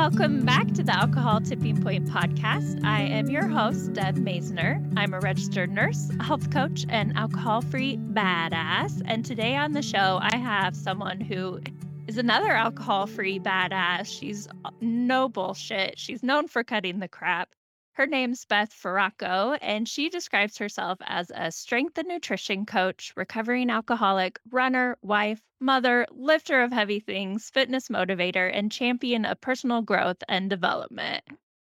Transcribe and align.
Welcome 0.00 0.46
back 0.46 0.72
to 0.72 0.82
the 0.82 0.96
Alcohol 0.96 1.42
Tipping 1.42 1.82
Point 1.82 2.06
podcast. 2.06 2.82
I 2.82 3.02
am 3.02 3.28
your 3.28 3.46
host, 3.46 3.92
Deb 3.92 4.16
Masner. 4.16 4.82
I'm 4.96 5.12
a 5.12 5.20
registered 5.20 5.70
nurse, 5.70 6.08
health 6.22 6.50
coach, 6.50 6.86
and 6.88 7.14
alcohol 7.18 7.60
free 7.60 7.98
badass. 7.98 9.02
And 9.04 9.26
today 9.26 9.56
on 9.56 9.72
the 9.72 9.82
show, 9.82 10.18
I 10.22 10.38
have 10.38 10.74
someone 10.74 11.20
who 11.20 11.60
is 12.06 12.16
another 12.16 12.50
alcohol 12.50 13.08
free 13.08 13.38
badass. 13.38 14.06
She's 14.06 14.48
no 14.80 15.28
bullshit. 15.28 15.98
She's 15.98 16.22
known 16.22 16.48
for 16.48 16.64
cutting 16.64 17.00
the 17.00 17.06
crap. 17.06 17.50
Her 17.92 18.06
name's 18.06 18.44
Beth 18.44 18.72
Faraco, 18.72 19.58
and 19.60 19.88
she 19.88 20.08
describes 20.08 20.56
herself 20.56 20.98
as 21.02 21.30
a 21.34 21.50
strength 21.50 21.98
and 21.98 22.08
nutrition 22.08 22.64
coach, 22.64 23.12
recovering 23.16 23.68
alcoholic, 23.68 24.38
runner, 24.50 24.96
wife, 25.02 25.42
mother, 25.60 26.06
lifter 26.10 26.62
of 26.62 26.72
heavy 26.72 27.00
things, 27.00 27.50
fitness 27.50 27.88
motivator, 27.88 28.50
and 28.52 28.72
champion 28.72 29.24
of 29.24 29.40
personal 29.40 29.82
growth 29.82 30.22
and 30.28 30.48
development. 30.48 31.24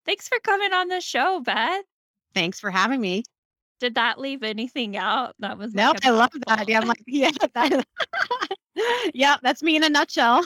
Thanks 0.06 0.28
for 0.28 0.40
coming 0.40 0.74
on 0.74 0.88
the 0.88 1.02
show, 1.02 1.42
Beth. 1.42 1.84
Thanks 2.34 2.60
for 2.60 2.72
having 2.72 3.02
me. 3.02 3.24
Did 3.80 3.96
that 3.96 4.20
leave 4.20 4.42
anything 4.42 4.96
out? 4.96 5.36
That 5.40 5.58
was 5.58 5.74
no, 5.74 5.90
like 5.90 6.06
I 6.06 6.12
love 6.12 6.32
that. 6.48 6.68
Yeah, 6.70 6.80
I'm 6.80 6.88
like, 6.88 7.04
yeah, 7.08 7.32
that, 7.54 7.86
yeah, 9.14 9.38
that's 9.42 9.62
me 9.62 9.76
in 9.76 9.84
a 9.84 9.90
nutshell. 9.90 10.46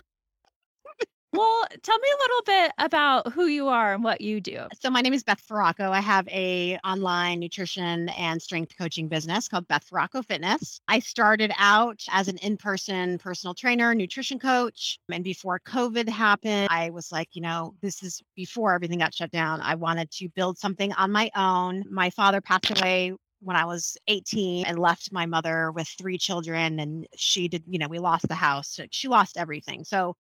Well, 1.31 1.65
tell 1.83 1.99
me 1.99 2.07
a 2.09 2.21
little 2.23 2.41
bit 2.45 2.71
about 2.79 3.33
who 3.33 3.45
you 3.45 3.67
are 3.67 3.93
and 3.93 4.03
what 4.03 4.19
you 4.19 4.41
do. 4.41 4.65
So 4.79 4.89
my 4.89 5.01
name 5.01 5.13
is 5.13 5.23
Beth 5.23 5.41
Faraco. 5.47 5.91
I 5.91 6.01
have 6.01 6.27
a 6.29 6.79
online 6.83 7.39
nutrition 7.39 8.09
and 8.09 8.41
strength 8.41 8.75
coaching 8.77 9.07
business 9.07 9.47
called 9.47 9.67
Beth 9.67 9.85
Faraco 9.87 10.25
Fitness. 10.25 10.81
I 10.87 10.97
started 10.99 11.51
out 11.59 12.03
as 12.09 12.29
an 12.29 12.37
in-person 12.37 13.19
personal 13.19 13.53
trainer, 13.53 13.93
nutrition 13.93 14.39
coach, 14.39 14.97
and 15.11 15.23
before 15.23 15.59
COVID 15.59 16.09
happened, 16.09 16.67
I 16.71 16.89
was 16.89 17.11
like, 17.11 17.29
you 17.33 17.43
know, 17.43 17.75
this 17.81 18.01
is 18.01 18.23
before 18.35 18.73
everything 18.73 18.97
got 18.97 19.13
shut 19.13 19.29
down. 19.29 19.61
I 19.61 19.75
wanted 19.75 20.09
to 20.11 20.29
build 20.29 20.57
something 20.57 20.91
on 20.93 21.11
my 21.11 21.29
own. 21.35 21.83
My 21.91 22.09
father 22.09 22.41
passed 22.41 22.71
away 22.79 23.13
when 23.41 23.55
I 23.55 23.65
was 23.65 23.97
18 24.07 24.65
and 24.65 24.79
left 24.79 25.13
my 25.13 25.27
mother 25.27 25.71
with 25.71 25.87
three 25.87 26.17
children 26.17 26.79
and 26.79 27.07
she 27.15 27.47
did, 27.47 27.63
you 27.67 27.77
know, 27.77 27.87
we 27.87 27.99
lost 27.99 28.27
the 28.27 28.35
house. 28.35 28.79
She 28.89 29.07
lost 29.07 29.37
everything. 29.37 29.83
So 29.83 30.15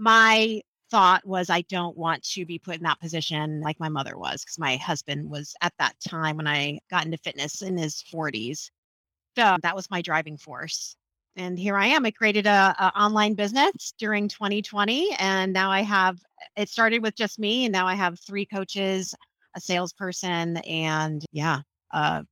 my 0.00 0.62
thought 0.90 1.24
was 1.26 1.50
I 1.50 1.60
don't 1.62 1.96
want 1.96 2.22
to 2.30 2.46
be 2.46 2.58
put 2.58 2.76
in 2.76 2.82
that 2.82 2.98
position 3.00 3.60
like 3.60 3.78
my 3.78 3.90
mother 3.90 4.16
was 4.18 4.42
because 4.42 4.58
my 4.58 4.76
husband 4.76 5.30
was 5.30 5.54
at 5.60 5.74
that 5.78 5.94
time 6.00 6.38
when 6.38 6.48
I 6.48 6.80
got 6.90 7.04
into 7.04 7.18
fitness 7.18 7.62
in 7.62 7.76
his 7.76 8.02
40s. 8.12 8.70
So 9.36 9.56
that 9.62 9.76
was 9.76 9.90
my 9.90 10.00
driving 10.00 10.38
force. 10.38 10.96
And 11.36 11.58
here 11.58 11.76
I 11.76 11.86
am. 11.86 12.06
I 12.06 12.10
created 12.10 12.46
a, 12.46 12.74
a 12.78 12.98
online 12.98 13.34
business 13.34 13.92
during 13.98 14.26
2020, 14.26 15.14
and 15.18 15.52
now 15.52 15.70
I 15.70 15.82
have. 15.82 16.18
It 16.56 16.68
started 16.68 17.02
with 17.02 17.14
just 17.14 17.38
me, 17.38 17.66
and 17.66 17.72
now 17.72 17.86
I 17.86 17.94
have 17.94 18.18
three 18.18 18.44
coaches, 18.44 19.14
a 19.54 19.60
salesperson, 19.60 20.56
and 20.58 21.24
yeah, 21.30 21.60
a 21.92 22.24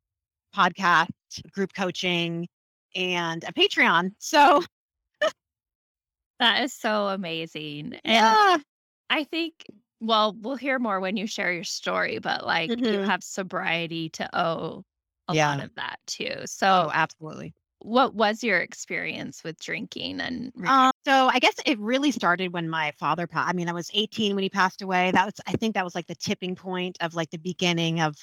podcast, 0.57 1.11
group 1.53 1.73
coaching, 1.75 2.49
and 2.97 3.45
a 3.45 3.53
Patreon. 3.53 4.11
So 4.19 4.65
that 6.39 6.63
is 6.65 6.73
so 6.75 7.09
amazing. 7.09 7.95
And 8.05 8.39
yeah, 8.39 8.59
I 9.11 9.25
think, 9.25 9.67
well, 10.01 10.35
we'll 10.41 10.57
hear 10.57 10.79
more 10.79 11.01
when 11.01 11.17
you 11.17 11.27
share 11.27 11.53
your 11.53 11.65
story, 11.65 12.19
but 12.21 12.47
like 12.47 12.75
you 12.85 13.01
Mhm. 13.01 13.03
have 13.03 13.23
sobriety 13.25 14.11
to 14.11 14.29
owe 14.39 14.85
a 15.29 15.35
lot 15.35 15.61
yeah. 15.61 15.65
of 15.65 15.75
that 15.77 16.01
too. 16.07 16.43
Oh, 16.73 16.89
So, 16.89 16.93
absolutely. 16.93 17.55
what 17.81 18.15
was 18.15 18.45
your 18.45 18.61
experience 18.61 19.45
with 19.45 19.59
drinking 19.61 20.21
and 20.21 20.53
recovery? 20.57 20.77
Um, 20.77 20.91
so 21.07 21.29
I 21.33 21.39
guess 21.39 21.55
it 21.65 21.79
really 21.79 22.11
started 22.13 22.53
when 22.53 22.69
my 22.69 22.93
father 22.99 23.27
passed. 23.27 23.49
I 23.49 23.53
mean, 23.55 23.69
I 23.69 23.73
was 23.73 23.91
18 23.95 24.35
when 24.35 24.43
he 24.43 24.51
passed 24.51 24.83
away. 24.83 25.11
That 25.13 25.25
was, 25.25 25.35
I 25.47 25.53
think, 25.53 25.75
that 25.75 25.85
was 25.85 25.95
like 25.95 26.07
the 26.07 26.15
tipping 26.15 26.55
point 26.57 26.99
of 27.01 27.15
like 27.15 27.31
the 27.31 27.39
beginning 27.39 28.01
of, 28.01 28.17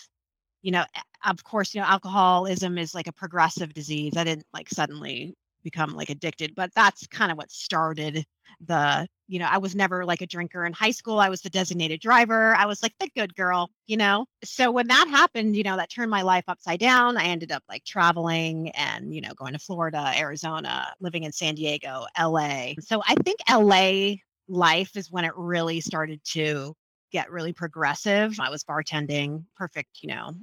you 0.64 0.72
know, 0.72 0.86
a- 0.96 1.30
of 1.32 1.44
course, 1.44 1.76
you 1.76 1.82
know, 1.82 1.88
alcoholism 1.88 2.78
is 2.78 2.96
like 2.96 3.08
a 3.08 3.14
progressive 3.14 3.74
disease. 3.74 4.18
I 4.18 4.24
didn't 4.26 4.48
like 4.54 4.70
suddenly 4.70 5.36
become 5.66 5.94
like 5.94 6.10
addicted, 6.10 6.56
but 6.56 6.72
that's 6.74 7.06
kind 7.08 7.32
of 7.32 7.38
what 7.38 7.52
started 7.52 8.24
the, 8.66 9.08
you 9.28 9.40
know, 9.40 9.48
I 9.50 9.58
was 9.58 9.76
never 9.76 10.06
like 10.06 10.22
a 10.22 10.28
drinker 10.28 10.66
in 10.66 10.72
high 10.72 10.92
school. 10.92 11.20
I 11.20 11.28
was 11.30 11.42
the 11.42 11.50
designated 11.50 12.00
driver. 12.00 12.56
I 12.56 12.68
was 12.68 12.82
like 12.82 12.94
the 13.00 13.10
good 13.16 13.36
girl, 13.36 13.70
you 13.88 13.98
know. 13.98 14.28
So 14.44 14.72
when 14.72 14.88
that 14.88 15.08
happened, 15.10 15.58
you 15.58 15.64
know, 15.64 15.76
that 15.76 15.90
turned 15.90 16.12
my 16.12 16.22
life 16.22 16.46
upside 16.48 16.80
down. 16.80 17.18
I 17.18 17.26
ended 17.26 17.52
up 17.52 17.64
like 17.68 17.84
traveling 17.84 18.70
and, 18.70 19.14
you 19.14 19.20
know, 19.20 19.34
going 19.34 19.54
to 19.54 19.60
Florida, 19.60 20.14
Arizona, 20.16 20.94
living 21.02 21.24
in 21.24 21.32
San 21.32 21.56
Diego, 21.56 22.06
LA. 22.18 22.74
So 22.80 23.02
I 23.06 23.16
think 23.16 23.40
LA 23.50 24.22
life 24.48 24.96
is 24.96 25.12
when 25.12 25.26
it 25.26 25.34
really 25.36 25.82
started 25.82 26.24
to 26.26 26.76
get 27.12 27.32
really 27.32 27.54
progressive. 27.54 28.40
I 28.40 28.50
was 28.52 28.64
bartending, 28.64 29.44
perfect, 29.58 30.00
you 30.02 30.10
know, 30.10 30.34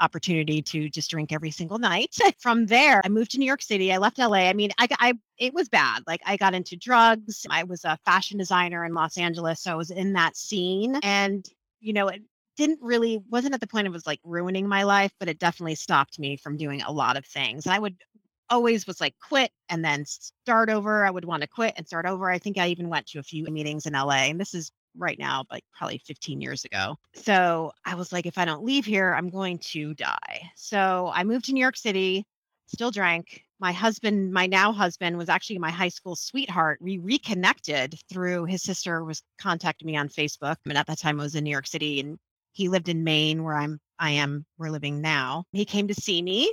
opportunity 0.00 0.62
to 0.62 0.88
just 0.88 1.10
drink 1.10 1.32
every 1.32 1.50
single 1.50 1.78
night. 1.78 2.14
From 2.38 2.66
there, 2.66 3.00
I 3.04 3.08
moved 3.08 3.32
to 3.32 3.38
New 3.38 3.46
York 3.46 3.62
City. 3.62 3.92
I 3.92 3.98
left 3.98 4.18
LA. 4.18 4.48
I 4.48 4.52
mean, 4.52 4.70
I, 4.78 4.88
I 4.98 5.14
it 5.38 5.54
was 5.54 5.68
bad. 5.68 6.02
Like 6.06 6.20
I 6.26 6.36
got 6.36 6.54
into 6.54 6.76
drugs. 6.76 7.46
I 7.50 7.64
was 7.64 7.84
a 7.84 7.98
fashion 8.04 8.38
designer 8.38 8.84
in 8.84 8.94
Los 8.94 9.16
Angeles, 9.16 9.60
so 9.62 9.72
I 9.72 9.76
was 9.76 9.90
in 9.90 10.12
that 10.14 10.36
scene, 10.36 10.96
and 11.02 11.46
you 11.80 11.92
know, 11.92 12.08
it 12.08 12.22
didn't 12.56 12.78
really 12.82 13.22
wasn't 13.30 13.54
at 13.54 13.60
the 13.60 13.66
point 13.66 13.86
it 13.86 13.90
was 13.90 14.06
like 14.06 14.20
ruining 14.24 14.68
my 14.68 14.84
life, 14.84 15.12
but 15.18 15.28
it 15.28 15.38
definitely 15.38 15.74
stopped 15.74 16.18
me 16.18 16.36
from 16.36 16.56
doing 16.56 16.82
a 16.82 16.92
lot 16.92 17.16
of 17.16 17.26
things. 17.26 17.66
I 17.66 17.78
would 17.78 17.96
always 18.50 18.86
was 18.86 19.00
like 19.00 19.14
quit 19.20 19.50
and 19.68 19.84
then 19.84 20.04
start 20.06 20.70
over. 20.70 21.04
I 21.04 21.10
would 21.10 21.24
want 21.24 21.42
to 21.42 21.48
quit 21.48 21.74
and 21.76 21.86
start 21.86 22.06
over. 22.06 22.30
I 22.30 22.38
think 22.38 22.58
I 22.58 22.68
even 22.68 22.88
went 22.88 23.06
to 23.08 23.18
a 23.18 23.22
few 23.22 23.44
meetings 23.44 23.86
in 23.86 23.94
LA, 23.94 24.28
and 24.28 24.40
this 24.40 24.54
is 24.54 24.70
right 24.96 25.18
now, 25.18 25.44
like 25.50 25.64
probably 25.76 25.98
15 25.98 26.40
years 26.40 26.64
ago. 26.64 26.96
So 27.14 27.72
I 27.84 27.94
was 27.94 28.12
like, 28.12 28.26
if 28.26 28.38
I 28.38 28.44
don't 28.44 28.64
leave 28.64 28.84
here, 28.84 29.14
I'm 29.14 29.30
going 29.30 29.58
to 29.58 29.94
die. 29.94 30.50
So 30.56 31.10
I 31.14 31.24
moved 31.24 31.46
to 31.46 31.52
New 31.52 31.60
York 31.60 31.76
City, 31.76 32.24
still 32.66 32.90
drank. 32.90 33.42
My 33.60 33.72
husband, 33.72 34.32
my 34.32 34.46
now 34.46 34.72
husband, 34.72 35.16
was 35.16 35.28
actually 35.28 35.58
my 35.58 35.70
high 35.70 35.88
school 35.88 36.16
sweetheart. 36.16 36.78
We 36.82 36.98
reconnected 36.98 37.98
through 38.10 38.46
his 38.46 38.62
sister 38.62 39.04
was 39.04 39.22
contacting 39.38 39.86
me 39.86 39.96
on 39.96 40.08
Facebook. 40.08 40.56
And 40.66 40.76
at 40.76 40.86
that 40.86 40.98
time 40.98 41.20
I 41.20 41.24
was 41.24 41.34
in 41.34 41.44
New 41.44 41.50
York 41.50 41.66
City 41.66 42.00
and 42.00 42.18
he 42.52 42.68
lived 42.68 42.88
in 42.88 43.04
Maine 43.04 43.42
where 43.42 43.56
I'm 43.56 43.80
I 43.98 44.10
am 44.10 44.44
we're 44.58 44.70
living 44.70 45.00
now. 45.00 45.44
He 45.52 45.64
came 45.64 45.88
to 45.88 45.94
see 45.94 46.20
me 46.20 46.52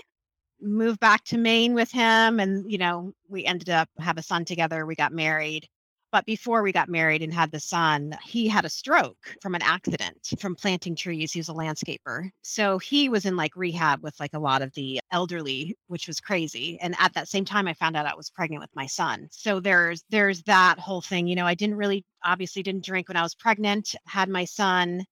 moved 0.62 1.00
back 1.00 1.24
to 1.26 1.38
Maine 1.38 1.74
with 1.74 1.92
him 1.92 2.40
and 2.40 2.72
you 2.72 2.78
know 2.78 3.14
we 3.28 3.46
ended 3.46 3.70
up 3.70 3.90
have 3.98 4.18
a 4.18 4.24
son 4.24 4.46
together 4.46 4.86
we 4.86 4.96
got 4.96 5.12
married 5.12 5.68
but 6.12 6.26
before 6.26 6.62
we 6.62 6.72
got 6.72 6.90
married 6.90 7.22
and 7.22 7.34
had 7.34 7.52
the 7.52 7.60
son 7.60 8.16
he 8.24 8.48
had 8.48 8.66
a 8.66 8.70
stroke 8.70 9.36
from 9.42 9.56
an 9.56 9.62
accident 9.62 10.30
from 10.40 10.56
planting 10.56 10.96
trees. 10.96 11.32
He 11.32 11.40
was 11.40 11.50
a 11.50 11.54
landscaper. 11.54 12.30
So 12.42 12.78
he 12.80 13.10
was 13.10 13.26
in 13.26 13.36
like 13.36 13.56
rehab 13.56 14.04
with 14.04 14.20
like 14.20 14.34
a 14.34 14.40
lot 14.40 14.62
of 14.62 14.74
the 14.74 15.00
elderly 15.12 15.76
which 15.88 16.08
was 16.08 16.20
crazy. 16.20 16.80
And 16.82 16.96
at 17.00 17.14
that 17.14 17.28
same 17.28 17.46
time 17.46 17.68
I 17.68 17.74
found 17.74 17.96
out 17.96 18.06
I 18.06 18.16
was 18.16 18.30
pregnant 18.30 18.62
with 18.62 18.76
my 18.76 18.86
son. 18.86 19.28
So 19.32 19.60
there's 19.60 20.04
there's 20.10 20.44
that 20.44 20.80
whole 20.80 21.02
thing. 21.02 21.28
You 21.28 21.36
know 21.36 21.46
I 21.46 21.56
didn't 21.56 21.76
really 21.78 22.06
obviously 22.24 22.64
didn't 22.64 22.86
drink 22.86 23.08
when 23.08 23.18
I 23.18 23.24
was 23.24 23.36
pregnant 23.36 23.96
had 24.06 24.30
my 24.30 24.46
son 24.46 25.06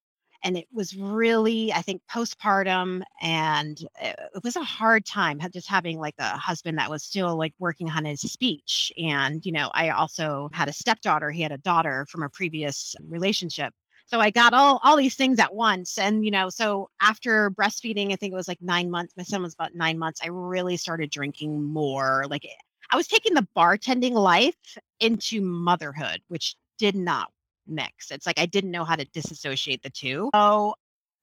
and 0.43 0.57
it 0.57 0.67
was 0.71 0.95
really 0.95 1.71
i 1.73 1.81
think 1.81 2.01
postpartum 2.11 3.01
and 3.21 3.81
it, 4.01 4.15
it 4.35 4.43
was 4.43 4.55
a 4.55 4.63
hard 4.63 5.05
time 5.05 5.39
just 5.51 5.67
having 5.67 5.99
like 5.99 6.15
a 6.19 6.37
husband 6.37 6.77
that 6.77 6.89
was 6.89 7.03
still 7.03 7.37
like 7.37 7.53
working 7.59 7.89
on 7.89 8.05
his 8.05 8.21
speech 8.21 8.91
and 8.97 9.45
you 9.45 9.51
know 9.51 9.69
i 9.73 9.89
also 9.89 10.49
had 10.53 10.69
a 10.69 10.73
stepdaughter 10.73 11.31
he 11.31 11.41
had 11.41 11.51
a 11.51 11.57
daughter 11.57 12.05
from 12.09 12.23
a 12.23 12.29
previous 12.29 12.95
relationship. 13.07 13.73
So 14.05 14.19
i 14.19 14.31
got 14.31 14.53
all 14.53 14.79
all 14.83 14.97
these 14.97 15.15
things 15.15 15.39
at 15.39 15.53
once 15.53 15.97
and 15.97 16.25
you 16.25 16.31
know 16.31 16.49
so 16.49 16.89
after 17.01 17.51
breastfeeding 17.51 18.11
i 18.11 18.15
think 18.15 18.33
it 18.33 18.35
was 18.35 18.47
like 18.47 18.61
nine 18.61 18.89
months 18.89 19.13
my 19.15 19.23
son 19.23 19.43
was 19.43 19.53
about 19.53 19.75
nine 19.75 19.99
months 19.99 20.21
i 20.23 20.29
really 20.29 20.77
started 20.77 21.11
drinking 21.11 21.61
more 21.63 22.25
like 22.27 22.47
i 22.89 22.95
was 22.95 23.07
taking 23.07 23.35
the 23.35 23.47
bartending 23.55 24.13
life 24.13 24.55
into 24.99 25.41
motherhood 25.41 26.21
which 26.27 26.55
did 26.79 26.95
not 26.95 27.31
mix. 27.69 28.11
It's 28.11 28.25
like 28.25 28.39
I 28.39 28.45
didn't 28.45 28.71
know 28.71 28.83
how 28.83 28.95
to 28.95 29.05
disassociate 29.05 29.83
the 29.83 29.89
two. 29.89 30.29
So 30.33 30.75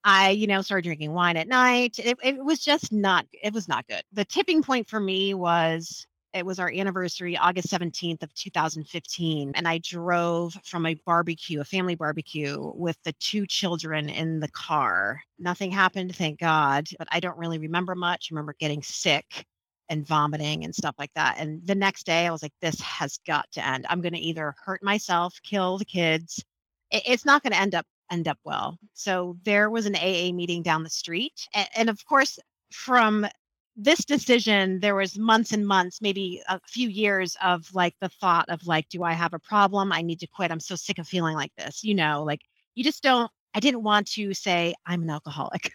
I, 0.03 0.29
you 0.29 0.47
know, 0.47 0.61
started 0.61 0.85
drinking 0.85 1.13
wine 1.13 1.37
at 1.37 1.47
night. 1.47 1.99
It, 1.99 2.17
it 2.23 2.43
was 2.43 2.59
just 2.59 2.91
not, 2.91 3.25
it 3.31 3.53
was 3.53 3.67
not 3.67 3.87
good. 3.87 4.03
The 4.13 4.25
tipping 4.25 4.63
point 4.63 4.87
for 4.87 4.99
me 4.99 5.33
was 5.33 6.07
it 6.33 6.45
was 6.45 6.59
our 6.59 6.71
anniversary, 6.71 7.35
August 7.35 7.69
17th 7.69 8.21
of 8.23 8.33
2015. 8.33 9.51
And 9.55 9.67
I 9.67 9.79
drove 9.79 10.57
from 10.63 10.85
a 10.85 10.93
barbecue, 11.05 11.61
a 11.61 11.65
family 11.65 11.95
barbecue 11.95 12.71
with 12.75 12.97
the 13.03 13.13
two 13.13 13.45
children 13.47 14.09
in 14.09 14.39
the 14.39 14.49
car. 14.49 15.21
Nothing 15.39 15.71
happened, 15.71 16.15
thank 16.15 16.39
God, 16.39 16.87
but 16.99 17.07
I 17.11 17.19
don't 17.19 17.37
really 17.37 17.57
remember 17.57 17.95
much. 17.95 18.29
I 18.29 18.35
remember 18.35 18.55
getting 18.59 18.83
sick 18.83 19.45
and 19.89 20.05
vomiting 20.05 20.63
and 20.63 20.75
stuff 20.75 20.95
like 20.99 21.11
that. 21.15 21.37
And 21.39 21.65
the 21.65 21.75
next 21.75 22.05
day 22.05 22.27
I 22.27 22.31
was 22.31 22.41
like, 22.43 22.53
this 22.61 22.79
has 22.81 23.17
got 23.25 23.51
to 23.53 23.65
end. 23.65 23.85
I'm 23.89 24.01
going 24.01 24.13
to 24.13 24.19
either 24.19 24.55
hurt 24.63 24.83
myself, 24.83 25.39
kill 25.43 25.77
the 25.77 25.85
kids. 25.85 26.43
It- 26.91 27.03
It's 27.05 27.25
not 27.25 27.43
going 27.43 27.53
to 27.53 27.59
end 27.59 27.75
up 27.75 27.85
end 28.11 28.27
up 28.27 28.39
well. 28.45 28.77
So 28.93 29.37
there 29.43 29.69
was 29.69 29.85
an 29.85 29.95
AA 29.95 30.31
meeting 30.33 30.63
down 30.63 30.83
the 30.83 30.89
street. 30.89 31.47
And, 31.53 31.67
and 31.75 31.89
of 31.89 32.05
course, 32.05 32.39
from 32.71 33.27
this 33.75 34.03
decision, 34.05 34.79
there 34.79 34.95
was 34.95 35.17
months 35.17 35.51
and 35.51 35.67
months, 35.67 36.01
maybe 36.01 36.41
a 36.49 36.59
few 36.67 36.89
years 36.89 37.35
of 37.43 37.67
like 37.73 37.95
the 38.01 38.09
thought 38.09 38.49
of 38.49 38.65
like, 38.65 38.89
do 38.89 39.03
I 39.03 39.13
have 39.13 39.33
a 39.33 39.39
problem? 39.39 39.91
I 39.91 40.01
need 40.01 40.19
to 40.21 40.27
quit. 40.27 40.51
I'm 40.51 40.59
so 40.59 40.75
sick 40.75 40.99
of 40.99 41.07
feeling 41.07 41.35
like 41.35 41.51
this. 41.57 41.83
You 41.83 41.95
know, 41.95 42.23
like 42.23 42.41
you 42.75 42.83
just 42.83 43.03
don't, 43.03 43.29
I 43.53 43.59
didn't 43.59 43.83
want 43.83 44.07
to 44.13 44.33
say 44.33 44.73
I'm 44.85 45.03
an 45.03 45.09
alcoholic. 45.09 45.71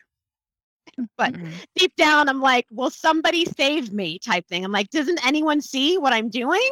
But 1.16 1.32
mm-hmm. 1.32 1.50
deep 1.76 1.94
down, 1.96 2.28
I'm 2.28 2.40
like, 2.40 2.66
will 2.70 2.90
somebody 2.90 3.44
save 3.44 3.92
me 3.92 4.18
type 4.18 4.46
thing. 4.46 4.64
I'm 4.64 4.72
like, 4.72 4.90
doesn't 4.90 5.24
anyone 5.26 5.60
see 5.60 5.98
what 5.98 6.12
I'm 6.12 6.28
doing? 6.28 6.70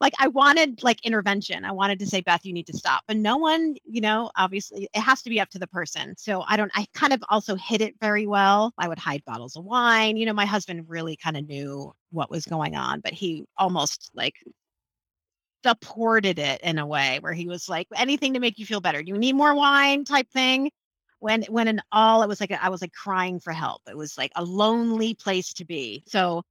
like 0.00 0.12
I 0.18 0.28
wanted 0.28 0.82
like 0.82 1.04
intervention. 1.04 1.64
I 1.64 1.72
wanted 1.72 1.98
to 2.00 2.06
say, 2.06 2.20
Beth, 2.20 2.44
you 2.44 2.52
need 2.52 2.66
to 2.68 2.76
stop. 2.76 3.02
But 3.08 3.16
no 3.16 3.36
one, 3.36 3.74
you 3.84 4.00
know, 4.00 4.30
obviously 4.36 4.88
it 4.94 5.00
has 5.00 5.22
to 5.22 5.30
be 5.30 5.40
up 5.40 5.48
to 5.50 5.58
the 5.58 5.66
person. 5.66 6.14
So 6.16 6.44
I 6.46 6.56
don't, 6.56 6.70
I 6.74 6.86
kind 6.94 7.12
of 7.12 7.22
also 7.28 7.56
hid 7.56 7.80
it 7.80 7.94
very 8.00 8.26
well. 8.26 8.72
I 8.78 8.88
would 8.88 8.98
hide 8.98 9.24
bottles 9.24 9.56
of 9.56 9.64
wine. 9.64 10.16
You 10.16 10.26
know, 10.26 10.32
my 10.32 10.46
husband 10.46 10.84
really 10.88 11.16
kind 11.16 11.36
of 11.36 11.48
knew 11.48 11.92
what 12.10 12.30
was 12.30 12.44
going 12.44 12.76
on, 12.76 13.00
but 13.00 13.12
he 13.12 13.44
almost 13.56 14.10
like 14.14 14.34
supported 15.64 16.38
it 16.38 16.60
in 16.62 16.78
a 16.78 16.86
way 16.86 17.18
where 17.20 17.32
he 17.32 17.46
was 17.46 17.68
like, 17.68 17.86
anything 17.96 18.34
to 18.34 18.40
make 18.40 18.58
you 18.58 18.66
feel 18.66 18.80
better. 18.80 19.02
Do 19.02 19.12
you 19.12 19.18
need 19.18 19.34
more 19.34 19.54
wine 19.54 20.04
type 20.04 20.30
thing? 20.30 20.70
When 21.20 21.42
when 21.44 21.68
in 21.68 21.80
all 21.92 22.22
it 22.22 22.28
was 22.28 22.40
like 22.40 22.52
I 22.52 22.68
was 22.68 22.80
like 22.80 22.92
crying 22.92 23.40
for 23.40 23.52
help. 23.52 23.82
It 23.88 23.96
was 23.96 24.18
like 24.18 24.32
a 24.36 24.44
lonely 24.44 25.14
place 25.14 25.52
to 25.54 25.64
be. 25.64 26.02
So 26.06 26.42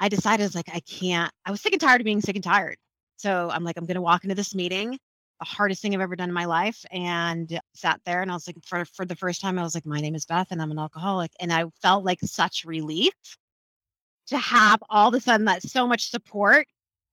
I 0.00 0.08
decided 0.08 0.44
I 0.44 0.46
was 0.46 0.54
like, 0.54 0.70
I 0.72 0.80
can't, 0.80 1.32
I 1.44 1.50
was 1.50 1.60
sick 1.60 1.72
and 1.72 1.80
tired 1.80 2.00
of 2.00 2.04
being 2.04 2.20
sick 2.20 2.36
and 2.36 2.44
tired. 2.44 2.76
So 3.16 3.50
I'm 3.52 3.64
like, 3.64 3.76
I'm 3.76 3.86
going 3.86 3.96
to 3.96 4.00
walk 4.00 4.24
into 4.24 4.36
this 4.36 4.54
meeting, 4.54 4.92
the 4.92 5.44
hardest 5.44 5.82
thing 5.82 5.94
I've 5.94 6.00
ever 6.00 6.14
done 6.16 6.28
in 6.28 6.34
my 6.34 6.44
life. 6.44 6.84
And 6.92 7.60
sat 7.74 8.00
there 8.04 8.22
and 8.22 8.30
I 8.30 8.34
was 8.34 8.46
like, 8.46 8.56
for, 8.64 8.84
for 8.84 9.04
the 9.04 9.16
first 9.16 9.40
time, 9.40 9.58
I 9.58 9.62
was 9.62 9.74
like, 9.74 9.86
my 9.86 10.00
name 10.00 10.14
is 10.14 10.24
Beth 10.24 10.48
and 10.50 10.62
I'm 10.62 10.70
an 10.70 10.78
alcoholic. 10.78 11.32
And 11.40 11.52
I 11.52 11.64
felt 11.82 12.04
like 12.04 12.20
such 12.22 12.64
relief 12.64 13.14
to 14.28 14.38
have 14.38 14.80
all 14.88 15.08
of 15.08 15.14
a 15.14 15.20
sudden 15.20 15.46
that 15.46 15.62
so 15.62 15.86
much 15.86 16.10
support. 16.10 16.66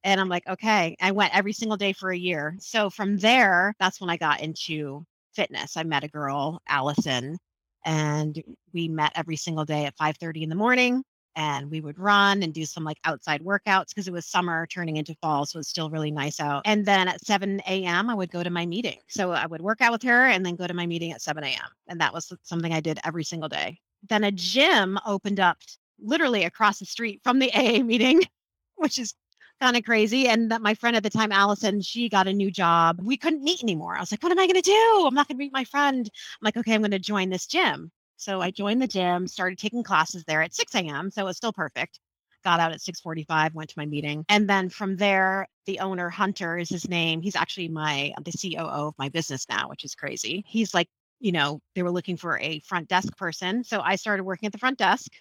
And 0.03 0.21
I'm 0.21 0.29
like, 0.29 0.47
okay, 0.47 0.95
I 1.01 1.11
went 1.11 1.35
every 1.35 1.53
single 1.53 1.77
day 1.77 1.93
for 1.93 2.11
a 2.11 2.17
year. 2.17 2.55
So 2.59 2.91
from 2.91 3.17
there, 3.17 3.73
that's 3.79 3.99
when 3.99 4.11
I 4.11 4.17
got 4.17 4.41
into 4.41 5.03
fitness. 5.35 5.77
I 5.77 5.83
met 5.83 6.03
a 6.03 6.07
girl, 6.07 6.61
Allison, 6.67 7.37
and 7.85 8.41
we 8.73 8.87
met 8.87 9.11
every 9.15 9.35
single 9.35 9.65
day 9.65 9.85
at 9.85 9.97
5 9.97 10.17
30 10.17 10.43
in 10.43 10.49
the 10.49 10.55
morning 10.55 11.03
and 11.35 11.69
we 11.69 11.81
would 11.81 11.99
run 11.99 12.43
and 12.43 12.53
do 12.53 12.65
some 12.65 12.83
like 12.83 12.97
outside 13.03 13.41
workouts 13.41 13.89
because 13.89 14.07
it 14.07 14.13
was 14.13 14.25
summer 14.25 14.65
turning 14.67 14.97
into 14.97 15.15
fall. 15.21 15.45
So 15.45 15.59
it's 15.59 15.69
still 15.69 15.89
really 15.89 16.11
nice 16.11 16.39
out. 16.39 16.61
And 16.65 16.85
then 16.85 17.07
at 17.07 17.25
7 17.25 17.61
a.m., 17.67 18.09
I 18.09 18.13
would 18.13 18.31
go 18.31 18.43
to 18.43 18.49
my 18.49 18.65
meeting. 18.65 18.99
So 19.07 19.31
I 19.31 19.45
would 19.45 19.61
work 19.61 19.81
out 19.81 19.91
with 19.91 20.03
her 20.03 20.27
and 20.27 20.45
then 20.45 20.55
go 20.55 20.67
to 20.67 20.73
my 20.73 20.85
meeting 20.85 21.11
at 21.11 21.21
7 21.21 21.43
a.m. 21.43 21.69
And 21.87 21.99
that 21.99 22.13
was 22.13 22.31
something 22.43 22.73
I 22.73 22.79
did 22.79 22.99
every 23.03 23.23
single 23.23 23.49
day. 23.49 23.79
Then 24.07 24.23
a 24.23 24.31
gym 24.31 24.97
opened 25.05 25.39
up 25.39 25.57
literally 25.99 26.43
across 26.43 26.79
the 26.79 26.85
street 26.85 27.21
from 27.23 27.39
the 27.39 27.51
AA 27.53 27.83
meeting, 27.83 28.21
which 28.75 28.97
is 28.97 29.13
kind 29.61 29.77
of 29.77 29.83
crazy. 29.83 30.27
And 30.27 30.51
that 30.51 30.61
my 30.61 30.73
friend 30.73 30.95
at 30.95 31.03
the 31.03 31.09
time, 31.09 31.31
Allison, 31.31 31.81
she 31.81 32.09
got 32.09 32.27
a 32.27 32.33
new 32.33 32.51
job. 32.51 32.99
We 33.01 33.17
couldn't 33.17 33.43
meet 33.43 33.63
anymore. 33.63 33.95
I 33.95 33.99
was 33.99 34.11
like, 34.11 34.23
what 34.23 34.31
am 34.31 34.39
I 34.39 34.47
going 34.47 34.55
to 34.55 34.61
do? 34.61 35.05
I'm 35.07 35.13
not 35.13 35.27
going 35.27 35.37
to 35.37 35.43
meet 35.43 35.53
my 35.53 35.63
friend. 35.63 36.05
I'm 36.07 36.45
like, 36.45 36.57
okay, 36.57 36.73
I'm 36.73 36.81
going 36.81 36.91
to 36.91 36.99
join 36.99 37.29
this 37.29 37.47
gym. 37.47 37.91
So 38.17 38.41
I 38.41 38.51
joined 38.51 38.81
the 38.81 38.87
gym, 38.87 39.27
started 39.27 39.57
taking 39.57 39.83
classes 39.83 40.23
there 40.25 40.41
at 40.41 40.53
6 40.53 40.73
a.m. 40.75 41.11
So 41.11 41.21
it 41.21 41.25
was 41.25 41.37
still 41.37 41.53
perfect. 41.53 41.99
Got 42.43 42.59
out 42.59 42.71
at 42.71 42.79
6:45, 42.79 43.55
went 43.55 43.71
to 43.71 43.79
my 43.79 43.87
meeting, 43.87 44.23
and 44.29 44.47
then 44.47 44.69
from 44.69 44.97
there, 44.97 45.47
the 45.65 45.79
owner 45.79 46.11
Hunter 46.11 46.59
is 46.59 46.69
his 46.69 46.87
name. 46.87 47.19
He's 47.19 47.35
actually 47.35 47.69
my 47.69 48.13
the 48.23 48.31
COO 48.31 48.89
of 48.89 48.93
my 48.99 49.09
business 49.09 49.47
now, 49.49 49.67
which 49.67 49.83
is 49.83 49.95
crazy. 49.95 50.43
He's 50.47 50.71
like, 50.71 50.87
you 51.19 51.31
know, 51.31 51.59
they 51.73 51.81
were 51.81 51.89
looking 51.89 52.17
for 52.17 52.37
a 52.37 52.59
front 52.59 52.87
desk 52.87 53.17
person, 53.17 53.63
so 53.63 53.81
I 53.81 53.95
started 53.95 54.25
working 54.25 54.45
at 54.45 54.51
the 54.51 54.59
front 54.59 54.77
desk. 54.77 55.11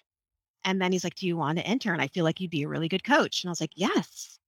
And 0.65 0.81
then 0.81 0.91
he's 0.91 1.03
like, 1.03 1.15
"Do 1.15 1.27
you 1.27 1.37
want 1.37 1.59
to 1.59 1.65
intern? 1.65 2.01
I 2.01 2.07
feel 2.07 2.25
like 2.25 2.41
you'd 2.41 2.51
be 2.51 2.63
a 2.63 2.67
really 2.67 2.89
good 2.89 3.03
coach." 3.03 3.43
And 3.43 3.49
I 3.49 3.51
was 3.51 3.61
like, 3.61 3.73
"Yes." 3.75 4.39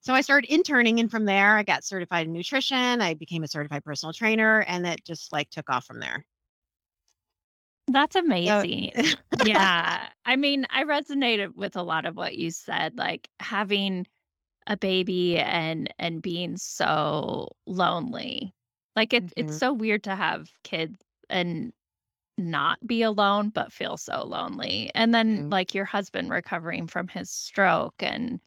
So 0.00 0.14
I 0.14 0.20
started 0.20 0.52
interning, 0.52 1.00
and 1.00 1.10
from 1.10 1.24
there, 1.24 1.56
I 1.56 1.62
got 1.62 1.84
certified 1.84 2.26
in 2.26 2.32
nutrition. 2.32 3.00
I 3.02 3.14
became 3.14 3.42
a 3.42 3.48
certified 3.48 3.84
personal 3.84 4.12
trainer, 4.12 4.60
and 4.62 4.86
it 4.86 5.04
just 5.04 5.32
like 5.32 5.50
took 5.50 5.68
off 5.70 5.84
from 5.86 6.00
there. 6.00 6.24
That's 7.88 8.16
amazing. 8.16 8.92
yeah. 9.44 10.08
I 10.24 10.36
mean, 10.36 10.66
I 10.70 10.84
resonated 10.84 11.54
with 11.54 11.76
a 11.76 11.82
lot 11.82 12.06
of 12.06 12.16
what 12.16 12.36
you 12.36 12.50
said, 12.50 12.96
like 12.96 13.28
having 13.40 14.06
a 14.66 14.76
baby 14.76 15.38
and 15.38 15.92
and 15.98 16.22
being 16.22 16.56
so 16.56 17.48
lonely. 17.66 18.54
Like 18.96 19.12
it's 19.12 19.32
mm-hmm. 19.34 19.48
it's 19.48 19.58
so 19.58 19.72
weird 19.72 20.04
to 20.04 20.14
have 20.16 20.50
kids 20.62 20.96
and 21.28 21.72
not 22.36 22.84
be 22.86 23.02
alone 23.02 23.50
but 23.50 23.72
feel 23.72 23.96
so 23.96 24.24
lonely. 24.24 24.90
And 24.94 25.14
then 25.14 25.38
mm-hmm. 25.38 25.48
like 25.50 25.74
your 25.74 25.84
husband 25.84 26.30
recovering 26.30 26.86
from 26.86 27.08
his 27.08 27.30
stroke 27.30 27.94
and 28.00 28.40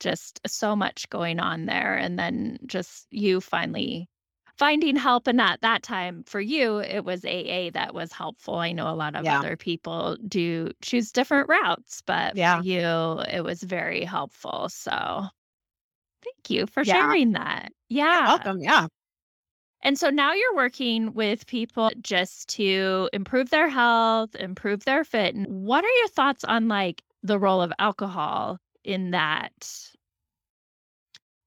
just 0.00 0.40
so 0.46 0.76
much 0.76 1.08
going 1.10 1.40
on 1.40 1.66
there 1.66 1.96
and 1.96 2.18
then 2.18 2.58
just 2.66 3.06
you 3.10 3.40
finally 3.40 4.08
finding 4.56 4.96
help 4.96 5.26
and 5.26 5.40
at 5.40 5.60
that 5.60 5.82
time 5.82 6.24
for 6.26 6.40
you 6.40 6.78
it 6.78 7.04
was 7.04 7.24
aa 7.24 7.70
that 7.72 7.94
was 7.94 8.12
helpful 8.12 8.56
i 8.56 8.72
know 8.72 8.88
a 8.88 8.94
lot 8.94 9.14
of 9.14 9.24
yeah. 9.24 9.38
other 9.38 9.56
people 9.56 10.16
do 10.26 10.70
choose 10.82 11.12
different 11.12 11.48
routes 11.48 12.02
but 12.06 12.36
yeah. 12.36 12.58
for 12.58 12.64
you 12.64 13.22
it 13.30 13.42
was 13.44 13.62
very 13.62 14.04
helpful 14.04 14.68
so 14.68 15.24
thank 16.22 16.50
you 16.50 16.66
for 16.66 16.82
yeah. 16.82 16.94
sharing 16.94 17.32
that 17.32 17.72
yeah 17.88 18.18
You're 18.18 18.26
welcome 18.26 18.60
yeah 18.60 18.86
and 19.82 19.98
so 19.98 20.10
now 20.10 20.32
you're 20.32 20.56
working 20.56 21.12
with 21.14 21.46
people 21.46 21.90
just 22.00 22.48
to 22.48 23.08
improve 23.12 23.50
their 23.50 23.68
health 23.68 24.34
improve 24.36 24.84
their 24.84 25.04
fit 25.04 25.34
what 25.48 25.84
are 25.84 25.96
your 25.98 26.08
thoughts 26.08 26.44
on 26.44 26.68
like 26.68 27.02
the 27.22 27.38
role 27.38 27.62
of 27.62 27.72
alcohol 27.78 28.58
in 28.84 29.10
that 29.10 29.52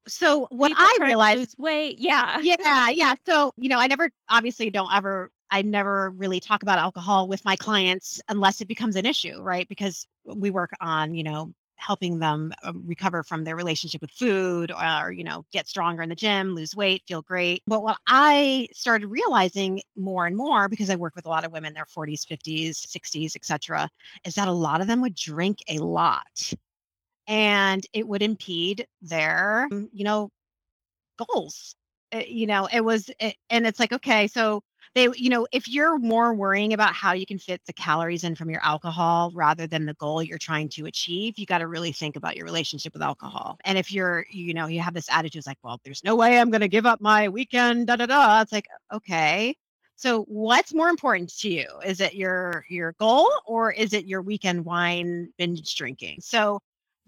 so 0.07 0.47
what 0.49 0.69
People 0.69 0.83
I 0.83 0.97
realized 1.01 1.55
wait, 1.57 1.99
yeah. 1.99 2.39
Yeah, 2.41 2.89
yeah. 2.89 3.15
So, 3.25 3.53
you 3.57 3.69
know, 3.69 3.79
I 3.79 3.87
never 3.87 4.09
obviously 4.29 4.69
don't 4.69 4.93
ever 4.93 5.31
I 5.51 5.61
never 5.61 6.09
really 6.11 6.39
talk 6.39 6.63
about 6.63 6.79
alcohol 6.79 7.27
with 7.27 7.43
my 7.45 7.55
clients 7.55 8.21
unless 8.29 8.61
it 8.61 8.67
becomes 8.67 8.95
an 8.95 9.05
issue, 9.05 9.41
right? 9.41 9.67
Because 9.67 10.07
we 10.25 10.49
work 10.49 10.71
on, 10.79 11.13
you 11.13 11.23
know, 11.23 11.53
helping 11.81 12.19
them 12.19 12.53
uh, 12.63 12.71
recover 12.85 13.23
from 13.23 13.43
their 13.43 13.55
relationship 13.55 14.01
with 14.01 14.11
food 14.11 14.71
or, 14.71 15.11
you 15.11 15.23
know, 15.23 15.45
get 15.51 15.67
stronger 15.67 16.01
in 16.03 16.09
the 16.09 16.15
gym, 16.15 16.55
lose 16.55 16.75
weight, 16.75 17.03
feel 17.07 17.21
great. 17.21 17.63
But 17.67 17.83
what 17.83 17.97
I 18.07 18.67
started 18.73 19.07
realizing 19.07 19.81
more 19.95 20.27
and 20.27 20.37
more 20.37 20.69
because 20.69 20.89
I 20.89 20.95
work 20.95 21.15
with 21.15 21.25
a 21.25 21.29
lot 21.29 21.45
of 21.45 21.51
women 21.51 21.69
in 21.69 21.73
their 21.73 21.85
40s, 21.85 22.25
50s, 22.25 22.71
60s, 22.71 23.35
etc., 23.35 23.89
is 24.25 24.35
that 24.35 24.47
a 24.47 24.51
lot 24.53 24.81
of 24.81 24.87
them 24.87 25.01
would 25.01 25.15
drink 25.15 25.59
a 25.67 25.79
lot 25.79 26.53
and 27.27 27.85
it 27.93 28.07
would 28.07 28.21
impede 28.21 28.85
their 29.01 29.67
mm, 29.71 29.87
you 29.93 30.03
know 30.03 30.29
goals 31.17 31.75
eh, 32.11 32.25
you 32.27 32.47
know 32.47 32.67
it 32.71 32.81
was 32.81 33.09
it, 33.09 33.15
eh, 33.19 33.31
and 33.49 33.65
it's 33.65 33.79
like 33.79 33.93
okay 33.93 34.27
so 34.27 34.61
they 34.93 35.07
you 35.15 35.29
know 35.29 35.47
if 35.51 35.67
you're 35.67 35.97
more 35.99 36.33
worrying 36.33 36.73
about 36.73 36.93
how 36.93 37.13
you 37.13 37.25
can 37.25 37.37
fit 37.37 37.61
the 37.65 37.73
calories 37.73 38.23
in 38.23 38.35
from 38.35 38.49
your 38.49 38.63
alcohol 38.63 39.31
rather 39.33 39.67
than 39.67 39.85
the 39.85 39.93
goal 39.95 40.21
you're 40.21 40.37
trying 40.37 40.69
to 40.69 40.85
achieve 40.85 41.37
you 41.37 41.45
got 41.45 41.59
to 41.59 41.67
really 41.67 41.91
think 41.91 42.15
about 42.15 42.35
your 42.35 42.45
relationship 42.45 42.93
with 42.93 43.01
alcohol. 43.01 43.57
And 43.65 43.77
if 43.77 43.91
you're 43.91 44.25
you 44.31 44.53
know 44.53 44.67
you 44.67 44.81
have 44.81 44.93
this 44.93 45.09
attitude 45.09 45.39
it's 45.39 45.47
like 45.47 45.57
well 45.63 45.79
there's 45.83 46.03
no 46.03 46.15
way 46.15 46.39
i'm 46.39 46.51
going 46.51 46.61
to 46.61 46.67
give 46.67 46.85
up 46.85 47.01
my 47.01 47.29
weekend 47.29 47.87
da 47.87 47.95
da 47.95 48.05
da. 48.05 48.41
It's 48.41 48.51
like 48.51 48.67
okay. 48.93 49.55
So 49.95 50.23
what's 50.23 50.73
more 50.73 50.89
important 50.89 51.31
to 51.39 51.49
you? 51.49 51.67
Is 51.85 52.01
it 52.01 52.15
your 52.15 52.65
your 52.69 52.93
goal 52.93 53.29
or 53.45 53.71
is 53.71 53.93
it 53.93 54.07
your 54.07 54.21
weekend 54.23 54.65
wine 54.65 55.31
binge 55.37 55.75
drinking? 55.75 56.17
So 56.21 56.59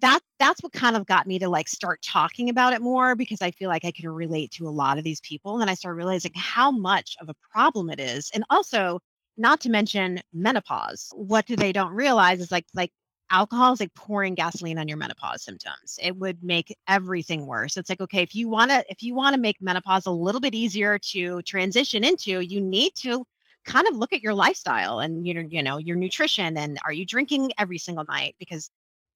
that 0.03 0.19
that's 0.37 0.61
what 0.61 0.73
kind 0.73 0.97
of 0.97 1.05
got 1.05 1.27
me 1.27 1.39
to 1.39 1.47
like 1.47 1.69
start 1.69 2.01
talking 2.01 2.49
about 2.49 2.73
it 2.73 2.81
more 2.81 3.15
because 3.15 3.41
I 3.41 3.51
feel 3.51 3.69
like 3.69 3.85
I 3.85 3.91
can 3.91 4.09
relate 4.09 4.51
to 4.51 4.67
a 4.67 4.69
lot 4.69 4.97
of 4.97 5.05
these 5.05 5.21
people. 5.21 5.53
And 5.53 5.61
then 5.61 5.69
I 5.69 5.75
started 5.75 5.95
realizing 5.95 6.33
how 6.35 6.71
much 6.71 7.15
of 7.21 7.29
a 7.29 7.35
problem 7.53 7.89
it 7.89 8.01
is. 8.01 8.29
And 8.33 8.43
also, 8.49 8.99
not 9.37 9.61
to 9.61 9.69
mention 9.69 10.21
menopause. 10.33 11.09
What 11.15 11.45
do 11.45 11.55
they 11.55 11.71
don't 11.71 11.93
realize 11.93 12.41
is 12.41 12.51
like 12.51 12.65
like 12.73 12.91
alcohol 13.31 13.71
is 13.71 13.79
like 13.79 13.93
pouring 13.95 14.35
gasoline 14.35 14.77
on 14.77 14.89
your 14.89 14.97
menopause 14.97 15.41
symptoms. 15.43 15.97
It 16.01 16.17
would 16.17 16.43
make 16.43 16.75
everything 16.89 17.47
worse. 17.47 17.77
It's 17.77 17.89
like, 17.89 18.01
okay, 18.01 18.21
if 18.21 18.35
you 18.35 18.49
want 18.49 18.71
to 18.71 18.83
if 18.89 19.01
you 19.01 19.15
want 19.15 19.35
to 19.35 19.41
make 19.41 19.61
menopause 19.61 20.05
a 20.05 20.11
little 20.11 20.41
bit 20.41 20.53
easier 20.53 20.99
to 20.99 21.41
transition 21.43 22.03
into, 22.03 22.41
you 22.41 22.59
need 22.59 22.91
to 22.97 23.25
kind 23.65 23.87
of 23.87 23.95
look 23.95 24.11
at 24.11 24.21
your 24.21 24.33
lifestyle 24.33 24.99
and 24.99 25.25
your 25.25 25.43
you 25.43 25.63
know 25.63 25.77
your 25.77 25.95
nutrition 25.95 26.57
and 26.57 26.77
are 26.83 26.91
you 26.91 27.05
drinking 27.05 27.51
every 27.57 27.77
single 27.77 28.03
night 28.09 28.35
because 28.37 28.69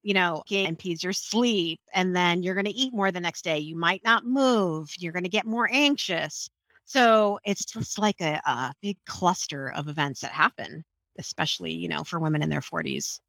you 0.03 0.13
know, 0.13 0.43
impedes 0.49 1.03
your 1.03 1.13
sleep. 1.13 1.79
And 1.93 2.15
then 2.15 2.43
you're 2.43 2.55
going 2.55 2.65
to 2.65 2.71
eat 2.71 2.93
more 2.93 3.11
the 3.11 3.19
next 3.19 3.43
day. 3.43 3.59
You 3.59 3.75
might 3.75 4.03
not 4.03 4.25
move. 4.25 4.89
You're 4.97 5.13
going 5.13 5.23
to 5.23 5.29
get 5.29 5.45
more 5.45 5.69
anxious. 5.71 6.49
So 6.85 7.39
it's 7.43 7.65
just 7.65 7.99
like 7.99 8.21
a, 8.21 8.41
a 8.45 8.73
big 8.81 8.97
cluster 9.05 9.71
of 9.73 9.89
events 9.89 10.21
that 10.21 10.31
happen, 10.31 10.83
especially, 11.19 11.73
you 11.73 11.89
know, 11.89 12.03
for 12.03 12.19
women 12.19 12.41
in 12.41 12.49
their 12.49 12.61
40s, 12.61 13.19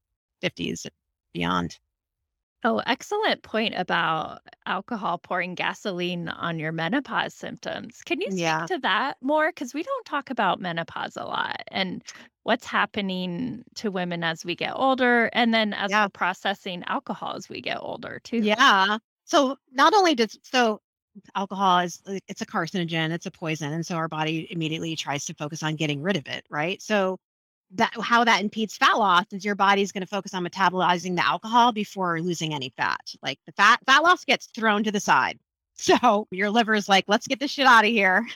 50s, 0.43 0.87
beyond. 1.35 1.79
Oh, 2.65 2.79
excellent 2.87 3.43
point 3.45 3.75
about 3.77 4.41
alcohol 4.67 5.17
pouring 5.19 5.55
gasoline 5.55 6.29
on 6.29 6.59
your 6.59 6.73
menopause 6.73 7.33
symptoms. 7.35 8.03
Can 8.03 8.21
you 8.21 8.29
speak 8.33 8.59
Yeah. 8.59 8.67
to 8.67 8.79
that 8.81 9.17
more? 9.23 9.51
Because 9.51 9.75
we 9.75 9.83
don't 9.85 10.05
talk 10.05 10.29
about 10.29 10.61
menopause 10.61 11.17
a 11.17 11.25
lot 11.25 11.63
and 11.69 12.03
what's 12.43 12.67
happening 12.67 13.65
to 13.77 13.91
women 13.93 14.25
as 14.25 14.45
we 14.45 14.57
get 14.57 14.73
older, 14.75 15.31
and 15.33 15.55
then 15.55 15.73
as 15.73 15.95
Yeah. 15.95 16.01
we're 16.01 16.09
processing 16.09 16.83
alcohol 16.89 17.37
as 17.37 17.49
we 17.49 17.61
get 17.61 17.79
older 17.81 18.21
too. 18.25 18.57
Yeah. 18.57 18.99
So 19.25 19.57
not 19.73 19.95
only 19.95 20.15
does 20.15 20.39
so 20.43 20.81
alcohol 21.35 21.81
is 21.81 22.03
uh, 22.07 22.19
it's 22.29 22.41
a 22.43 22.47
carcinogen, 22.47 23.11
it's 23.13 23.27
a 23.27 23.31
poison, 23.31 23.73
and 23.73 23.85
so 23.87 23.97
our 23.97 24.09
body 24.09 24.51
immediately 24.53 24.97
tries 24.97 25.25
to 25.27 25.35
focus 25.35 25.63
on 25.63 25.77
getting 25.77 26.03
rid 26.03 26.17
of 26.17 26.27
it, 26.29 26.45
right? 26.51 26.81
So 26.83 27.19
that 27.73 27.93
how 28.01 28.25
that 28.25 28.41
impedes 28.41 28.77
fat 28.77 28.95
loss 28.95 29.27
is 29.33 29.45
your 29.45 29.55
body's 29.55 29.93
going 29.93 30.03
to 30.03 30.07
focus 30.07 30.35
on 30.35 30.45
metabolizing 30.45 31.17
the 31.17 31.27
alcohol 31.27 31.73
before 31.73 32.21
losing 32.21 32.55
any 32.55 32.73
fat. 32.77 33.01
Like 33.23 33.39
the 33.47 33.53
fat 33.53 33.81
fat 33.87 34.03
loss 34.03 34.25
gets 34.25 34.47
thrown 34.47 34.85
to 34.85 34.93
the 34.93 35.01
side. 35.01 35.39
So 35.81 36.27
your 36.33 36.51
liver 36.51 36.75
is 36.75 36.89
like, 36.89 37.05
let's 37.07 37.29
get 37.29 37.39
this 37.39 37.53
shit 37.53 37.65
out 37.65 37.85
of 37.85 37.91
here. 37.93 38.27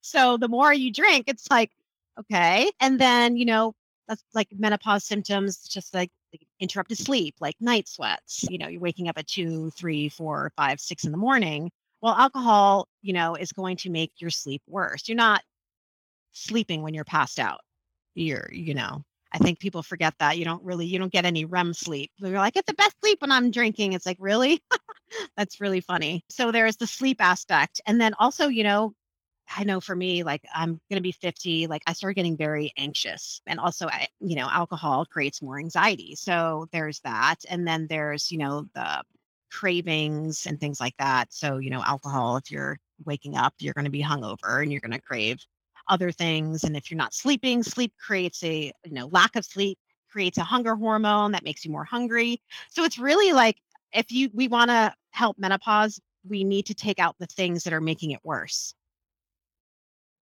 So 0.00 0.36
the 0.36 0.48
more 0.48 0.74
you 0.74 0.92
drink, 0.92 1.26
it's 1.28 1.48
like, 1.48 1.70
okay. 2.18 2.68
And 2.80 3.00
then, 3.00 3.36
you 3.36 3.44
know, 3.44 3.74
that's 4.08 4.24
like 4.34 4.48
menopause 4.58 5.04
symptoms, 5.04 5.68
just 5.68 5.94
like 5.94 6.10
like 6.32 6.46
interrupted 6.58 6.98
sleep, 6.98 7.36
like 7.40 7.54
night 7.60 7.88
sweats. 7.88 8.44
You 8.50 8.58
know, 8.58 8.66
you're 8.66 8.80
waking 8.80 9.08
up 9.08 9.18
at 9.18 9.28
two, 9.28 9.70
three, 9.70 10.08
four, 10.08 10.52
five, 10.56 10.80
six 10.80 11.04
in 11.04 11.12
the 11.12 11.18
morning. 11.18 11.70
Well, 12.02 12.14
alcohol, 12.14 12.88
you 13.02 13.12
know, 13.12 13.36
is 13.36 13.52
going 13.52 13.76
to 13.78 13.90
make 13.90 14.12
your 14.18 14.30
sleep 14.30 14.62
worse. 14.66 15.08
You're 15.08 15.16
not 15.16 15.42
sleeping 16.32 16.82
when 16.82 16.94
you're 16.94 17.04
passed 17.04 17.38
out. 17.38 17.60
You're, 18.20 18.48
you 18.52 18.74
know, 18.74 19.02
I 19.32 19.38
think 19.38 19.60
people 19.60 19.82
forget 19.82 20.14
that 20.18 20.38
you 20.38 20.44
don't 20.44 20.62
really, 20.62 20.86
you 20.86 20.98
don't 20.98 21.12
get 21.12 21.24
any 21.24 21.44
REM 21.44 21.72
sleep. 21.72 22.10
They're 22.18 22.38
like, 22.38 22.56
it's 22.56 22.66
the 22.66 22.74
best 22.74 22.96
sleep 23.00 23.20
when 23.22 23.32
I'm 23.32 23.50
drinking. 23.50 23.92
It's 23.92 24.06
like, 24.06 24.18
really? 24.20 24.62
That's 25.36 25.60
really 25.60 25.80
funny. 25.80 26.24
So 26.28 26.52
there's 26.52 26.76
the 26.76 26.86
sleep 26.86 27.20
aspect. 27.20 27.80
And 27.86 28.00
then 28.00 28.14
also, 28.18 28.48
you 28.48 28.64
know, 28.64 28.92
I 29.56 29.64
know 29.64 29.80
for 29.80 29.96
me, 29.96 30.22
like 30.22 30.42
I'm 30.54 30.80
going 30.88 30.96
to 30.96 31.00
be 31.00 31.12
50, 31.12 31.66
like 31.66 31.82
I 31.86 31.92
started 31.92 32.14
getting 32.14 32.36
very 32.36 32.72
anxious. 32.76 33.40
And 33.46 33.58
also, 33.58 33.86
I, 33.88 34.06
you 34.20 34.36
know, 34.36 34.48
alcohol 34.50 35.04
creates 35.06 35.42
more 35.42 35.58
anxiety. 35.58 36.14
So 36.14 36.66
there's 36.72 37.00
that. 37.00 37.36
And 37.48 37.66
then 37.66 37.86
there's, 37.88 38.30
you 38.30 38.38
know, 38.38 38.66
the 38.74 39.02
cravings 39.50 40.46
and 40.46 40.60
things 40.60 40.80
like 40.80 40.96
that. 40.98 41.32
So, 41.32 41.58
you 41.58 41.70
know, 41.70 41.82
alcohol, 41.84 42.36
if 42.36 42.50
you're 42.50 42.78
waking 43.04 43.36
up, 43.36 43.54
you're 43.58 43.74
going 43.74 43.86
to 43.86 43.90
be 43.90 44.02
hungover 44.02 44.62
and 44.62 44.70
you're 44.70 44.80
going 44.80 44.92
to 44.92 45.00
crave 45.00 45.38
other 45.90 46.10
things. 46.12 46.64
And 46.64 46.76
if 46.76 46.90
you're 46.90 46.98
not 46.98 47.12
sleeping, 47.12 47.62
sleep 47.62 47.92
creates 47.98 48.42
a, 48.42 48.72
you 48.84 48.92
know, 48.92 49.08
lack 49.08 49.36
of 49.36 49.44
sleep 49.44 49.78
creates 50.10 50.38
a 50.38 50.44
hunger 50.44 50.74
hormone 50.76 51.32
that 51.32 51.44
makes 51.44 51.64
you 51.64 51.70
more 51.70 51.84
hungry. 51.84 52.40
So 52.70 52.84
it's 52.84 52.98
really 52.98 53.32
like 53.32 53.56
if 53.92 54.10
you, 54.10 54.30
we 54.32 54.48
want 54.48 54.70
to 54.70 54.94
help 55.10 55.38
menopause, 55.38 56.00
we 56.28 56.44
need 56.44 56.66
to 56.66 56.74
take 56.74 56.98
out 56.98 57.16
the 57.18 57.26
things 57.26 57.64
that 57.64 57.72
are 57.72 57.80
making 57.80 58.12
it 58.12 58.20
worse. 58.24 58.74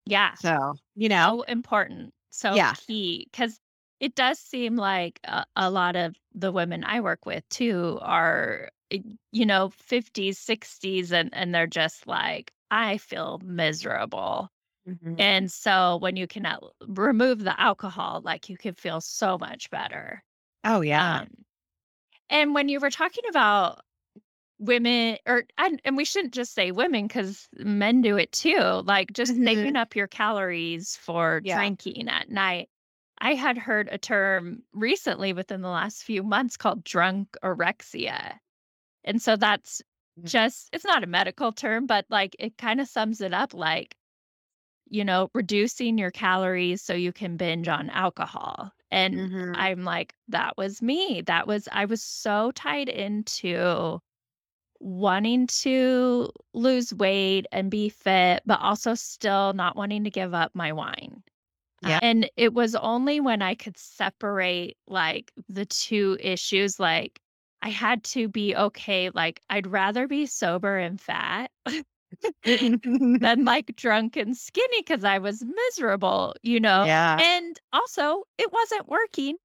Yeah. 0.05 0.33
So, 0.35 0.75
you 0.95 1.09
know, 1.09 1.43
So 1.43 1.43
important. 1.47 2.13
So 2.29 2.55
yeah. 2.55 2.73
key. 2.87 3.27
Because 3.31 3.59
it 3.99 4.15
does 4.15 4.39
seem 4.39 4.75
like 4.75 5.19
a, 5.25 5.45
a 5.55 5.69
lot 5.69 5.95
of 5.95 6.15
the 6.33 6.51
women 6.51 6.83
I 6.83 7.01
work 7.01 7.25
with 7.25 7.47
too 7.49 7.99
are, 8.01 8.69
you 8.89 9.45
know, 9.45 9.69
50s, 9.89 10.31
60s, 10.31 11.11
and, 11.11 11.29
and 11.33 11.53
they're 11.53 11.67
just 11.67 12.07
like, 12.07 12.51
I 12.71 12.97
feel 12.97 13.39
miserable. 13.43 14.49
Mhm. 14.85 15.19
And 15.19 15.51
so 15.51 15.97
when 15.97 16.15
you 16.15 16.27
can 16.27 16.45
al- 16.45 16.75
remove 16.87 17.39
the 17.43 17.59
alcohol, 17.59 18.21
like 18.23 18.49
you 18.49 18.57
can 18.57 18.73
feel 18.75 19.01
so 19.01 19.37
much 19.37 19.69
better. 19.69 20.23
Oh, 20.63 20.81
yeah. 20.81 21.21
Um, 21.21 21.29
and 22.29 22.53
when 22.55 22.69
you 22.69 22.79
were 22.79 22.89
talking 22.91 23.23
about 23.29 23.81
women, 24.59 25.17
or 25.27 25.45
and, 25.57 25.81
and 25.85 25.97
we 25.97 26.05
shouldn't 26.05 26.33
just 26.33 26.53
say 26.55 26.71
women 26.71 27.07
because 27.07 27.49
men 27.57 28.01
do 28.01 28.17
it 28.17 28.31
too, 28.33 28.59
like 28.85 29.13
just 29.13 29.35
Mhm. 29.35 29.37
saving 29.43 29.77
up 29.77 29.95
your 29.95 30.07
calories 30.07 30.97
for 30.97 31.41
Yeah. 31.41 31.53
drinking 31.53 32.09
at 32.09 32.29
night. 32.29 32.69
I 33.19 33.35
had 33.35 33.57
heard 33.57 33.89
a 33.91 33.97
term 33.99 34.63
recently 34.73 35.33
within 35.33 35.61
the 35.61 35.69
last 35.69 36.03
few 36.03 36.23
months 36.23 36.57
called 36.57 36.85
drunkorexia. 36.85 38.39
And 39.03 39.21
so 39.21 39.35
that's 39.35 39.81
Mm. 40.17 40.29
just, 40.29 40.69
it's 40.73 40.85
not 40.85 41.03
a 41.03 41.07
medical 41.07 41.51
term, 41.51 41.85
but 41.85 42.05
like 42.09 42.35
it 42.39 42.57
kind 42.57 42.81
of 42.81 42.87
sums 42.87 43.21
it 43.21 43.33
up 43.33 43.53
like, 43.53 43.95
you 44.89 45.03
know, 45.05 45.29
reducing 45.33 45.97
your 45.97 46.11
calories 46.11 46.81
so 46.81 46.93
you 46.93 47.13
can 47.13 47.37
binge 47.37 47.67
on 47.67 47.89
alcohol. 47.89 48.71
And 48.91 49.21
Mhm. 49.21 49.53
I'm 49.53 49.83
like, 49.83 50.15
that 50.29 50.57
was 50.57 50.81
me. 50.81 51.21
That 51.21 51.47
was, 51.47 51.67
I 51.71 51.85
was 51.85 52.03
so 52.03 52.51
tied 52.51 52.89
into 52.89 53.99
wanting 54.79 55.47
to 55.47 56.31
lose 56.53 56.93
weight 56.93 57.45
and 57.51 57.69
be 57.71 57.89
fit, 57.89 58.43
but 58.45 58.59
also 58.61 58.95
still 58.95 59.53
not 59.53 59.75
wanting 59.75 60.03
to 60.05 60.11
give 60.11 60.33
up 60.33 60.55
my 60.55 60.71
wine. 60.73 61.23
Yeah. 61.81 61.99
and 62.01 62.29
it 62.37 62.53
was 62.53 62.75
only 62.75 63.19
when 63.19 63.41
I 63.41 63.55
could 63.55 63.77
separate 63.77 64.77
like 64.87 65.31
the 65.49 65.65
two 65.65 66.17
issues, 66.19 66.79
like 66.79 67.21
I 67.61 67.69
had 67.69 68.03
to 68.05 68.27
be 68.29 68.55
okay. 68.55 69.09
Like, 69.11 69.41
I'd 69.49 69.67
rather 69.67 70.07
be 70.07 70.25
sober 70.25 70.77
and 70.77 70.99
fat 70.99 71.51
than 73.21 73.45
like 73.45 73.75
drunk 73.75 74.15
and 74.17 74.35
skinny 74.37 74.81
because 74.81 75.03
I 75.03 75.19
was 75.19 75.43
miserable, 75.43 76.35
you 76.43 76.59
know? 76.59 76.87
Yeah. 76.87 77.21
And 77.21 77.59
also, 77.73 78.23
it 78.37 78.51
wasn't 78.51 78.87
working. 78.87 79.37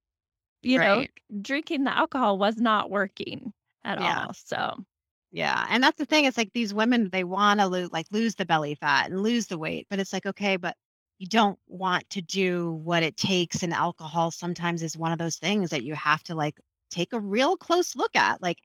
You 0.62 0.78
know, 0.80 1.06
drinking 1.42 1.84
the 1.84 1.96
alcohol 1.96 2.38
was 2.38 2.58
not 2.58 2.90
working 2.90 3.52
at 3.84 3.98
Yeah. 3.98 4.26
all. 4.26 4.34
So, 4.34 4.84
Yeah. 5.30 5.66
And 5.68 5.82
that's 5.82 5.98
the 5.98 6.06
thing. 6.06 6.24
It's 6.24 6.36
like 6.36 6.52
these 6.52 6.72
women, 6.74 7.10
they 7.10 7.24
want 7.24 7.60
to 7.60 7.66
lose, 7.66 7.90
like 7.92 8.06
lose 8.12 8.36
the 8.36 8.44
belly 8.46 8.74
fat 8.76 9.10
and 9.10 9.22
lose 9.22 9.46
the 9.46 9.58
weight, 9.58 9.86
but 9.90 9.98
it's 9.98 10.12
like, 10.12 10.26
okay, 10.26 10.56
but 10.56 10.76
you 11.18 11.26
don't 11.26 11.58
want 11.66 12.08
to 12.10 12.22
do 12.22 12.72
what 12.72 13.02
it 13.02 13.16
takes. 13.16 13.62
And 13.62 13.72
alcohol 13.74 14.30
sometimes 14.30 14.82
is 14.82 14.96
one 14.96 15.12
of 15.12 15.18
those 15.18 15.36
things 15.36 15.70
that 15.70 15.82
you 15.84 15.94
have 15.94 16.22
to 16.24 16.34
like 16.34 16.58
take 16.90 17.12
a 17.12 17.20
real 17.20 17.56
close 17.56 17.96
look 17.96 18.14
at. 18.16 18.40
Like, 18.42 18.58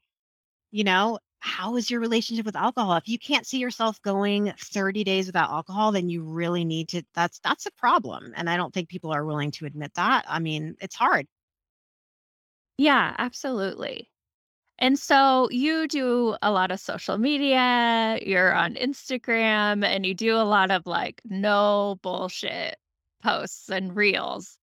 you 0.72 0.84
know, 0.86 1.20
how 1.40 1.76
is 1.78 1.90
your 1.90 2.00
relationship 2.02 2.46
with 2.46 2.56
alcohol? 2.56 2.96
If 2.98 3.08
you 3.08 3.20
can't 3.20 3.48
see 3.48 3.60
yourself 3.60 4.02
going 4.02 4.54
30 4.60 5.04
days 5.04 5.28
without 5.28 5.50
alcohol, 5.52 5.92
then 5.92 6.10
you 6.10 6.24
really 6.24 6.66
need 6.66 6.90
to, 6.90 7.04
that's, 7.16 7.40
that's 7.40 7.66
a 7.66 7.72
problem. 7.72 8.34
And 8.36 8.50
I 8.50 8.58
don't 8.58 8.74
think 8.74 8.90
people 8.90 9.12
are 9.14 9.26
willing 9.26 9.52
to 9.52 9.66
admit 9.66 9.94
that. 9.96 10.26
I 10.28 10.40
mean, 10.40 10.76
it's 10.82 10.96
hard. 10.96 11.28
yeah, 12.78 13.16
absolutely. 13.18 14.10
And 14.80 14.98
so 15.00 15.50
you 15.52 15.88
do 15.88 16.38
a 16.42 16.52
lot 16.52 16.72
of 16.72 16.80
social 16.80 17.18
media, 17.18 18.20
you're 18.26 18.54
on 18.54 18.76
Instagram, 18.76 19.86
and 19.86 20.06
you 20.06 20.14
do 20.16 20.36
a 20.38 20.44
lot 20.46 20.72
of 20.72 20.88
like 20.88 21.22
no 21.26 21.98
bullshit 22.04 22.78
posts 23.24 23.70
and 23.70 23.96
reels. 23.96 24.59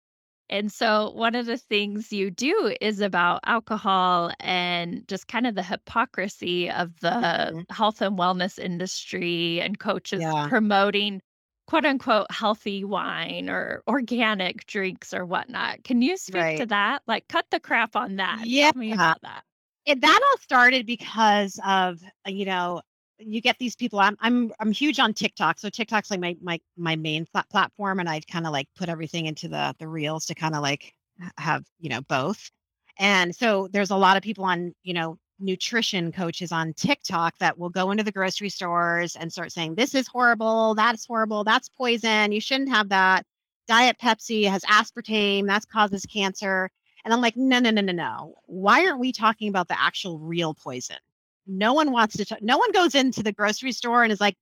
And 0.53 0.71
so 0.71 1.11
one 1.11 1.35
of 1.35 1.47
the 1.47 1.57
things 1.57 2.13
you 2.13 2.29
do 2.31 2.75
is 2.79 3.01
about 3.01 3.41
alcohol 3.45 4.31
and 4.39 5.05
just 5.07 5.27
kind 5.27 5.47
of 5.47 5.55
the 5.55 5.63
hypocrisy 5.63 6.69
of 6.69 6.99
the 7.01 7.53
Mhm. 7.53 7.65
health 7.69 8.01
and 8.01 8.17
wellness 8.17 8.59
industry 8.59 9.59
and 9.61 9.79
coaches 9.79 10.35
Yeah. 10.35 10.47
promoting 10.47 11.21
quote 11.67 11.85
unquote 11.85 12.31
healthy 12.31 12.83
wine 12.83 13.49
or 13.49 13.83
organic 13.87 14.65
drinks 14.67 15.13
or 15.13 15.25
whatnot. 15.25 15.83
Can 15.83 16.01
you 16.03 16.17
speak 16.17 16.53
to 16.55 16.65
that? 16.67 17.01
Like 17.07 17.27
cut 17.29 17.47
the 17.51 17.59
crap 17.59 17.95
on 17.95 18.17
that. 18.17 18.45
Yeah. 18.45 18.71
Tell 18.71 18.73
me 18.75 18.93
about 18.93 19.21
that. 19.23 19.43
It 19.85 20.01
that 20.01 20.19
all 20.31 20.37
started 20.39 20.85
because 20.85 21.59
of, 21.65 22.01
uh, 22.27 22.31
you 22.31 22.45
know, 22.45 22.81
you 23.19 23.41
get 23.41 23.57
these 23.59 23.75
people 23.75 23.99
I'm 23.99 24.17
I'm 24.21 24.51
I'm 24.59 24.71
huge 24.71 24.99
on 24.99 25.13
TikTok. 25.13 25.59
So 25.59 25.69
TikTok's 25.69 26.11
like 26.11 26.19
my 26.19 26.35
my 26.41 26.59
my 26.77 26.95
main 26.95 27.25
plat 27.25 27.49
platform, 27.49 27.99
and 27.99 28.09
I 28.09 28.19
kinda, 28.21 28.49
like, 28.49 28.67
put 28.75 28.89
everything 28.89 29.25
into 29.27 29.47
the 29.47 29.75
the 29.79 29.87
reels 29.87 30.25
to 30.27 30.35
kinda, 30.35 30.59
like, 30.59 30.93
have, 31.37 31.63
you 31.79 31.89
know, 31.89 32.01
both. 32.01 32.49
And 32.99 33.35
so 33.35 33.67
there's 33.71 33.91
a 33.91 33.95
lot 33.97 34.17
of 34.17 34.23
people 34.23 34.45
on, 34.45 34.73
you 34.83 34.93
know, 34.93 35.17
nutrition 35.39 36.11
coaches 36.11 36.51
on 36.51 36.73
TikTok 36.73 37.37
that 37.39 37.57
will 37.57 37.69
go 37.69 37.91
into 37.91 38.03
the 38.03 38.11
grocery 38.11 38.49
stores 38.49 39.15
and 39.15 39.31
start 39.31 39.51
saying, 39.51 39.75
"This 39.75 39.95
is 39.95 40.07
horrible, 40.07 40.75
that's 40.75 41.05
horrible, 41.05 41.43
that's 41.43 41.69
poison, 41.69 42.31
you 42.31 42.39
shouldn't 42.41 42.69
have 42.69 42.89
that. 42.89 43.25
Diet 43.67 43.97
Pepsi 44.01 44.49
has 44.49 44.61
aspartame, 44.63 45.47
that 45.47 45.67
causes 45.69 46.05
cancer." 46.05 46.69
And 47.05 47.13
I'm 47.13 47.21
like, 47.21 47.35
"No, 47.37 47.59
no, 47.59 47.71
no, 47.71 47.81
no, 47.81 47.93
no. 47.93 48.35
Why 48.45 48.85
aren't 48.85 48.99
we 48.99 49.11
talking 49.11 49.49
about 49.49 49.67
the 49.67 49.79
actual 49.81 50.19
real 50.19 50.53
poison?" 50.53 50.97
No 51.47 51.73
one 51.73 51.91
wants 51.91 52.17
to 52.17 52.25
ta 52.25 52.37
no 52.41 52.57
one 52.57 52.71
goes 52.71 52.95
into 52.95 53.23
the 53.23 53.31
grocery 53.33 53.71
store 53.71 54.03
and 54.03 54.11
is 54.11 54.21
like 54.21 54.35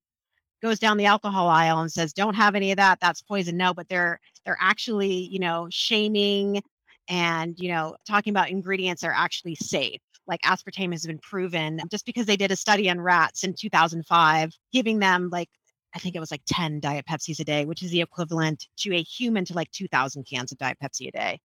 goes 0.61 0.79
down 0.79 0.97
the 0.97 1.05
alcohol 1.05 1.47
aisle 1.47 1.81
and 1.81 1.91
says, 1.91 2.13
"Don't 2.13 2.35
have 2.35 2.55
any 2.55 2.71
of 2.71 2.77
that, 2.77 2.99
that's 3.01 3.21
poison." 3.21 3.57
No, 3.57 3.73
but 3.73 3.87
they're 3.89 4.19
they're 4.45 4.57
actually, 4.61 5.13
you 5.13 5.39
know, 5.39 5.67
shaming 5.71 6.61
and, 7.09 7.55
you 7.59 7.69
know, 7.69 7.95
talking 8.07 8.31
about 8.31 8.49
ingredients 8.49 9.03
are 9.03 9.13
actually 9.15 9.55
safe. 9.55 9.99
Like 10.27 10.41
aspartame 10.43 10.91
has 10.91 11.05
been 11.05 11.19
proven 11.19 11.81
just 11.91 12.05
because 12.05 12.25
they 12.25 12.37
did 12.37 12.51
a 12.51 12.55
study 12.55 12.89
on 12.89 13.01
rats 13.01 13.43
in 13.43 13.53
2005, 13.53 14.51
giving 14.71 14.99
them 14.99 15.29
like 15.31 15.49
I 15.95 15.99
think 15.99 16.15
it 16.15 16.19
was 16.19 16.31
like 16.31 16.43
10 16.47 16.79
Diet 16.79 17.05
Pepsis 17.05 17.39
a 17.39 17.43
day, 17.43 17.65
which 17.65 17.83
is 17.83 17.91
the 17.91 18.01
equivalent 18.01 18.67
to 18.77 18.95
a 18.95 19.01
human 19.03 19.43
to 19.45 19.53
like 19.53 19.69
2,000 19.71 20.23
cans 20.23 20.51
of 20.51 20.57
Diet 20.57 20.77
Pepsi 20.81 21.09
a 21.09 21.11
day. 21.11 21.39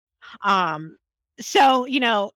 Um, 0.43 0.97
so, 1.39 1.85
you 1.85 1.99
know, 1.99 2.31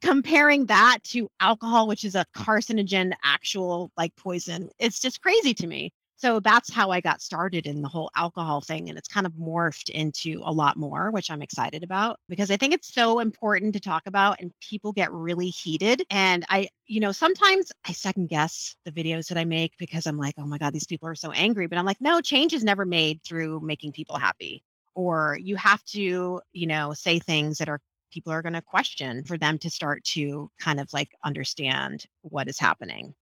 comparing 0.00 0.66
that 0.66 0.98
to 1.04 1.28
alcohol, 1.40 1.86
which 1.88 2.04
is 2.04 2.14
a 2.14 2.26
carcinogen, 2.36 3.12
actual 3.24 3.90
like 3.96 4.14
poison, 4.16 4.70
it's 4.78 5.00
just 5.00 5.20
crazy 5.22 5.54
to 5.54 5.66
me. 5.66 5.92
So 6.22 6.38
that's 6.38 6.72
how 6.72 6.92
I 6.92 7.00
got 7.00 7.20
started 7.20 7.66
in 7.66 7.82
the 7.82 7.88
whole 7.88 8.08
alcohol 8.14 8.60
thing. 8.60 8.88
And 8.88 8.96
it's 8.96 9.08
kind 9.08 9.26
of 9.26 9.32
morphed 9.32 9.88
into 9.88 10.40
a 10.44 10.52
lot 10.52 10.76
more, 10.76 11.10
which 11.10 11.32
I'm 11.32 11.42
excited 11.42 11.82
about 11.82 12.20
because 12.28 12.48
I 12.52 12.56
think 12.56 12.72
it's 12.72 12.94
so 12.94 13.18
important 13.18 13.72
to 13.72 13.80
talk 13.80 14.04
about 14.06 14.40
and 14.40 14.52
people 14.60 14.92
get 14.92 15.10
really 15.10 15.48
heated. 15.48 16.04
And 16.10 16.44
I, 16.48 16.68
you 16.86 17.00
know, 17.00 17.10
sometimes 17.10 17.72
I 17.84 17.90
second 17.90 18.28
guess 18.28 18.76
the 18.84 18.92
videos 18.92 19.26
that 19.28 19.36
I 19.36 19.44
make 19.44 19.72
because 19.78 20.06
I'm 20.06 20.16
like, 20.16 20.34
oh 20.38 20.46
my 20.46 20.58
God, 20.58 20.72
these 20.72 20.86
people 20.86 21.08
are 21.08 21.16
so 21.16 21.32
angry. 21.32 21.66
But 21.66 21.78
I'm 21.78 21.86
like, 21.86 22.00
no, 22.00 22.20
change 22.20 22.52
is 22.52 22.62
never 22.62 22.86
made 22.86 23.20
through 23.24 23.58
making 23.58 23.90
people 23.90 24.16
happy. 24.16 24.62
Or 24.94 25.36
you 25.42 25.56
have 25.56 25.82
to, 25.86 26.40
you 26.52 26.66
know, 26.68 26.92
say 26.92 27.18
things 27.18 27.58
that 27.58 27.68
are 27.68 27.80
people 28.12 28.32
are 28.32 28.42
going 28.42 28.52
to 28.52 28.62
question 28.62 29.24
for 29.24 29.36
them 29.38 29.58
to 29.58 29.70
start 29.70 30.04
to 30.04 30.50
kind 30.58 30.80
of 30.80 30.92
like 30.92 31.10
understand 31.24 32.06
what 32.22 32.48
is 32.48 32.58
happening. 32.58 33.14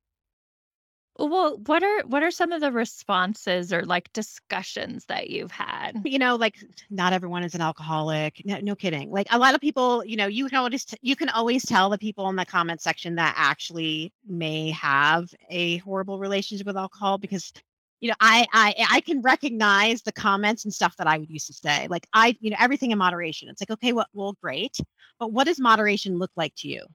Well, 1.18 1.59
what 1.66 1.82
are 1.82 2.02
what 2.06 2.23
are 2.23 2.30
some 2.30 2.50
of 2.50 2.62
the 2.62 2.73
responses 2.73 3.73
or 3.75 3.85
like 3.85 4.11
discussions 4.14 5.04
that 5.06 5.28
you've 5.28 5.50
had? 5.50 6.00
You 6.04 6.18
know, 6.18 6.37
like 6.37 6.56
not 6.88 7.12
everyone 7.12 7.42
is 7.42 7.54
an 7.54 7.61
alcoholic. 7.61 8.40
No, 8.44 8.59
no 8.61 8.75
kidding. 8.75 9.11
Like 9.11 9.26
a 9.30 9.38
lot 9.38 9.54
of 9.54 9.61
people, 9.61 10.02
you 10.04 10.16
know, 10.16 10.28
you 10.28 10.49
can 10.49 10.56
always 10.59 10.87
you 11.02 11.16
can 11.16 11.28
always 11.28 11.64
tell 11.64 11.90
the 11.90 11.99
people 11.99 12.28
in 12.30 12.37
the 12.37 12.47
comment 12.47 12.80
section 12.80 13.16
that 13.16 13.35
actually 13.37 14.12
may 14.26 14.70
have 14.70 15.28
a 15.50 15.76
horrible 15.78 16.18
relationship 16.18 16.66
with 16.66 16.76
alcohol 16.76 17.18
because 17.18 17.52
you 18.00 18.09
know, 18.09 18.14
I 18.21 18.47
I 18.52 18.75
I 18.90 19.00
can 19.00 19.21
recognize 19.23 20.02
the 20.02 20.12
comments 20.12 20.64
and 20.64 20.75
stuff 20.75 20.97
that 20.97 21.07
I 21.07 21.19
would 21.19 21.30
used 21.30 21.47
to 21.49 21.52
say. 21.52 21.87
Like 21.88 22.07
I, 22.14 22.37
you 22.40 22.50
know, 22.50 22.57
everything 22.59 22.90
in 22.90 22.99
moderation. 22.99 23.49
It's 23.49 23.61
like, 23.61 23.71
okay, 23.71 23.92
well, 23.92 24.07
well, 24.14 24.37
great. 24.42 24.76
But 25.19 25.33
what 25.33 25.45
does 25.45 25.61
moderation 25.61 26.19
look 26.19 26.30
like 26.37 26.54
to 26.57 26.69
you? 26.69 26.87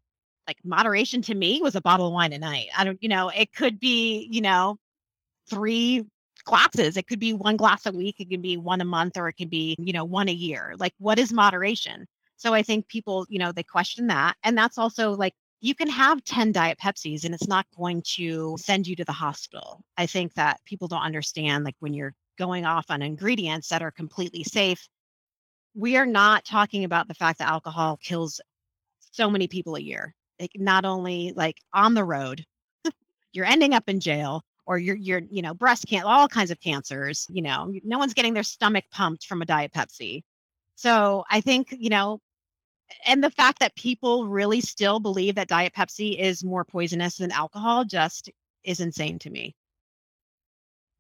like 0.48 0.58
moderation 0.64 1.22
to 1.24 1.36
me 1.36 1.60
was 1.62 1.76
a 1.76 1.82
bottle 1.82 2.08
of 2.08 2.14
wine 2.14 2.34
a 2.34 2.38
night. 2.38 2.68
I 2.78 2.84
don't, 2.84 3.02
you 3.02 3.10
know, 3.10 3.30
it 3.30 3.54
could 3.54 3.80
be, 3.80 4.28
you 4.32 4.42
know, 4.42 4.78
three 5.50 6.06
glasses. 6.44 6.98
It 6.98 7.08
could 7.08 7.20
be 7.20 7.34
one 7.34 7.58
glass 7.58 7.86
a 7.86 7.92
week. 7.92 8.16
It 8.20 8.30
could 8.30 8.42
be 8.42 8.58
one 8.58 8.82
a 8.82 8.86
month, 8.86 9.18
or 9.18 9.28
it 9.28 9.34
could 9.34 9.50
be, 9.50 9.76
you 9.80 9.94
know, 9.94 10.06
one 10.06 10.30
a 10.30 10.34
year. 10.34 10.76
Like, 10.78 10.94
what 11.00 11.20
is 11.20 11.34
moderation? 11.34 12.06
So 12.38 12.54
I 12.54 12.64
think 12.64 12.88
people, 12.88 13.26
you 13.30 13.40
know, 13.40 13.52
they 13.52 13.64
question 13.64 14.08
that. 14.08 14.36
And 14.44 14.58
that's 14.58 14.78
also 14.78 15.12
like, 15.12 15.34
you 15.66 15.76
can 15.76 15.90
have 15.90 16.24
10 16.24 16.52
Diet 16.52 16.78
Pepsis 16.78 17.26
and 17.26 17.34
it's 17.34 17.48
not 17.48 17.66
going 17.78 18.02
to 18.16 18.56
send 18.60 18.88
you 18.88 18.96
to 18.96 19.06
the 19.06 19.12
hospital. 19.12 19.82
I 19.98 20.06
think 20.06 20.34
that 20.36 20.60
people 20.66 20.88
don't 20.88 21.02
understand, 21.02 21.64
like, 21.64 21.76
when 21.80 21.94
you're 21.94 22.14
going 22.38 22.66
off 22.66 22.86
on 22.90 23.02
ingredients 23.02 23.70
that 23.70 23.82
are 23.82 23.92
completely 23.92 24.44
safe, 24.44 24.88
we 25.74 25.98
are 25.98 26.06
not 26.06 26.46
talking 26.46 26.84
about 26.84 27.08
the 27.08 27.14
fact 27.14 27.40
that 27.40 27.50
alcohol 27.50 27.98
kills 28.02 28.40
so 29.00 29.30
many 29.30 29.48
people 29.48 29.76
a 29.76 29.82
year 29.82 30.14
like 30.40 30.52
not 30.56 30.86
only 30.86 31.34
like 31.36 31.58
on 31.74 31.94
the 31.94 32.04
road, 32.04 32.46
you're 33.34 33.46
ending 33.46 33.74
up 33.74 33.88
in 33.88 34.00
jail 34.00 34.44
or 34.66 34.78
you're 34.78 34.96
you're 34.96 35.22
you 35.30 35.42
know 35.42 35.54
breast 35.54 35.86
cancer, 35.88 36.08
all 36.08 36.28
kinds 36.28 36.52
of 36.52 36.60
cancers. 36.60 37.28
You 37.30 37.42
know, 37.42 37.74
no 37.84 37.98
one's 37.98 38.14
getting 38.14 38.34
their 38.34 38.44
stomach 38.44 38.86
pumped 38.92 39.26
from 39.26 39.42
a 39.42 39.46
diet 39.46 39.72
Pepsi. 39.74 40.24
So 40.76 41.24
I 41.32 41.42
think 41.42 41.70
you 41.72 41.90
know, 41.90 42.20
and 43.06 43.24
the 43.24 43.32
fact 43.32 43.60
that 43.60 43.76
people 43.76 44.28
really 44.28 44.62
still 44.62 45.00
believe 45.00 45.36
that 45.36 45.48
diet 45.48 45.74
Pepsi 45.74 46.18
is 46.18 46.44
more 46.44 46.64
poisonous 46.64 47.18
than 47.18 47.32
alcohol 47.32 47.86
just 47.86 48.30
is 48.64 48.80
insane 48.80 49.20
to 49.20 49.30
me. 49.30 49.56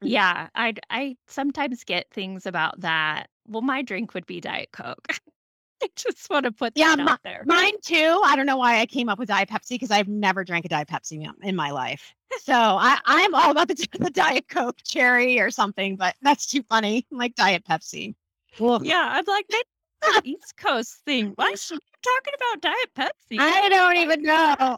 Mm. 0.03 0.09
Yeah, 0.09 0.47
I 0.55 0.73
I 0.89 1.17
sometimes 1.27 1.83
get 1.83 2.09
things 2.11 2.45
about 2.45 2.79
that. 2.81 3.27
Well, 3.47 3.61
my 3.61 3.81
drink 3.81 4.13
would 4.13 4.25
be 4.25 4.41
Diet 4.41 4.69
Coke. 4.71 5.07
I 5.83 5.89
just 5.95 6.29
want 6.29 6.45
to 6.45 6.51
put 6.51 6.73
yeah, 6.75 6.95
that 6.95 7.03
my, 7.03 7.11
out 7.11 7.23
there. 7.23 7.43
Mine 7.45 7.73
too. 7.83 8.21
I 8.23 8.35
don't 8.35 8.45
know 8.45 8.57
why 8.57 8.79
I 8.79 8.85
came 8.85 9.09
up 9.09 9.19
with 9.19 9.27
Diet 9.27 9.49
Pepsi 9.49 9.71
because 9.71 9.91
I've 9.91 10.07
never 10.07 10.43
drank 10.43 10.65
a 10.65 10.69
Diet 10.69 10.87
Pepsi 10.87 11.29
in 11.43 11.55
my 11.55 11.71
life. 11.71 12.13
So 12.41 12.53
I, 12.53 12.97
I'm 13.05 13.35
all 13.35 13.51
about 13.51 13.67
the, 13.67 13.87
the 13.99 14.09
Diet 14.09 14.47
Coke 14.47 14.77
cherry 14.85 15.39
or 15.39 15.51
something, 15.51 15.95
but 15.95 16.15
that's 16.21 16.47
too 16.47 16.63
funny. 16.63 17.05
I'm 17.11 17.17
like 17.17 17.35
Diet 17.35 17.63
Pepsi. 17.65 18.15
Yeah, 18.57 19.09
I'm 19.11 19.25
like, 19.27 19.45
that 19.49 19.63
East 20.23 20.57
Coast 20.57 21.01
thing. 21.05 21.33
Why 21.35 21.45
are 21.45 21.51
you 21.51 21.79
talking 22.01 22.33
about 22.35 22.61
Diet 22.61 22.93
Pepsi? 22.95 23.39
I 23.39 23.69
don't 23.69 23.97
even 23.97 24.23
know. 24.23 24.77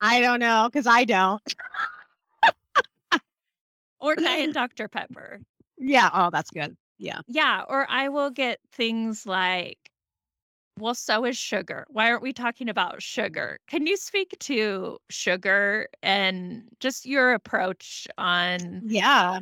I 0.00 0.20
don't 0.20 0.40
know 0.40 0.68
because 0.70 0.86
I 0.86 1.04
don't. 1.04 1.54
or 4.00 4.14
Diet 4.16 4.52
Dr. 4.54 4.88
Pepper. 4.88 5.40
Yeah. 5.78 6.10
Oh, 6.12 6.30
that's 6.30 6.50
good. 6.50 6.76
Yeah. 6.98 7.20
Yeah. 7.26 7.62
Or 7.68 7.86
I 7.90 8.08
will 8.08 8.30
get 8.30 8.60
things 8.72 9.26
like 9.26 9.78
well, 10.78 10.94
so 10.94 11.24
is 11.24 11.38
sugar. 11.38 11.86
Why 11.88 12.10
aren't 12.10 12.22
we 12.22 12.32
talking 12.32 12.68
about 12.68 13.00
sugar? 13.00 13.58
Can 13.68 13.86
you 13.86 13.96
speak 13.96 14.34
to 14.40 14.98
sugar 15.08 15.88
and 16.02 16.64
just 16.80 17.06
your 17.06 17.34
approach 17.34 18.08
on 18.18 18.82
Yeah. 18.84 19.40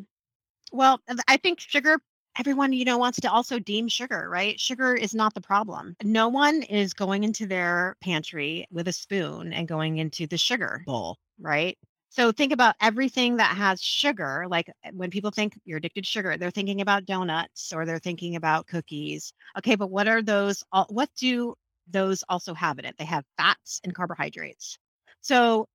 Well, 0.73 1.01
I 1.29 1.37
think 1.39 1.61
sugar 1.61 1.99
everyone, 2.39 2.73
you 2.73 2.85
know, 2.85 2.99
wants 2.99 3.21
to 3.21 3.31
also 3.31 3.59
deem 3.59 3.89
sugar, 3.89 4.29
right? 4.31 4.59
Sugar 4.59 4.95
is 4.95 5.15
not 5.15 5.35
the 5.35 5.41
problem. 5.41 5.97
No 6.03 6.29
one 6.29 6.63
is 6.63 6.95
going 6.95 7.25
into 7.25 7.47
their 7.47 7.97
pantry 8.03 8.67
with 8.71 8.89
a 8.89 8.93
spoon 8.93 9.53
and 9.53 9.69
going 9.69 9.99
into 9.99 10.27
the 10.27 10.39
sugar 10.39 10.83
bowl, 10.87 11.19
right? 11.41 11.79
So 12.11 12.31
think 12.31 12.53
about 12.53 12.77
everything 12.81 13.37
that 13.37 13.57
has 13.57 13.81
sugar. 13.83 14.47
Like 14.49 14.69
eh, 14.85 14.91
when 14.93 15.11
people 15.11 15.31
think 15.31 15.59
you're 15.65 15.79
addicted 15.79 16.05
to 16.05 16.11
sugar, 16.11 16.37
they're 16.37 16.51
thinking 16.51 16.83
about 16.83 17.07
donuts 17.07 17.73
or 17.73 17.87
they're 17.87 17.99
thinking 17.99 18.37
about 18.37 18.67
cookies. 18.67 19.33
Okay, 19.59 19.77
but 19.77 19.91
what 19.91 20.09
are 20.09 20.23
those? 20.23 20.63
What 20.89 21.09
do 21.17 21.55
those 21.89 22.23
also 22.29 22.55
have 22.55 22.79
in 22.79 22.85
it? 22.85 22.97
They 22.99 23.05
have 23.07 23.25
fats 23.39 23.81
and 23.85 23.95
carbohydrates. 23.95 24.79
So 25.23 25.69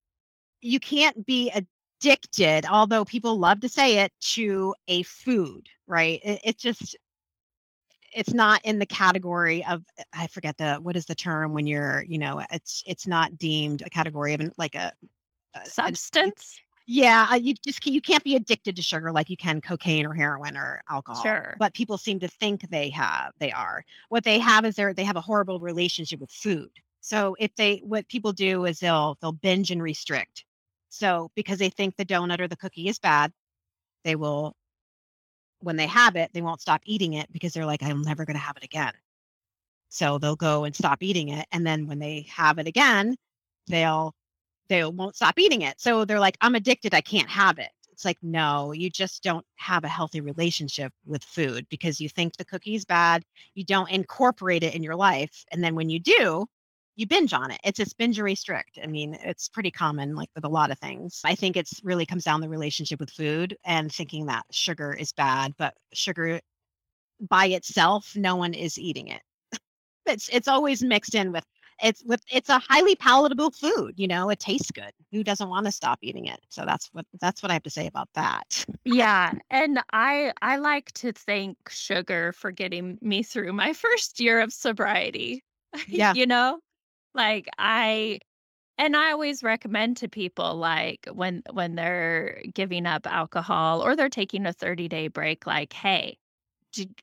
you 0.61 0.79
can't 0.79 1.25
be 1.25 1.51
addicted, 1.51 2.65
although 2.67 3.05
people 3.05 3.39
love 3.39 3.59
to 3.61 3.69
say 3.69 3.99
it, 3.99 4.11
to 4.35 4.75
a 4.87 5.03
food, 5.03 5.67
right? 5.87 6.19
It, 6.23 6.41
it 6.43 6.57
just 6.57 6.95
it's 8.13 8.33
not 8.33 8.63
in 8.63 8.79
the 8.79 8.85
category 8.85 9.65
of 9.65 9.83
uh, 9.99 10.03
I 10.13 10.27
forget 10.27 10.57
the 10.57 10.75
what 10.75 10.95
is 10.95 11.05
the 11.05 11.15
term 11.15 11.53
when 11.53 11.67
you're 11.67 12.03
you 12.07 12.17
know 12.17 12.41
it's 12.51 12.83
it's 12.85 13.07
not 13.07 13.37
deemed 13.37 13.81
a 13.85 13.89
category 13.89 14.33
of 14.33 14.41
an, 14.41 14.51
like 14.57 14.75
a 14.75 14.91
substance. 15.65 16.59
Yeah, 16.89 17.27
uh, 17.29 17.35
you 17.35 17.53
just 17.53 17.85
you 17.85 18.01
can't 18.01 18.23
be 18.23 18.37
addicted 18.37 18.75
to 18.77 18.81
sugar 18.81 19.11
like 19.11 19.29
you 19.29 19.35
can 19.35 19.59
cocaine 19.59 20.05
or 20.05 20.13
heroin 20.13 20.55
or 20.55 20.81
alcohol. 20.89 21.21
Sure. 21.21 21.55
But 21.59 21.73
people 21.73 21.97
seem 21.97 22.19
to 22.21 22.29
think 22.29 22.69
they 22.69 22.89
have 22.91 23.33
they 23.39 23.51
are. 23.51 23.83
What 24.09 24.23
they 24.23 24.39
have 24.39 24.65
is 24.65 24.75
they 24.75 24.93
they 24.93 25.03
have 25.03 25.17
a 25.17 25.21
horrible 25.21 25.59
relationship 25.59 26.21
with 26.21 26.31
food. 26.31 26.71
So 27.01 27.35
if 27.39 27.53
they 27.55 27.81
what 27.83 28.07
people 28.07 28.31
do 28.31 28.65
is 28.65 28.79
they'll 28.79 29.17
they'll 29.21 29.33
binge 29.33 29.71
and 29.71 29.83
restrict. 29.83 30.45
So 30.89 31.29
because 31.35 31.59
they 31.59 31.69
think 31.69 31.97
the 31.97 32.05
donut 32.05 32.39
or 32.39 32.47
the 32.47 32.55
cookie 32.55 32.87
is 32.87 32.99
bad, 32.99 33.33
they 34.05 34.15
will 34.15 34.55
when 35.61 35.75
they 35.75 35.87
have 35.87 36.15
it, 36.15 36.31
they 36.33 36.41
won't 36.41 36.61
stop 36.61 36.81
eating 36.85 37.13
it 37.13 37.31
because 37.31 37.53
they're 37.53 37.65
like 37.65 37.83
I'm 37.83 38.01
never 38.01 38.25
going 38.25 38.35
to 38.35 38.41
have 38.43 38.57
it 38.57 38.63
again. 38.63 38.93
So 39.89 40.17
they'll 40.17 40.35
go 40.35 40.65
and 40.65 40.75
stop 40.75 41.01
eating 41.01 41.29
it 41.29 41.45
and 41.51 41.65
then 41.65 41.87
when 41.87 41.99
they 41.99 42.27
have 42.29 42.59
it 42.59 42.67
again, 42.67 43.15
they'll 43.67 44.13
they 44.69 44.83
won't 44.83 45.15
stop 45.15 45.39
eating 45.39 45.61
it. 45.61 45.79
So 45.79 46.05
they're 46.05 46.19
like, 46.19 46.37
I'm 46.41 46.55
addicted. 46.55 46.93
I 46.93 47.01
can't 47.01 47.29
have 47.29 47.59
it. 47.59 47.69
It's 47.91 48.05
like, 48.05 48.17
no, 48.21 48.73
you 48.73 48.91
just 48.91 49.23
don't 49.23 49.45
have 49.55 49.83
a 49.83 49.87
healthy 49.87 50.21
relationship 50.21 50.93
with 51.05 51.23
food 51.23 51.65
because 51.69 51.99
you 51.99 52.09
think 52.09 52.37
the 52.37 52.45
cookie's 52.45 52.85
bad. 52.85 53.23
You 53.55 53.63
don't 53.63 53.89
incorporate 53.89 54.61
it 54.61 54.75
in 54.75 54.83
your 54.83 54.95
life. 54.95 55.43
And 55.51 55.63
then 55.63 55.73
when 55.73 55.89
you 55.89 55.99
do, 55.99 56.45
you 56.97 57.07
binge 57.07 57.31
on 57.33 57.51
it. 57.51 57.59
It's 57.63 57.77
just 57.77 57.97
binge 57.97 58.19
or 58.19 58.23
restrict. 58.23 58.79
I 58.83 58.87
mean, 58.87 59.17
it's 59.23 59.47
pretty 59.47 59.71
common, 59.71 60.15
like 60.15 60.29
with 60.35 60.43
a 60.43 60.49
lot 60.49 60.71
of 60.71 60.79
things. 60.79 61.21
I 61.23 61.35
think 61.35 61.55
it's 61.55 61.79
really 61.83 62.05
comes 62.05 62.25
down 62.25 62.41
the 62.41 62.49
relationship 62.49 62.99
with 62.99 63.11
food 63.11 63.55
and 63.63 63.91
thinking 63.93 64.25
that 64.25 64.45
sugar 64.51 64.93
is 64.93 65.13
bad, 65.13 65.53
but 65.57 65.75
sugar 65.93 66.41
by 67.29 67.45
itself, 67.47 68.15
no 68.15 68.35
one 68.35 68.53
is 68.53 68.77
eating 68.79 69.07
it. 69.09 69.21
it's 70.07 70.29
it's 70.29 70.47
always 70.47 70.83
mixed 70.83 71.15
in 71.15 71.31
with 71.31 71.45
it's 71.83 72.03
with 72.05 72.21
it's 72.31 72.49
a 72.49 72.59
highly 72.59 72.95
palatable 72.95 73.51
food 73.51 73.93
you 73.97 74.07
know 74.07 74.29
it 74.29 74.39
tastes 74.39 74.71
good 74.71 74.91
who 75.11 75.23
doesn't 75.23 75.49
want 75.49 75.65
to 75.65 75.71
stop 75.71 75.99
eating 76.01 76.25
it 76.25 76.39
so 76.49 76.63
that's 76.65 76.89
what 76.93 77.05
that's 77.21 77.43
what 77.43 77.51
i 77.51 77.53
have 77.53 77.63
to 77.63 77.69
say 77.69 77.87
about 77.87 78.09
that 78.15 78.65
yeah 78.85 79.31
and 79.51 79.79
i 79.93 80.31
i 80.41 80.57
like 80.57 80.91
to 80.93 81.11
thank 81.11 81.57
sugar 81.69 82.33
for 82.33 82.51
getting 82.51 82.97
me 83.01 83.21
through 83.21 83.53
my 83.53 83.73
first 83.85 84.19
year 84.19 84.39
of 84.39 84.51
sobriety 84.51 85.43
yeah 85.87 86.13
you 86.13 86.25
know 86.25 86.59
like 87.17 87.47
i 87.57 88.19
and 88.77 88.95
i 88.97 89.11
always 89.11 89.43
recommend 89.43 89.97
to 89.97 90.09
people 90.09 90.55
like 90.57 91.07
when 91.13 91.43
when 91.53 91.75
they're 91.75 92.41
giving 92.53 92.85
up 92.87 93.07
alcohol 93.07 93.81
or 93.83 93.95
they're 93.95 94.09
taking 94.09 94.45
a 94.47 94.53
30 94.53 94.87
day 94.89 95.07
break 95.09 95.47
like 95.47 95.73
hey 95.73 96.17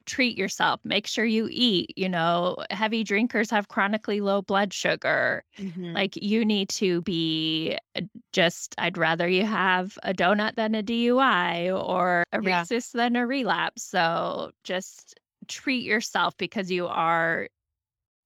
treat 0.07 0.37
yourself. 0.38 0.81
Make 0.85 1.07
sure 1.07 1.24
you 1.24 1.48
eat. 1.50 1.92
You 1.96 2.09
know, 2.09 2.57
heavy 2.70 3.05
drinkers 3.05 3.50
have 3.50 3.68
chronically 3.68 4.20
low 4.20 4.42
blood 4.42 4.72
sugar. 4.72 5.44
Mhm. 5.59 5.94
Like, 5.94 6.16
you 6.16 6.44
need 6.44 6.68
to 6.70 7.03
be 7.03 7.79
uh, 7.96 8.03
just, 8.33 8.74
I'd 8.79 8.98
rather 8.98 9.29
you 9.29 9.44
have 9.46 9.98
a 10.03 10.12
donut 10.12 10.57
than 10.57 10.74
a 10.74 10.83
DUI 10.83 11.70
or 11.70 12.24
a 12.33 12.40
Yeah. 12.40 12.66
Reese's 12.66 12.90
than 12.92 13.16
a 13.16 13.27
relapse. 13.27 13.83
So 13.85 14.50
just 14.64 15.18
treat 15.48 15.85
yourself 15.85 16.37
because 16.37 16.70
you 16.70 16.87
are 16.87 17.48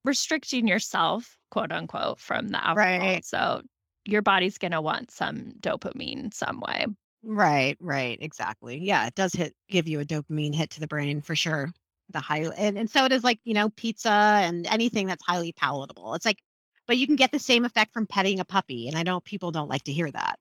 restricting 0.05 0.67
yourself, 0.67 1.37
quote 1.51 1.73
unquote, 1.73 2.19
from 2.21 2.49
the 2.49 2.59
alcohol. 2.59 2.99
Right. 2.99 3.25
So 3.25 3.63
your 4.05 4.23
body's 4.23 4.59
going 4.59 4.73
to 4.73 4.81
want 4.81 5.11
some 5.11 5.53
dopamine 5.61 6.33
some 6.33 6.61
way. 6.61 6.87
Right, 7.23 7.77
right, 7.81 8.17
exactly. 8.21 8.79
Yeah, 8.79 9.07
it 9.07 9.15
does 9.15 9.33
hit 9.33 9.55
give 9.69 9.89
you 9.89 10.01
a 10.01 10.05
dopamine 10.05 10.55
hit 10.55 10.71
to 10.71 10.81
the 10.81 10.87
brain 10.87 11.21
for 11.21 11.37
sure. 11.37 11.71
The 12.11 12.21
high 12.21 12.45
and, 12.57 12.79
and 12.79 12.89
so 12.89 13.05
it 13.05 13.13
is 13.13 13.23
like, 13.23 13.39
you 13.45 13.53
know, 13.53 13.69
pizza 13.71 14.11
and 14.11 14.67
anything 14.69 15.07
that's 15.07 15.25
highly 15.25 15.53
palatable. 15.53 16.15
It's 16.15 16.25
like, 16.25 16.39
but 16.87 16.97
you 16.97 17.07
can 17.07 17.17
get 17.17 17.33
the 17.33 17.39
same 17.39 17.67
effect 17.67 17.93
from 17.93 18.07
petting 18.07 18.41
a 18.41 18.45
puppy. 18.45 18.89
And 18.89 18.97
I 18.97 19.03
know 19.03 19.21
people 19.21 19.51
don't 19.51 19.69
like 19.69 19.83
to 19.85 19.93
hear 19.93 20.11
that. 20.11 20.39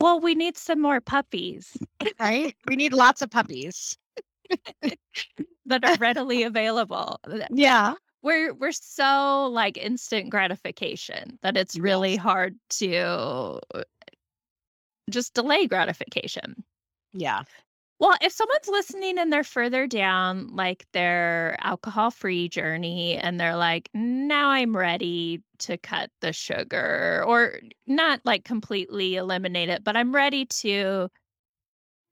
well, 0.00 0.20
we 0.20 0.36
need 0.36 0.56
some 0.56 0.80
more 0.80 1.00
puppies. 1.00 1.76
Right? 2.20 2.54
We 2.68 2.76
need 2.76 2.92
lots 2.92 3.20
of 3.20 3.30
puppies 3.30 3.98
that 5.66 5.84
are 5.84 5.96
readily 5.96 6.42
available. 6.42 7.20
Yeah. 7.50 7.94
We're 8.22 8.54
we're 8.54 8.72
so 8.72 9.50
like 9.52 9.76
instant 9.76 10.30
gratification 10.30 11.38
that 11.42 11.56
it's 11.56 11.78
really 11.78 12.12
yes. 12.12 12.22
hard 12.22 12.56
to 12.70 13.60
uh, 13.74 13.82
just 15.10 15.34
delay 15.34 15.66
gratification. 15.66 16.64
Yeah. 17.12 17.42
Well, 18.00 18.16
if 18.20 18.32
someone's 18.32 18.68
listening 18.68 19.18
and 19.18 19.32
they're 19.32 19.44
further 19.44 19.86
down 19.86 20.48
like 20.48 20.84
their 20.92 21.56
alcohol 21.60 22.10
free 22.10 22.48
journey 22.48 23.16
and 23.16 23.38
they're 23.38 23.56
like, 23.56 23.88
now 23.94 24.50
I'm 24.50 24.76
ready 24.76 25.42
to 25.60 25.78
cut 25.78 26.10
the 26.20 26.32
sugar 26.32 27.24
or 27.26 27.60
not 27.86 28.20
like 28.24 28.44
completely 28.44 29.14
eliminate 29.16 29.68
it, 29.68 29.84
but 29.84 29.96
I'm 29.96 30.14
ready 30.14 30.46
to 30.46 31.08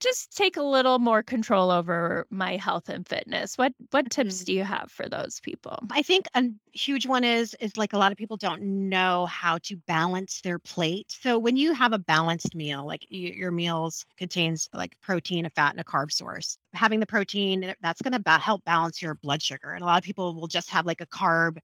just 0.03 0.37
take 0.37 0.57
a 0.57 0.62
little 0.62 0.99
more 0.99 1.23
control 1.23 1.71
over 1.71 2.27
my 2.31 2.57
health 2.57 2.88
and 2.88 3.07
fitness. 3.07 3.57
What 3.57 3.73
what 3.91 4.11
tips 4.11 4.38
mm-hmm. 4.38 4.45
do 4.45 4.53
you 4.55 4.65
have 4.65 4.91
for 4.91 5.09
those 5.09 5.41
people? 5.41 5.79
I 5.91 6.03
think 6.03 6.27
a 6.35 6.45
huge 6.73 7.07
one 7.07 7.25
is 7.25 7.55
is 7.61 7.77
like 7.77 7.93
a 7.93 7.99
lot 7.99 8.12
of 8.12 8.19
people 8.19 8.37
don't 8.37 8.62
know 8.62 9.27
how 9.27 9.59
to 9.59 9.77
balance 9.87 10.41
their 10.43 10.59
plate. 10.59 11.07
So 11.21 11.38
when 11.38 11.57
you 11.57 11.73
have 11.73 11.93
a 11.93 11.99
balanced 11.99 12.55
meal, 12.55 12.87
like 12.87 13.07
you, 13.09 13.31
your 13.31 13.51
meals 13.53 14.05
contains 14.19 14.69
like 14.73 15.01
protein, 15.01 15.47
a 15.47 15.51
fat, 15.51 15.73
and 15.73 15.81
a 15.81 15.85
carb 15.85 16.12
source. 16.12 16.59
Having 16.75 17.01
the 17.01 17.07
protein 17.07 17.75
that's 17.81 18.03
going 18.03 18.12
to 18.12 18.21
ba- 18.21 18.38
help 18.38 18.65
balance 18.65 19.01
your 19.01 19.15
blood 19.17 19.43
sugar. 19.43 19.73
And 19.73 19.83
a 19.83 19.87
lot 19.87 19.99
of 19.99 20.05
people 20.05 20.35
will 20.35 20.49
just 20.49 20.71
have 20.71 20.87
like 20.87 21.01
a 21.01 21.07
carb 21.07 21.59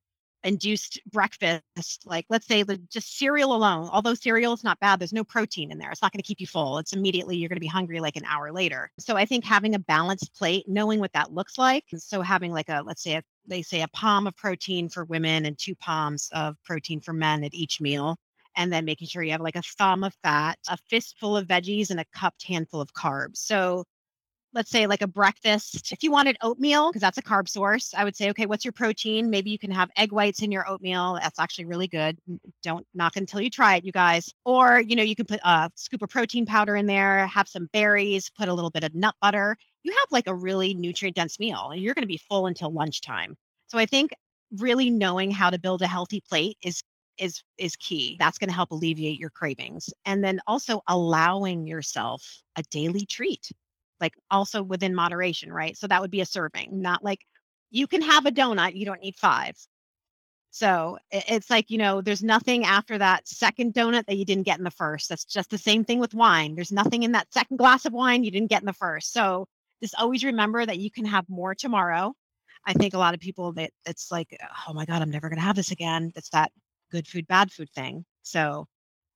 induced 0.44 1.00
breakfast, 1.10 1.62
like 2.04 2.26
let's 2.28 2.46
say 2.46 2.62
the 2.62 2.76
just 2.90 3.18
cereal 3.18 3.54
alone, 3.54 3.88
although 3.92 4.14
cereal 4.14 4.52
is 4.52 4.64
not 4.64 4.78
bad, 4.80 5.00
there's 5.00 5.12
no 5.12 5.24
protein 5.24 5.72
in 5.72 5.78
there. 5.78 5.90
It's 5.90 6.02
not 6.02 6.12
going 6.12 6.22
to 6.22 6.26
keep 6.26 6.40
you 6.40 6.46
full. 6.46 6.78
It's 6.78 6.92
immediately 6.92 7.36
you're 7.36 7.48
going 7.48 7.56
to 7.56 7.60
be 7.60 7.66
hungry 7.66 8.00
like 8.00 8.16
an 8.16 8.24
hour 8.24 8.52
later. 8.52 8.90
So 8.98 9.16
I 9.16 9.24
think 9.24 9.44
having 9.44 9.74
a 9.74 9.80
balanced 9.80 10.34
plate, 10.34 10.64
knowing 10.68 11.00
what 11.00 11.12
that 11.12 11.32
looks 11.32 11.58
like. 11.58 11.84
So 11.96 12.22
having 12.22 12.52
like 12.52 12.68
a 12.68 12.82
let's 12.84 13.02
say 13.02 13.14
a, 13.14 13.22
they 13.46 13.62
say 13.62 13.82
a 13.82 13.88
palm 13.88 14.26
of 14.26 14.36
protein 14.36 14.88
for 14.88 15.04
women 15.04 15.46
and 15.46 15.58
two 15.58 15.74
palms 15.74 16.28
of 16.32 16.56
protein 16.64 17.00
for 17.00 17.12
men 17.12 17.44
at 17.44 17.54
each 17.54 17.80
meal. 17.80 18.16
And 18.56 18.72
then 18.72 18.84
making 18.84 19.08
sure 19.08 19.22
you 19.22 19.32
have 19.32 19.40
like 19.40 19.56
a 19.56 19.62
thumb 19.62 20.02
of 20.02 20.14
fat, 20.22 20.58
a 20.68 20.76
fistful 20.90 21.36
of 21.36 21.46
veggies, 21.46 21.90
and 21.90 22.00
a 22.00 22.04
cupped 22.12 22.42
handful 22.42 22.80
of 22.80 22.92
carbs. 22.92 23.36
So 23.36 23.84
let's 24.58 24.70
say 24.70 24.88
like 24.88 25.02
a 25.02 25.06
breakfast 25.06 25.92
if 25.92 26.02
you 26.02 26.10
wanted 26.10 26.36
oatmeal 26.42 26.90
because 26.90 27.00
that's 27.00 27.16
a 27.16 27.22
carb 27.22 27.48
source 27.48 27.94
i 27.96 28.02
would 28.02 28.16
say 28.16 28.28
okay 28.28 28.44
what's 28.46 28.64
your 28.64 28.72
protein? 28.72 29.30
Maybe 29.30 29.50
you 29.50 29.58
can 29.58 29.70
have 29.70 29.90
egg 29.96 30.12
whites 30.12 30.42
in 30.42 30.50
your 30.50 30.68
oatmeal 30.68 31.18
that's 31.22 31.38
actually 31.38 31.66
really 31.66 31.86
good 31.86 32.18
don't 32.62 32.86
knock 32.94 33.16
until 33.16 33.40
you 33.40 33.50
try 33.50 33.76
it 33.76 33.84
you 33.84 33.92
guys. 33.92 34.32
Or 34.44 34.80
you 34.80 34.96
know 34.96 35.02
you 35.02 35.14
can 35.14 35.26
put 35.26 35.40
a 35.44 35.70
scoop 35.74 36.02
of 36.02 36.08
protein 36.08 36.46
powder 36.46 36.76
in 36.76 36.86
there 36.86 37.26
have 37.26 37.48
some 37.48 37.68
berries 37.72 38.30
put 38.30 38.48
a 38.48 38.54
little 38.54 38.70
bit 38.70 38.84
of 38.84 38.94
nut 38.94 39.14
butter. 39.20 39.56
You 39.82 39.92
have 39.92 40.08
like 40.10 40.26
a 40.26 40.34
really 40.34 40.74
nutrient 40.74 41.16
dense 41.16 41.38
meal 41.38 41.70
and 41.72 41.82
you're 41.82 41.94
going 41.94 42.02
to 42.02 42.08
be 42.08 42.20
full 42.28 42.46
until 42.46 42.72
lunchtime. 42.72 43.36
So 43.68 43.78
i 43.78 43.86
think 43.86 44.12
really 44.58 44.90
knowing 44.90 45.30
how 45.30 45.50
to 45.50 45.58
build 45.58 45.82
a 45.82 45.86
healthy 45.86 46.22
plate 46.28 46.56
is 46.62 46.82
is 47.18 47.42
is 47.58 47.76
key. 47.76 48.16
That's 48.18 48.38
going 48.38 48.48
to 48.48 48.54
help 48.54 48.70
alleviate 48.70 49.18
your 49.18 49.30
cravings. 49.30 49.90
And 50.04 50.22
then 50.22 50.40
also 50.46 50.82
allowing 50.88 51.66
yourself 51.66 52.22
a 52.56 52.62
daily 52.70 53.06
treat 53.06 53.50
like 54.00 54.14
also 54.30 54.62
within 54.62 54.94
moderation, 54.94 55.52
right? 55.52 55.76
So 55.76 55.86
that 55.86 56.00
would 56.00 56.10
be 56.10 56.20
a 56.20 56.26
serving, 56.26 56.80
not 56.80 57.04
like 57.04 57.20
you 57.70 57.86
can 57.86 58.02
have 58.02 58.26
a 58.26 58.30
donut, 58.30 58.76
you 58.76 58.86
don't 58.86 59.02
need 59.02 59.16
five. 59.16 59.56
So 60.50 60.98
it's 61.10 61.50
like, 61.50 61.70
you 61.70 61.78
know, 61.78 62.00
there's 62.00 62.22
nothing 62.22 62.64
after 62.64 62.96
that 62.98 63.28
second 63.28 63.74
donut 63.74 64.06
that 64.06 64.16
you 64.16 64.24
didn't 64.24 64.46
get 64.46 64.58
in 64.58 64.64
the 64.64 64.70
first. 64.70 65.08
That's 65.08 65.24
just 65.24 65.50
the 65.50 65.58
same 65.58 65.84
thing 65.84 65.98
with 66.00 66.14
wine. 66.14 66.54
There's 66.54 66.72
nothing 66.72 67.02
in 67.02 67.12
that 67.12 67.32
second 67.32 67.58
glass 67.58 67.84
of 67.84 67.92
wine 67.92 68.24
you 68.24 68.30
didn't 68.30 68.50
get 68.50 68.62
in 68.62 68.66
the 68.66 68.72
first. 68.72 69.12
So 69.12 69.46
just 69.82 69.94
always 69.96 70.24
remember 70.24 70.64
that 70.64 70.78
you 70.78 70.90
can 70.90 71.04
have 71.04 71.28
more 71.28 71.54
tomorrow. 71.54 72.14
I 72.64 72.72
think 72.72 72.94
a 72.94 72.98
lot 72.98 73.14
of 73.14 73.20
people 73.20 73.52
that 73.52 73.70
it's 73.86 74.10
like, 74.10 74.36
oh 74.66 74.72
my 74.72 74.84
God, 74.84 75.02
I'm 75.02 75.10
never 75.10 75.28
going 75.28 75.38
to 75.38 75.44
have 75.44 75.56
this 75.56 75.70
again. 75.70 76.12
That's 76.14 76.30
that 76.30 76.50
good 76.90 77.06
food, 77.06 77.26
bad 77.26 77.52
food 77.52 77.70
thing. 77.70 78.04
So 78.22 78.66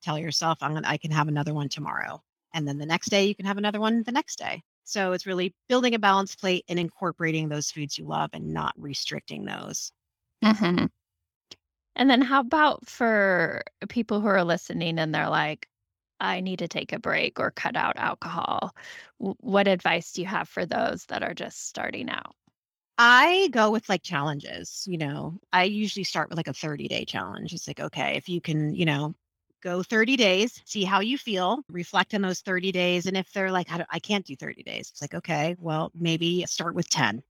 tell 0.03 0.19
yourself, 0.19 0.59
I'm 0.61 0.75
gonna, 0.75 0.89
I 0.89 0.99
can 0.99 1.11
have 1.11 1.29
another 1.29 1.55
one 1.55 1.69
tomorrow. 1.69 2.23
And 2.55 2.69
then 2.69 2.79
the 2.79 2.87
next 2.87 3.09
day 3.09 3.25
you 3.25 3.35
can 3.35 3.47
have 3.47 3.59
another 3.59 3.81
one 3.81 4.03
the 4.05 4.13
next 4.13 4.39
day. 4.39 4.63
So 4.85 5.13
it's 5.13 5.27
really 5.27 5.55
building 5.69 5.95
a 5.95 5.99
balanced 5.99 6.41
plate 6.41 6.65
and 6.69 6.79
incorporating 6.79 7.49
those 7.49 7.71
foods 7.71 7.99
you 7.99 8.07
love 8.07 8.31
and 8.33 8.53
not 8.53 8.75
restricting 8.77 9.45
those. 9.45 9.93
Mm-hmm. 10.45 10.87
And 11.95 12.11
then 12.11 12.23
how 12.23 12.41
about 12.41 12.89
for 12.89 13.63
people 13.89 14.21
who 14.21 14.29
are 14.29 14.45
listening 14.45 14.99
and 14.99 15.15
they're 15.15 15.29
like, 15.29 15.69
I 16.21 16.41
need 16.41 16.61
to 16.61 16.69
take 16.69 16.93
a 16.93 16.99
break 16.99 17.41
or 17.41 17.51
cut 17.51 17.77
out 17.77 17.97
alcohol. 17.97 18.75
what 19.19 19.69
advice 19.69 20.13
do 20.13 20.23
you 20.23 20.27
have 20.27 20.49
for 20.49 20.67
those 20.67 21.05
that 21.07 21.23
are 21.23 21.35
just 21.35 21.67
starting 21.69 22.09
out? 22.09 22.35
I 22.99 23.49
go 23.53 23.71
with 23.71 23.89
like 23.89 24.03
challenges, 24.03 24.85
you 24.87 24.99
know. 24.99 25.39
I 25.53 25.65
usually 25.65 26.05
start 26.05 26.29
with 26.29 26.37
like 26.37 26.49
a 26.49 26.53
30 26.53 26.89
day 26.89 27.05
challenge. 27.05 27.53
It's 27.53 27.67
like, 27.67 27.81
okay, 27.81 28.17
if 28.17 28.29
you 28.29 28.41
can, 28.41 28.75
you 28.75 28.85
know, 28.85 29.15
go 29.63 29.83
30 29.83 30.17
days, 30.17 30.61
see 30.65 30.85
how 30.85 31.01
you 31.01 31.17
feel, 31.17 31.63
reflect 31.69 32.15
on 32.15 32.23
those 32.23 32.41
30 32.41 32.73
days. 32.73 33.07
And 33.07 33.17
if 33.17 33.33
they're 33.33 33.53
like, 33.53 33.71
I, 33.73 33.85
I 33.91 33.99
can't 33.99 34.27
do 34.27 34.37
30 34.37 34.63
days, 34.63 34.91
it's 34.91 35.01
like, 35.01 35.15
okay, 35.15 35.57
well, 35.59 35.91
maybe 35.95 36.45
start 36.47 36.75
with 36.75 36.89
10. 36.91 37.23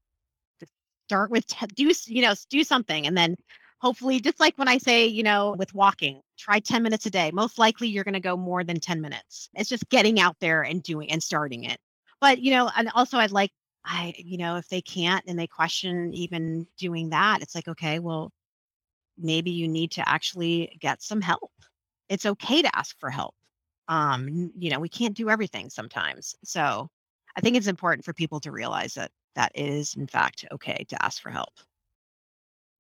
Start 1.07 1.31
with 1.31 1.47
10, 1.47 1.69
do, 1.75 1.93
you 2.07 2.23
know, 2.23 2.35
do 2.49 2.65
something. 2.65 3.07
And 3.07 3.17
then 3.17 3.37
hopefully, 3.79 4.21
just 4.21 4.41
like 4.41 4.57
when 4.57 4.69
I 4.69 4.79
say, 4.79 5.07
you 5.07 5.23
know, 5.23 5.55
with 5.59 5.75
walking, 5.75 6.21
try 6.39 6.59
10 6.59 6.83
minutes 6.83 7.07
a 7.07 7.11
day. 7.11 7.31
Most 7.33 7.59
likely 7.59 7.89
you're 7.89 8.05
going 8.05 8.15
to 8.15 8.21
go 8.21 8.37
more 8.37 8.65
than 8.65 8.81
10 8.81 9.01
minutes. 9.01 9.51
It's 9.55 9.69
just 9.69 9.89
getting 9.91 10.21
out 10.21 10.37
there 10.41 10.63
and 10.63 10.83
doing 10.83 11.11
and 11.11 11.23
starting 11.23 11.65
it. 11.65 11.79
But, 12.21 12.41
you 12.41 12.53
know, 12.53 12.71
and 12.77 12.89
also 12.95 13.19
I'd 13.19 13.33
like, 13.33 13.51
I, 13.85 14.15
you 14.17 14.39
know, 14.39 14.57
if 14.57 14.69
they 14.69 14.81
can't 14.81 15.25
and 15.27 15.39
they 15.39 15.49
question 15.49 16.15
even 16.15 16.67
doing 16.79 17.11
that, 17.11 17.43
it's 17.43 17.55
like, 17.55 17.69
okay, 17.69 17.99
well, 17.99 18.33
maybe 19.19 19.51
you 19.51 19.69
need 19.69 19.91
to 19.93 20.09
actually 20.09 20.79
get 20.81 21.03
some 21.03 21.21
help 21.21 21.51
it's 22.13 22.27
okay 22.27 22.61
to 22.61 22.77
ask 22.77 22.99
for 23.01 23.09
help. 23.09 23.35
Um, 23.89 24.53
you 24.55 24.71
know, 24.71 24.79
we 24.79 24.91
can't 24.91 25.17
do 25.17 25.31
everything 25.31 25.71
sometimes. 25.71 26.35
So 26.45 26.91
I 27.37 27.41
think 27.41 27.57
it's 27.57 27.67
important 27.67 28.05
for 28.05 28.13
people 28.13 28.39
to 28.41 28.53
realize 28.53 28.93
that 28.95 29.11
that 29.35 29.51
is 29.55 29.95
in 29.95 30.07
fact 30.07 30.45
okay 30.53 30.85
to 30.91 31.03
ask 31.03 31.23
for 31.23 31.31
help. 31.31 31.55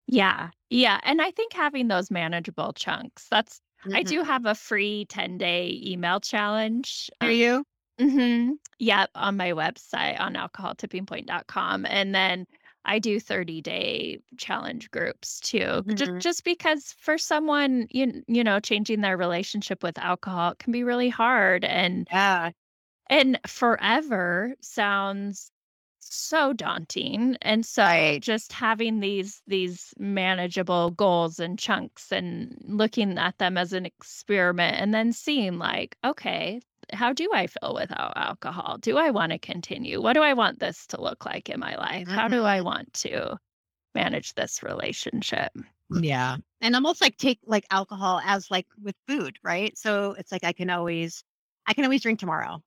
Yeah. 0.06 0.50
Yeah. 0.68 1.00
And 1.04 1.22
I 1.22 1.30
think 1.30 1.54
having 1.54 1.88
those 1.88 2.10
manageable 2.10 2.74
chunks, 2.74 3.26
that's, 3.30 3.62
mm-hmm. 3.86 3.96
I 3.96 4.02
do 4.02 4.22
have 4.22 4.44
a 4.44 4.54
free 4.54 5.06
10 5.06 5.38
day 5.38 5.80
email 5.82 6.20
challenge. 6.20 7.08
Are 7.22 7.30
you? 7.30 7.64
Mm-hmm. 7.98 8.52
Yep. 8.80 9.10
On 9.14 9.36
my 9.38 9.52
website 9.52 10.20
on 10.20 10.34
alcoholtippingpoint.com. 10.34 11.86
And 11.86 12.14
then 12.14 12.46
I 12.84 12.98
do 12.98 13.20
30 13.20 13.60
day 13.62 14.18
challenge 14.36 14.90
groups 14.90 15.40
too. 15.40 15.58
Mm-hmm. 15.58 15.94
Just 15.94 16.12
just 16.18 16.44
because 16.44 16.94
for 16.98 17.18
someone 17.18 17.86
you 17.90 18.22
you 18.26 18.44
know 18.44 18.60
changing 18.60 19.00
their 19.00 19.16
relationship 19.16 19.82
with 19.82 19.98
alcohol 19.98 20.54
can 20.58 20.72
be 20.72 20.84
really 20.84 21.08
hard 21.08 21.64
and 21.64 22.08
yeah. 22.10 22.50
and 23.08 23.38
forever 23.46 24.54
sounds 24.60 25.50
so 26.00 26.52
daunting 26.52 27.36
and 27.42 27.64
so 27.64 27.82
right. 27.82 28.20
just 28.20 28.52
having 28.52 29.00
these 29.00 29.40
these 29.46 29.94
manageable 29.98 30.90
goals 30.90 31.38
and 31.38 31.58
chunks 31.58 32.10
and 32.10 32.56
looking 32.66 33.16
at 33.18 33.38
them 33.38 33.56
as 33.56 33.72
an 33.72 33.86
experiment 33.86 34.76
and 34.78 34.92
then 34.92 35.12
seeing 35.12 35.58
like 35.58 35.96
okay 36.04 36.60
how 36.92 37.12
do 37.12 37.31
I 37.33 37.46
feel 37.46 37.74
without 37.74 38.12
alcohol? 38.16 38.78
Do 38.81 38.98
I 38.98 39.11
want 39.11 39.33
to 39.33 39.38
continue? 39.38 40.00
What 40.00 40.14
do 40.14 40.22
I 40.22 40.35
want 40.35 40.61
this 40.61 40.87
to 40.88 41.00
look 41.00 41.24
like 41.24 41.48
in 41.48 41.61
my 41.61 41.76
life? 41.76 42.09
How 42.09 42.28
do 42.28 42.44
I 42.44 42.59
mm-hmm. 42.59 42.66
want 42.66 42.92
to 42.94 43.37
manage 43.94 44.35
this 44.35 44.62
relationship? 44.62 45.52
Yeah. 45.90 46.37
And 46.61 46.74
almost 46.74 47.00
like 47.00 47.16
take 47.16 47.40
like 47.44 47.66
alcohol 47.70 48.20
as 48.24 48.50
like 48.50 48.66
with 48.83 48.94
food, 49.07 49.38
right? 49.42 49.76
So 49.76 50.14
it's 50.18 50.33
like 50.33 50.44
I 50.44 50.52
can 50.52 50.70
always 50.70 51.24
I 51.66 51.74
can 51.74 51.85
always 51.85 52.02
drink 52.02 52.18
tomorrow, 52.18 52.62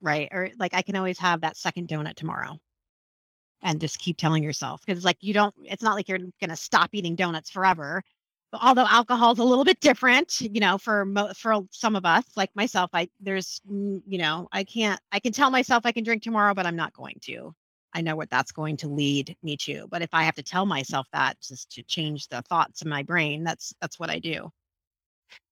right? 0.00 0.28
Or 0.32 0.50
like 0.58 0.74
I 0.74 0.82
can 0.82 0.96
always 0.96 1.18
have 1.18 1.40
that 1.40 1.56
second 1.56 1.88
donut 1.88 2.14
tomorrow. 2.14 2.58
And 3.62 3.80
just 3.80 3.98
keep 3.98 4.18
telling 4.18 4.42
yourself 4.42 4.82
because 4.86 5.04
like 5.04 5.16
you 5.20 5.32
don't 5.32 5.54
it's 5.64 5.82
not 5.82 5.94
like 5.94 6.08
you're 6.08 6.18
going 6.18 6.50
to 6.50 6.56
stop 6.56 6.90
eating 6.92 7.16
donuts 7.16 7.50
forever 7.50 8.02
although 8.62 8.86
alcohol 8.86 9.32
is 9.32 9.38
a 9.38 9.44
little 9.44 9.64
bit 9.64 9.80
different 9.80 10.40
you 10.40 10.60
know 10.60 10.78
for 10.78 11.04
mo- 11.04 11.32
for 11.36 11.60
some 11.70 11.96
of 11.96 12.04
us 12.04 12.24
like 12.36 12.50
myself 12.54 12.90
i 12.92 13.08
there's 13.20 13.60
you 13.68 14.18
know 14.18 14.48
i 14.52 14.62
can't 14.64 15.00
i 15.12 15.18
can 15.18 15.32
tell 15.32 15.50
myself 15.50 15.86
i 15.86 15.92
can 15.92 16.04
drink 16.04 16.22
tomorrow 16.22 16.54
but 16.54 16.66
i'm 16.66 16.76
not 16.76 16.92
going 16.92 17.16
to 17.20 17.54
I 17.96 18.02
know 18.02 18.14
what 18.14 18.28
that's 18.28 18.52
going 18.52 18.76
to 18.78 18.88
lead 18.88 19.34
me 19.42 19.56
to. 19.58 19.86
But 19.90 20.02
if 20.02 20.10
I 20.12 20.24
have 20.24 20.34
to 20.34 20.42
tell 20.42 20.66
myself 20.66 21.06
that 21.14 21.40
just 21.40 21.70
to 21.72 21.82
change 21.82 22.28
the 22.28 22.42
thoughts 22.42 22.82
in 22.82 22.90
my 22.90 23.02
brain, 23.02 23.42
that's 23.42 23.72
that's 23.80 23.98
what 23.98 24.10
I 24.10 24.18
do. 24.18 24.52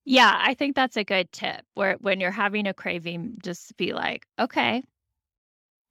Yeah, 0.05 0.39
I 0.39 0.53
think 0.53 0.77
that's 0.77 0.99
a 0.99 1.05
good 1.05 1.33
tip 1.33 1.63
where 1.73 1.95
when 2.01 2.21
you're 2.21 2.31
having 2.31 2.67
a 2.67 2.75
craving, 2.75 3.39
just 3.43 3.75
be 3.79 3.95
like, 3.95 4.27
okay, 4.39 4.83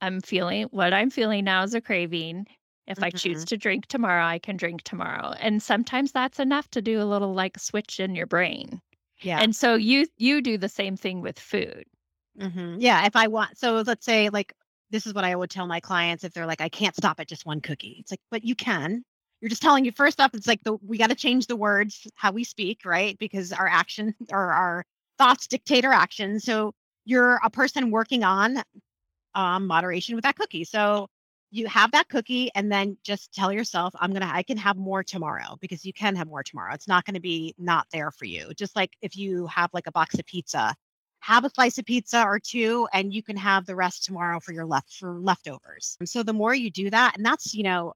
I'm 0.01 0.21
feeling 0.21 0.65
what 0.65 0.93
I'm 0.93 1.09
feeling 1.09 1.43
now 1.45 1.63
is 1.63 1.73
a 1.73 1.81
craving. 1.81 2.45
If 2.87 3.03
I 3.03 3.11
choose 3.11 3.43
Mhm. 3.43 3.45
to 3.45 3.57
drink 3.57 3.87
tomorrow, 3.87 4.25
I 4.25 4.39
can 4.39 4.57
drink 4.57 4.83
tomorrow. 4.83 5.31
And 5.39 5.61
sometimes 5.61 6.11
that's 6.11 6.39
enough 6.39 6.69
to 6.71 6.81
do 6.81 7.01
a 7.01 7.05
little 7.05 7.33
like 7.33 7.59
switch 7.59 7.99
in 7.99 8.15
your 8.15 8.27
brain. 8.27 8.81
Yeah. 9.21 9.43
And 9.43 9.55
so 9.55 9.75
you 9.75 10.07
you 10.17 10.41
do 10.41 10.57
the 10.57 10.69
same 10.69 10.97
thing 10.97 11.21
with 11.21 11.39
food. 11.39 11.85
Mhm. 12.39 12.77
Yeah, 12.81 13.05
if 13.05 13.15
I 13.15 13.27
want 13.27 13.57
so 13.57 13.81
let's 13.85 14.05
say 14.05 14.29
like 14.29 14.53
this 14.89 15.05
is 15.07 15.13
what 15.13 15.23
I 15.23 15.35
would 15.35 15.49
tell 15.49 15.65
my 15.67 15.79
clients 15.79 16.23
if 16.23 16.33
they're 16.33 16.45
like, 16.45 16.61
I 16.61 16.69
can't 16.69 16.95
stop 16.95 17.19
at 17.19 17.27
just 17.27 17.45
one 17.45 17.61
cookie. 17.61 17.97
It's 17.99 18.11
like, 18.11 18.19
but 18.29 18.43
you 18.43 18.55
can. 18.55 19.03
You're 19.41 19.49
just 19.49 19.61
telling 19.61 19.85
you 19.85 19.91
first 19.91 20.21
off, 20.21 20.33
it's 20.33 20.47
like 20.47 20.63
the 20.63 20.73
we 20.83 20.97
got 20.97 21.09
to 21.09 21.15
change 21.15 21.47
the 21.47 21.55
words 21.55 22.07
how 22.15 22.31
we 22.31 22.43
speak, 22.43 22.81
right? 22.85 23.17
Because 23.19 23.51
our 23.53 23.67
action 23.67 24.15
or 24.31 24.51
our 24.51 24.85
thoughts 25.17 25.47
dictate 25.47 25.85
our 25.85 25.93
actions. 25.93 26.43
So 26.45 26.73
you're 27.05 27.39
a 27.43 27.49
person 27.49 27.91
working 27.91 28.23
on 28.23 28.63
um, 29.35 29.67
moderation 29.67 30.15
with 30.15 30.23
that 30.23 30.35
cookie. 30.35 30.63
So 30.63 31.07
you 31.53 31.67
have 31.67 31.91
that 31.91 32.09
cookie 32.09 32.49
and 32.55 32.71
then 32.71 32.97
just 33.03 33.31
tell 33.31 33.53
yourself, 33.53 33.93
I'm 33.99 34.11
gonna 34.11 34.29
I 34.31 34.41
can 34.41 34.57
have 34.57 34.75
more 34.75 35.03
tomorrow 35.03 35.55
because 35.61 35.85
you 35.85 35.93
can 35.93 36.15
have 36.15 36.27
more 36.27 36.41
tomorrow. 36.41 36.73
It's 36.73 36.87
not 36.87 37.05
gonna 37.05 37.19
be 37.19 37.53
not 37.59 37.85
there 37.91 38.09
for 38.09 38.25
you. 38.25 38.51
Just 38.55 38.75
like 38.75 38.93
if 39.03 39.15
you 39.15 39.45
have 39.45 39.69
like 39.71 39.85
a 39.85 39.91
box 39.91 40.15
of 40.17 40.25
pizza, 40.25 40.75
have 41.19 41.45
a 41.45 41.51
slice 41.51 41.77
of 41.77 41.85
pizza 41.85 42.23
or 42.23 42.39
two 42.39 42.87
and 42.91 43.13
you 43.13 43.21
can 43.21 43.37
have 43.37 43.67
the 43.67 43.75
rest 43.75 44.03
tomorrow 44.03 44.39
for 44.39 44.51
your 44.51 44.65
left 44.65 44.93
for 44.95 45.19
leftovers. 45.19 45.95
And 45.99 46.09
so 46.09 46.23
the 46.23 46.33
more 46.33 46.55
you 46.55 46.71
do 46.71 46.89
that, 46.89 47.15
and 47.17 47.25
that's, 47.25 47.53
you 47.53 47.63
know, 47.63 47.93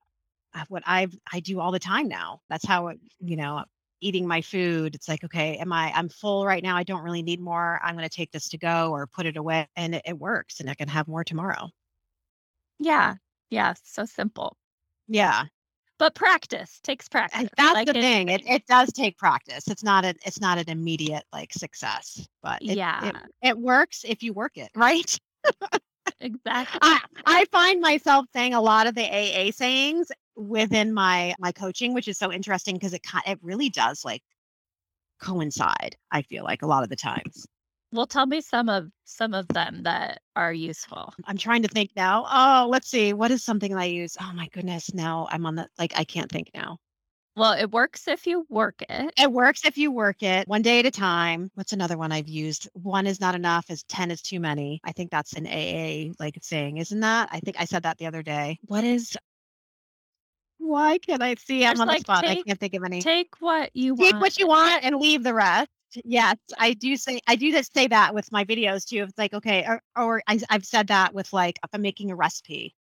uh, 0.53 0.63
what 0.69 0.83
I've 0.85 1.17
I 1.33 1.39
do 1.39 1.59
all 1.59 1.71
the 1.71 1.79
time 1.79 2.07
now. 2.07 2.41
That's 2.49 2.65
how 2.65 2.91
you 3.19 3.37
know, 3.37 3.65
eating 4.01 4.27
my 4.27 4.41
food. 4.41 4.93
It's 4.93 5.07
like, 5.09 5.23
okay, 5.23 5.57
am 5.57 5.73
I 5.73 5.91
I'm 5.95 6.09
full 6.09 6.45
right 6.45 6.61
now. 6.61 6.77
I 6.77 6.83
don't 6.83 7.03
really 7.03 7.23
need 7.23 7.39
more. 7.39 7.79
I'm 7.83 7.95
going 7.95 8.07
to 8.07 8.15
take 8.15 8.31
this 8.31 8.49
to 8.49 8.59
go 8.59 8.91
or 8.91 9.07
put 9.07 9.25
it 9.25 9.35
away 9.35 9.67
and 9.75 9.95
it, 9.95 10.03
it 10.05 10.19
works 10.19 10.59
and 10.59 10.69
I 10.69 10.75
can 10.75 10.87
have 10.87 11.07
more 11.07 11.23
tomorrow. 11.23 11.69
Yeah. 12.79 13.15
Yeah. 13.49 13.73
So 13.83 14.05
simple. 14.05 14.57
Yeah. 15.07 15.43
But 15.99 16.13
practice 16.13 16.79
takes 16.83 17.09
practice. 17.09 17.49
That's 17.57 17.73
like 17.73 17.87
the 17.87 17.93
thing. 17.93 18.29
It 18.29 18.43
it 18.45 18.65
does 18.67 18.91
take 18.93 19.17
practice. 19.17 19.67
It's 19.67 19.83
not 19.83 20.05
a 20.05 20.13
it's 20.25 20.39
not 20.39 20.59
an 20.59 20.69
immediate 20.69 21.23
like 21.33 21.51
success, 21.53 22.27
but 22.43 22.61
it 22.61 22.77
Yeah, 22.77 23.09
it, 23.09 23.15
it 23.41 23.57
works 23.57 24.05
if 24.07 24.21
you 24.21 24.33
work 24.33 24.57
it, 24.57 24.69
right? 24.75 25.17
exactly. 26.19 26.79
I 26.81 27.01
I 27.25 27.45
find 27.51 27.81
myself 27.81 28.27
saying 28.31 28.53
a 28.53 28.61
lot 28.61 28.85
of 28.85 28.93
the 28.93 29.05
AA 29.05 29.51
sayings 29.51 30.11
within 30.35 30.93
my 30.93 31.33
my 31.39 31.51
coaching, 31.51 31.95
which 31.95 32.07
is 32.07 32.19
so 32.19 32.31
interesting 32.31 32.75
because 32.75 32.93
it 32.93 33.01
it 33.25 33.39
really 33.41 33.69
does 33.69 34.05
like 34.05 34.21
coincide. 35.19 35.95
I 36.11 36.21
feel 36.21 36.43
like 36.43 36.61
a 36.61 36.67
lot 36.67 36.83
of 36.83 36.89
the 36.89 36.95
times. 36.95 37.47
Well, 37.93 38.05
tell 38.05 38.25
me 38.25 38.41
some 38.41 38.67
of 38.67 38.89
some 39.05 39.33
of 39.33 39.47
them 39.49 39.83
that 39.83 40.21
are 40.35 40.51
useful. 40.51 41.13
I'm 41.25 41.37
trying 41.37 41.61
to 41.61 41.69
think 41.69 41.91
now. 41.95 42.25
Oh, 42.29 42.67
let's 42.69 42.89
see. 42.89 43.13
What 43.13 43.31
is 43.31 43.43
something 43.43 43.73
I 43.73 43.85
use? 43.85 44.17
Oh 44.19 44.31
my 44.33 44.47
goodness. 44.49 44.93
Now 44.93 45.27
I'm 45.31 45.45
on 45.45 45.55
the 45.55 45.67
like 45.79 45.93
I 45.95 46.03
can't 46.03 46.31
think 46.31 46.51
now. 46.53 46.77
Well, 47.37 47.53
it 47.53 47.71
works 47.71 48.07
if 48.07 48.25
you 48.25 48.47
work 48.49 48.81
it. 48.89 49.13
It 49.15 49.31
works 49.31 49.63
if 49.63 49.77
you 49.77 49.91
work 49.91 50.23
it 50.23 50.47
one 50.47 50.63
day 50.63 50.79
at 50.79 50.87
a 50.87 50.91
time. 50.91 51.51
What's 51.53 51.71
another 51.71 51.95
one 51.95 52.11
I've 52.11 52.27
used? 52.27 52.67
One 52.73 53.05
is 53.05 53.21
not 53.21 53.35
enough, 53.35 53.69
is 53.69 53.83
10 53.83 54.09
is 54.09 54.23
too 54.23 54.39
many. 54.39 54.81
I 54.83 54.91
think 54.91 55.11
that's 55.11 55.33
an 55.33 55.45
AA 55.45 56.13
like 56.19 56.35
saying, 56.41 56.77
isn't 56.77 56.99
that? 56.99 57.29
I 57.31 57.39
think 57.39 57.57
I 57.59 57.65
said 57.65 57.83
that 57.83 57.99
the 57.99 58.07
other 58.07 58.23
day. 58.23 58.57
What 58.65 58.83
is 58.83 59.15
why 60.57 60.97
can't 60.97 61.21
I 61.21 61.35
see? 61.35 61.63
I'm 61.63 61.69
There's 61.69 61.79
on 61.81 61.87
the 61.87 61.93
like 61.93 62.01
spot. 62.01 62.25
I 62.25 62.41
can't 62.41 62.59
think 62.59 62.73
of 62.73 62.83
any. 62.83 63.01
take 63.01 63.35
what 63.39 63.69
you 63.75 63.93
want. 63.93 64.01
Take 64.01 64.13
want. 64.13 64.21
what 64.21 64.37
you 64.39 64.47
want 64.47 64.83
and 64.83 64.95
leave 64.95 65.23
the 65.23 65.33
rest. 65.33 65.69
Yes, 66.03 66.37
I 66.57 66.73
do 66.73 66.95
say 66.97 67.19
I 67.27 67.35
do 67.35 67.51
just 67.51 67.73
say 67.73 67.87
that 67.87 68.13
with 68.13 68.31
my 68.31 68.43
videos 68.45 68.85
too. 68.85 69.03
It's 69.03 69.17
like 69.17 69.33
okay, 69.33 69.65
or, 69.67 69.81
or 69.95 70.21
I, 70.27 70.39
I've 70.49 70.65
said 70.65 70.87
that 70.87 71.13
with 71.13 71.31
like 71.33 71.57
if 71.63 71.69
I'm 71.73 71.81
making 71.81 72.11
a 72.11 72.15
recipe, 72.15 72.75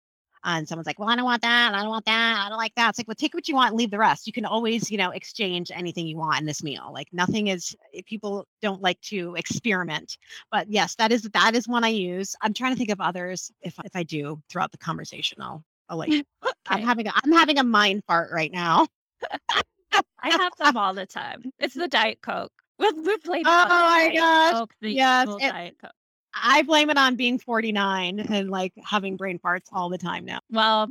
and 0.44 0.68
someone's 0.68 0.88
like, 0.88 1.00
"Well, 1.00 1.10
I 1.10 1.16
don't 1.16 1.24
want 1.26 1.42
that. 1.44 1.74
I 1.74 1.80
don't 1.82 1.90
want 1.90 2.06
that. 2.06 2.44
I 2.46 2.50
don't 2.50 2.58
like 2.58 2.76
that." 2.76 2.90
It's 2.90 3.00
like, 3.00 3.08
well, 3.08 3.16
take 3.16 3.34
what 3.34 3.48
you 3.48 3.56
want 3.56 3.70
and 3.70 3.78
leave 3.78 3.92
the 3.92 3.98
rest. 4.00 4.28
You 4.28 4.34
can 4.34 4.46
always, 4.46 4.92
you 4.92 4.98
know, 4.98 5.12
exchange 5.12 5.72
anything 5.74 6.08
you 6.08 6.18
want 6.18 6.40
in 6.42 6.46
this 6.46 6.64
meal. 6.64 6.92
Like 6.94 7.08
nothing 7.14 7.48
is. 7.48 7.76
eh, 7.94 8.02
People 8.06 8.48
don't 8.62 8.82
like 8.82 9.00
to 9.02 9.36
experiment, 9.36 10.18
but 10.52 10.70
yes, 10.70 10.96
that 10.96 11.12
is 11.12 11.24
that 11.34 11.56
is 11.56 11.68
one 11.68 11.84
I 11.84 11.90
use. 11.90 12.36
I'm 12.42 12.54
trying 12.54 12.74
to 12.74 12.78
think 12.78 12.92
of 12.92 13.02
others. 13.02 13.52
If 13.62 13.76
if 13.86 13.96
I 13.96 14.04
do 14.04 14.42
throughout 14.50 14.72
the 14.72 14.78
conversation, 14.80 15.42
I'll 15.42 15.64
I'll 15.90 15.98
let 15.98 16.10
you. 16.10 16.24
I'm 16.68 16.82
having 16.82 17.08
a, 17.08 17.14
I'm 17.24 17.32
having 17.32 17.60
a 17.60 17.64
mind 17.64 18.04
fart 18.08 18.32
right 18.34 18.52
now. 18.52 18.88
I 20.22 20.30
have 20.30 20.54
them 20.58 20.78
all 20.78 20.94
the 20.94 21.06
time. 21.06 21.52
It's 21.60 21.74
the 21.76 21.88
Diet 21.88 22.22
Coke. 22.22 22.52
We'll, 22.78 22.94
we'll 22.96 23.18
blame 23.20 23.42
it 23.42 23.48
Oh 23.48 23.62
on 23.64 23.70
my 23.70 24.10
Diet 24.10 24.16
gosh. 24.16 24.54
Coke, 24.54 24.74
the 24.82 24.92
Yes, 24.92 25.28
evil 25.28 25.38
it- 25.38 25.50
Diet 25.52 25.78
Coke. 25.82 25.92
I 26.34 26.64
blame 26.64 26.90
it 26.90 26.98
on 26.98 27.16
being 27.16 27.40
49 27.40 28.20
and 28.20 28.50
like 28.50 28.74
having 28.84 29.16
brain 29.16 29.40
farts 29.40 29.68
all 29.72 29.88
the 29.90 29.98
time 29.98 30.26
now. 30.26 30.40
Well, 30.52 30.90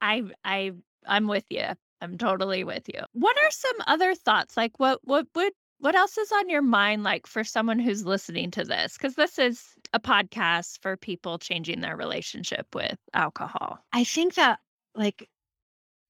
I 0.00 0.24
I 0.44 0.72
I'm 1.06 1.28
with 1.28 1.44
you. 1.50 1.66
I'm 2.00 2.18
totally 2.18 2.64
with 2.64 2.88
you. 2.92 3.00
What 3.12 3.36
are 3.36 3.50
some 3.50 3.76
other 3.86 4.14
thoughts? 4.16 4.56
Like 4.56 4.72
what 4.80 4.98
what 5.04 5.26
would 5.36 5.52
what 5.78 5.94
else 5.94 6.18
is 6.18 6.32
on 6.32 6.48
your 6.48 6.62
mind 6.62 7.04
like 7.04 7.26
for 7.28 7.44
someone 7.44 7.78
who's 7.78 8.04
listening 8.04 8.50
to 8.52 8.64
this? 8.64 8.98
Cuz 8.98 9.14
this 9.14 9.38
is 9.38 9.64
a 9.92 10.00
podcast 10.00 10.80
for 10.82 10.96
people 10.96 11.38
changing 11.38 11.80
their 11.80 11.96
relationship 11.96 12.66
with 12.74 12.98
alcohol. 13.14 13.78
I 13.92 14.02
think 14.02 14.34
that 14.34 14.58
like 14.96 15.28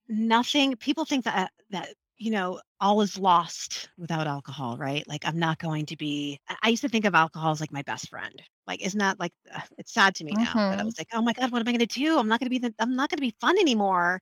nothing 0.08 0.76
people 0.76 1.04
think 1.04 1.24
that 1.24 1.52
that 1.70 1.90
you 2.20 2.30
know 2.32 2.60
all 2.80 3.02
is 3.02 3.18
lost 3.18 3.90
without 3.98 4.28
alcohol 4.28 4.78
right? 4.78 5.06
Like 5.08 5.26
i'm 5.26 5.38
not 5.40 5.58
going 5.60 5.86
to 5.88 5.96
be 5.96 6.40
i 6.48 6.56
I 6.64 6.70
used 6.70 6.82
to 6.84 6.90
think 6.90 7.06
of 7.06 7.14
alcohol 7.16 7.52
as 7.52 7.60
like 7.60 7.72
my 7.72 7.82
best 7.84 8.10
friend. 8.10 8.42
Like 8.68 8.82
isn't 8.82 9.00
that 9.00 9.20
like 9.20 9.32
uh, 9.54 9.62
it's 9.78 9.94
sad 9.94 10.16
to 10.16 10.24
me 10.24 10.36
now 10.36 10.62
but 10.70 10.80
i 10.80 10.84
Mhm. 10.84 10.86
was 10.86 10.98
like 10.98 11.08
oh 11.14 11.22
my 11.22 11.32
god 11.34 11.52
what 11.52 11.60
am 11.62 11.68
i 11.68 11.72
going 11.72 11.86
to 11.88 12.00
do? 12.00 12.18
I'm 12.18 12.28
not 12.28 12.40
going 12.40 12.46
to 12.46 12.50
be 12.50 12.58
the, 12.60 12.74
i'm 12.80 12.96
not 12.96 13.10
going 13.10 13.18
to 13.18 13.22
be 13.22 13.36
fun 13.40 13.58
anymore. 13.58 14.20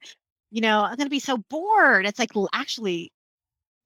You 0.52 0.62
know 0.62 0.82
i'm 0.84 0.96
going 0.96 1.06
to 1.08 1.11
be 1.11 1.20
so 1.20 1.38
bored. 1.50 2.06
It's 2.06 2.18
like 2.20 2.37
l- 2.37 2.48
actually 2.54 3.12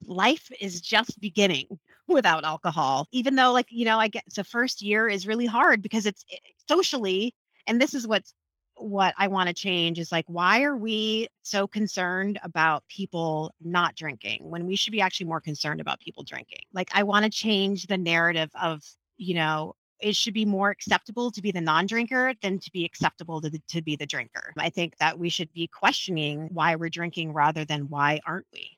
life 0.06 0.50
is 0.60 0.80
just 0.80 1.20
beginning 1.20 1.66
without 2.08 2.44
alcohol 2.44 3.06
even 3.12 3.36
though 3.36 3.52
like 3.52 3.66
you 3.70 3.84
know 3.84 3.98
i 3.98 4.08
get 4.08 4.24
the 4.36 4.44
first 4.44 4.82
year 4.82 5.08
is 5.08 5.26
really 5.26 5.46
hard 5.46 5.82
because 5.82 6.06
it's 6.06 6.24
it, 6.28 6.40
socially 6.68 7.34
and 7.66 7.80
this 7.80 7.94
is 7.94 8.06
what's 8.06 8.34
what 8.82 9.14
i 9.18 9.26
want 9.28 9.48
to 9.48 9.54
change 9.54 9.98
is 9.98 10.12
like 10.12 10.24
why 10.26 10.62
are 10.62 10.76
we 10.76 11.28
so 11.42 11.66
concerned 11.66 12.38
about 12.42 12.86
people 12.88 13.52
not 13.60 13.94
drinking 13.94 14.38
when 14.42 14.66
we 14.66 14.76
should 14.76 14.92
be 14.92 15.00
actually 15.00 15.26
more 15.26 15.40
concerned 15.40 15.80
about 15.80 16.00
people 16.00 16.22
drinking? 16.22 16.62
Like 16.72 16.90
i 16.94 17.02
want 17.02 17.24
to 17.24 17.30
change 17.30 17.86
the 17.86 17.98
narrative 17.98 18.50
of 18.60 18.82
you 19.16 19.34
know 19.34 19.74
it 20.02 20.16
should 20.16 20.34
be 20.34 20.44
more 20.44 20.70
acceptable 20.70 21.30
to 21.30 21.40
be 21.40 21.52
the 21.52 21.60
non-drinker 21.60 22.34
than 22.42 22.58
to 22.58 22.70
be 22.72 22.84
acceptable 22.84 23.40
to, 23.40 23.48
the, 23.48 23.62
to 23.68 23.80
be 23.80 23.94
the 23.94 24.04
drinker. 24.04 24.52
I 24.58 24.68
think 24.68 24.98
that 24.98 25.16
we 25.16 25.28
should 25.28 25.52
be 25.52 25.68
questioning 25.68 26.48
why 26.52 26.74
we're 26.74 26.90
drinking 26.90 27.32
rather 27.32 27.64
than 27.64 27.88
why 27.88 28.20
aren't 28.26 28.46
we 28.52 28.76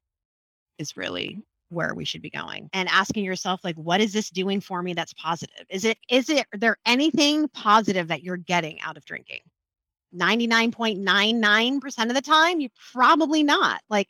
is 0.79 0.97
really 0.97 1.43
where 1.71 1.95
we 1.95 2.05
should 2.05 2.23
be 2.23 2.31
going 2.31 2.69
and 2.73 2.89
asking 2.91 3.25
yourself 3.25 3.65
like 3.65 3.75
what 3.77 4.01
is 4.01 4.13
this 4.13 4.31
doing 4.31 4.61
for 4.61 4.83
me 4.83 4.93
that's 4.93 5.15
positive? 5.15 5.65
Is 5.71 5.85
it 5.85 5.99
is 6.09 6.29
it 6.29 6.47
are 6.53 6.59
there 6.59 6.77
anything 6.85 7.49
positive 7.49 8.09
that 8.09 8.23
you're 8.23 8.37
getting 8.37 8.81
out 8.83 8.97
of 8.97 9.05
drinking 9.05 9.41
99.99% 10.15 12.09
of 12.09 12.15
the 12.15 12.23
time 12.23 12.61
you 12.61 12.69
probably 12.93 13.43
not 13.43 13.81
like 13.89 14.09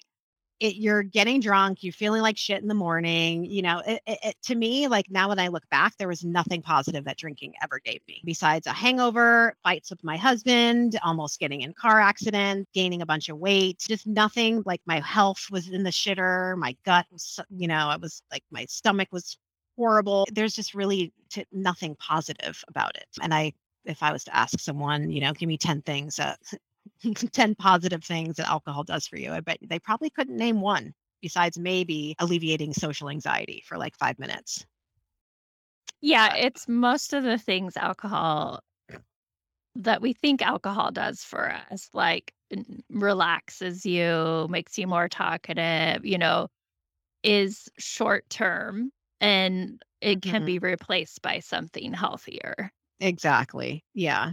it 0.60 0.76
you're 0.76 1.02
getting 1.02 1.40
drunk 1.40 1.82
you're 1.82 1.92
feeling 1.92 2.22
like 2.22 2.36
shit 2.36 2.62
in 2.62 2.68
the 2.68 2.74
morning 2.74 3.44
you 3.44 3.60
know 3.60 3.82
it, 3.86 4.00
it, 4.06 4.36
to 4.42 4.54
me 4.54 4.86
like 4.86 5.06
now 5.10 5.28
when 5.28 5.38
i 5.38 5.48
look 5.48 5.68
back 5.70 5.96
there 5.96 6.08
was 6.08 6.24
nothing 6.24 6.62
positive 6.62 7.04
that 7.04 7.16
drinking 7.16 7.52
ever 7.62 7.80
gave 7.84 8.00
me 8.06 8.22
besides 8.24 8.66
a 8.66 8.72
hangover 8.72 9.54
fights 9.62 9.90
with 9.90 10.02
my 10.04 10.16
husband 10.16 10.98
almost 11.02 11.40
getting 11.40 11.62
in 11.62 11.72
car 11.74 12.00
accident 12.00 12.68
gaining 12.72 13.02
a 13.02 13.06
bunch 13.06 13.28
of 13.28 13.38
weight 13.38 13.78
just 13.78 14.06
nothing 14.06 14.62
like 14.64 14.80
my 14.86 15.00
health 15.00 15.46
was 15.50 15.68
in 15.68 15.82
the 15.82 15.90
shitter 15.90 16.56
my 16.56 16.76
gut 16.84 17.06
was 17.10 17.40
you 17.50 17.66
know 17.66 17.88
i 17.88 17.96
was 17.96 18.22
like 18.30 18.44
my 18.50 18.64
stomach 18.66 19.08
was 19.10 19.36
horrible 19.76 20.26
there's 20.32 20.54
just 20.54 20.72
really 20.74 21.12
t- 21.30 21.44
nothing 21.52 21.96
positive 21.96 22.62
about 22.68 22.96
it 22.96 23.08
and 23.20 23.34
i 23.34 23.52
if 23.84 24.02
i 24.02 24.12
was 24.12 24.24
to 24.24 24.34
ask 24.36 24.58
someone 24.60 25.10
you 25.10 25.20
know 25.20 25.32
give 25.32 25.48
me 25.48 25.58
10 25.58 25.82
things 25.82 26.16
that 26.16 26.38
10 27.32 27.54
positive 27.54 28.04
things 28.04 28.36
that 28.36 28.48
alcohol 28.48 28.84
does 28.84 29.06
for 29.06 29.16
you. 29.16 29.32
I 29.32 29.40
bet 29.40 29.58
they 29.62 29.78
probably 29.78 30.10
couldn't 30.10 30.36
name 30.36 30.60
one 30.60 30.94
besides 31.22 31.58
maybe 31.58 32.14
alleviating 32.18 32.74
social 32.74 33.08
anxiety 33.10 33.62
for 33.66 33.78
like 33.78 33.96
five 33.96 34.18
minutes. 34.18 34.66
Yeah, 36.00 36.34
it's 36.34 36.68
most 36.68 37.12
of 37.12 37.24
the 37.24 37.38
things 37.38 37.76
alcohol 37.76 38.60
that 39.76 40.00
we 40.00 40.12
think 40.12 40.40
alcohol 40.42 40.90
does 40.92 41.24
for 41.24 41.50
us, 41.50 41.90
like 41.92 42.32
relaxes 42.90 43.84
you, 43.84 44.46
makes 44.48 44.78
you 44.78 44.86
more 44.86 45.08
talkative, 45.08 46.04
you 46.04 46.18
know, 46.18 46.48
is 47.24 47.68
short 47.78 48.28
term 48.30 48.92
and 49.20 49.82
it 50.00 50.22
can 50.22 50.44
Mhm. 50.44 50.44
be 50.44 50.58
replaced 50.60 51.22
by 51.22 51.40
something 51.40 51.92
healthier. 51.94 52.72
Exactly. 53.04 53.84
Yeah. 53.94 54.32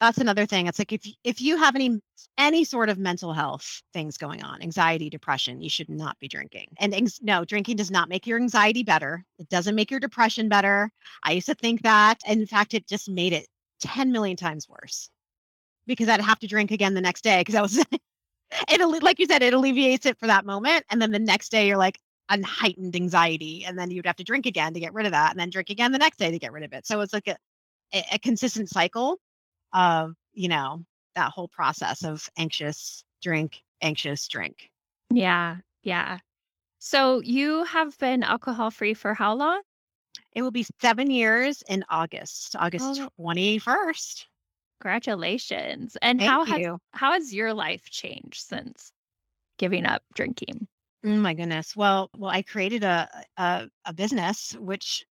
that's 0.00 0.18
another 0.18 0.46
thing. 0.46 0.66
It's 0.68 0.78
like 0.80 0.92
if 0.92 1.02
if 1.24 1.40
you 1.42 1.56
have 1.58 1.76
any 1.76 2.00
any 2.38 2.64
sort 2.64 2.90
of 2.90 2.98
mental 2.98 3.32
health 3.34 3.82
things 3.94 4.18
going 4.18 4.42
on, 4.44 4.62
anxiety, 4.62 5.10
depression, 5.10 5.62
you 5.62 5.70
should 5.70 5.90
not 5.90 6.18
be 6.20 6.28
drinking. 6.28 6.68
And 6.80 6.94
no, 7.22 7.44
drinking 7.46 7.76
does 7.78 7.90
not 7.92 8.08
make 8.10 8.26
your 8.26 8.38
anxiety 8.40 8.82
better. 8.84 9.24
It 9.38 9.48
doesn't 9.50 9.76
make 9.76 9.90
your 9.92 10.00
depression 10.00 10.48
better. 10.50 10.90
I 11.24 11.32
used 11.34 11.46
to 11.48 11.54
think 11.56 11.82
that. 11.84 12.20
In 12.26 12.46
fact, 12.46 12.74
it 12.74 12.88
just 12.88 13.10
made 13.10 13.34
it 13.34 13.48
10 13.80 14.12
million 14.12 14.36
times 14.38 14.68
worse 14.68 15.10
because 15.86 16.08
I'd 16.08 16.20
have 16.20 16.38
to 16.40 16.46
drink 16.48 16.70
again 16.72 16.94
the 16.94 17.00
next 17.00 17.22
day 17.22 17.40
because 17.40 17.54
I 17.56 17.62
was 17.62 17.78
it 18.70 19.02
like 19.02 19.18
you 19.18 19.26
said, 19.26 19.42
it 19.42 19.54
alleviates 19.54 20.06
it 20.06 20.18
for 20.18 20.26
that 20.28 20.46
moment. 20.46 20.84
And 20.90 21.00
then 21.02 21.12
the 21.12 21.18
next 21.18 21.50
day 21.50 21.68
you're 21.68 21.76
like 21.76 21.98
on 22.30 22.42
heightened 22.42 22.96
anxiety. 22.96 23.64
And 23.66 23.78
then 23.78 23.90
you'd 23.90 24.06
have 24.06 24.16
to 24.16 24.24
drink 24.24 24.46
again 24.46 24.74
to 24.74 24.80
get 24.80 24.94
rid 24.94 25.06
of 25.06 25.12
that. 25.12 25.30
And 25.32 25.40
then 25.40 25.50
drink 25.50 25.70
again 25.70 25.92
the 25.92 25.98
next 25.98 26.18
day 26.18 26.30
to 26.30 26.38
get 26.38 26.52
rid 26.52 26.64
of 26.64 26.72
it. 26.72 26.86
So 26.86 27.00
it's 27.00 27.12
like 27.12 27.28
a, 27.28 27.36
a 27.92 28.18
consistent 28.18 28.68
cycle 28.68 29.18
of, 29.72 30.14
you 30.32 30.48
know, 30.48 30.84
that 31.14 31.30
whole 31.30 31.48
process 31.48 32.04
of 32.04 32.28
anxious 32.38 33.04
drink, 33.22 33.62
anxious 33.82 34.28
drink. 34.28 34.70
Yeah. 35.12 35.56
Yeah. 35.82 36.18
So 36.78 37.20
you 37.20 37.64
have 37.64 37.96
been 37.98 38.22
alcohol 38.22 38.70
free 38.70 38.94
for 38.94 39.14
how 39.14 39.34
long? 39.34 39.60
It 40.32 40.42
will 40.42 40.50
be 40.50 40.66
seven 40.80 41.10
years 41.10 41.62
in 41.68 41.84
August, 41.90 42.56
August 42.58 43.00
oh. 43.00 43.08
21st. 43.20 44.24
Congratulations. 44.80 45.96
And 46.00 46.20
Thank 46.20 46.30
how 46.30 46.44
you. 46.56 46.70
has 46.72 46.78
how 46.92 47.12
has 47.12 47.34
your 47.34 47.52
life 47.52 47.90
changed 47.90 48.40
since 48.40 48.92
giving 49.58 49.84
up 49.84 50.02
drinking? 50.14 50.66
Oh 51.04 51.08
my 51.08 51.34
goodness. 51.34 51.76
Well, 51.76 52.10
well, 52.16 52.30
I 52.30 52.42
created 52.42 52.82
a 52.84 53.08
a, 53.36 53.68
a 53.84 53.92
business 53.92 54.56
which 54.58 55.04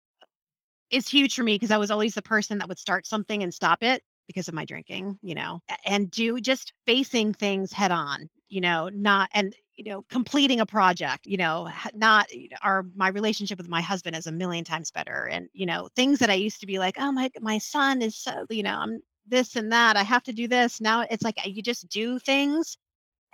is 0.91 1.09
huge 1.09 1.35
for 1.35 1.43
me 1.43 1.55
because 1.55 1.71
I 1.71 1.77
was 1.79 1.91
always 1.91 2.15
the 2.15 2.23
person 2.23 2.59
that 2.59 2.69
would 2.69 2.79
start 2.79 3.07
something 3.07 3.43
and 3.43 3.53
stop 3.53 3.83
it 3.83 4.03
because 4.27 4.49
of 4.49 4.55
my 4.55 4.65
drinking, 4.65 5.19
you 5.23 5.35
know, 5.35 5.61
and 5.85 6.11
do 6.11 6.41
just 6.41 6.73
facing 6.87 7.33
things 7.33 7.73
head 7.73 7.91
on, 7.91 8.29
you 8.49 8.61
know, 8.61 8.89
not 8.93 9.29
and 9.33 9.55
you 9.77 9.85
know 9.89 10.05
completing 10.11 10.59
a 10.59 10.67
project 10.67 11.25
you 11.25 11.37
know 11.37 11.69
not 11.95 12.27
our 12.63 12.85
my 12.97 13.07
relationship 13.11 13.59
with 13.59 13.69
my 13.69 13.81
husband 13.81 14.17
is 14.17 14.27
a 14.27 14.33
million 14.33 14.65
times 14.65 14.91
better 14.91 15.29
and 15.31 15.49
you 15.53 15.65
know 15.65 15.89
things 15.95 16.19
that 16.19 16.29
i 16.29 16.35
used 16.35 16.59
to 16.59 16.67
be 16.67 16.81
like 16.81 16.97
oh 16.99 17.13
my 17.13 17.31
my 17.41 17.59
son 17.59 18.03
is 18.03 18.17
so 18.17 18.45
you 18.51 18.65
know 18.65 18.77
i'm 18.77 19.01
this 19.29 19.57
and 19.57 19.73
that. 19.73 19.97
I 19.97 20.03
have 20.03 20.23
to 20.25 20.33
do 20.33 20.49
this. 20.49 20.81
Now 20.81 21.05
it's 21.11 21.23
like 21.23 21.39
uh, 21.45 21.49
you 21.49 21.63
just 21.63 21.89
do 21.89 22.19
things 22.19 22.77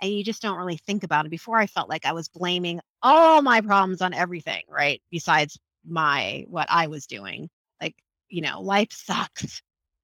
and 0.01 0.11
you 0.11 0.23
just 0.23 0.41
don't 0.41 0.57
really 0.57 0.77
think 0.77 1.03
about 1.03 1.25
it. 1.25 1.29
Before 1.29 1.57
I 1.57 1.67
felt 1.67 1.89
like 1.89 2.05
I 2.05 2.13
was 2.13 2.27
blaming 2.27 2.79
all 3.01 3.41
my 3.41 3.61
problems 3.61 4.01
on 4.01 4.13
everything, 4.13 4.63
right? 4.69 5.01
Besides 5.11 5.57
my 5.87 6.45
what 6.49 6.67
I 6.69 6.87
was 6.87 7.05
doing. 7.05 7.49
Like, 7.81 7.95
you 8.29 8.41
know, 8.41 8.61
life 8.61 8.91
sucks. 8.91 9.61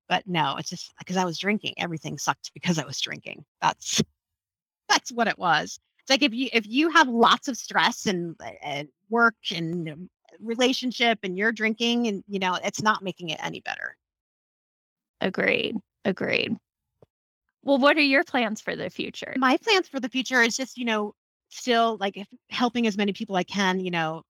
But 0.10 0.28
no, 0.28 0.58
it's 0.58 0.70
just 0.70 0.94
because 1.00 1.18
I 1.18 1.26
was 1.26 1.40
drinking. 1.40 1.76
Everything 1.78 2.18
sucked 2.18 2.52
because 2.54 2.78
I 2.78 2.86
was 2.86 3.00
drinking. 3.00 3.46
That's 3.62 4.02
that's 4.90 5.12
what 5.12 5.28
it 5.28 5.40
was. 5.40 5.80
It's 6.00 6.10
like 6.10 6.24
if 6.24 6.34
you 6.34 6.50
if 6.54 6.68
you 6.68 6.90
have 6.90 7.08
lots 7.08 7.48
of 7.48 7.58
stress 7.58 8.06
and 8.08 8.36
eh, 8.44 8.56
and 8.62 8.88
work 9.10 9.36
and 9.54 9.90
um, 9.90 10.10
relationship 10.40 11.20
and 11.24 11.38
you're 11.38 11.52
drinking 11.52 12.08
and 12.08 12.24
you 12.28 12.40
know, 12.40 12.58
it's 12.64 12.82
not 12.82 13.04
making 13.04 13.30
it 13.30 13.40
any 13.44 13.62
better. 13.62 13.96
Agreed. 15.22 15.78
Agreed. 16.04 16.58
Well, 17.64 17.78
what 17.78 17.96
are 17.98 18.02
your 18.02 18.24
plans 18.24 18.60
for 18.60 18.76
the 18.76 18.90
future? 18.90 19.34
My 19.38 19.58
plans 19.58 19.88
for 19.88 20.00
the 20.00 20.10
future 20.10 20.42
is 20.42 20.58
just, 20.58 20.78
you 20.78 20.86
know, 20.86 21.14
still 21.50 21.98
like 22.00 22.18
helping 22.50 22.88
as 22.88 22.98
many 22.98 23.14
people 23.14 23.36
I 23.36 23.44
can, 23.44 23.80
you 23.80 23.92
know, 23.92 24.24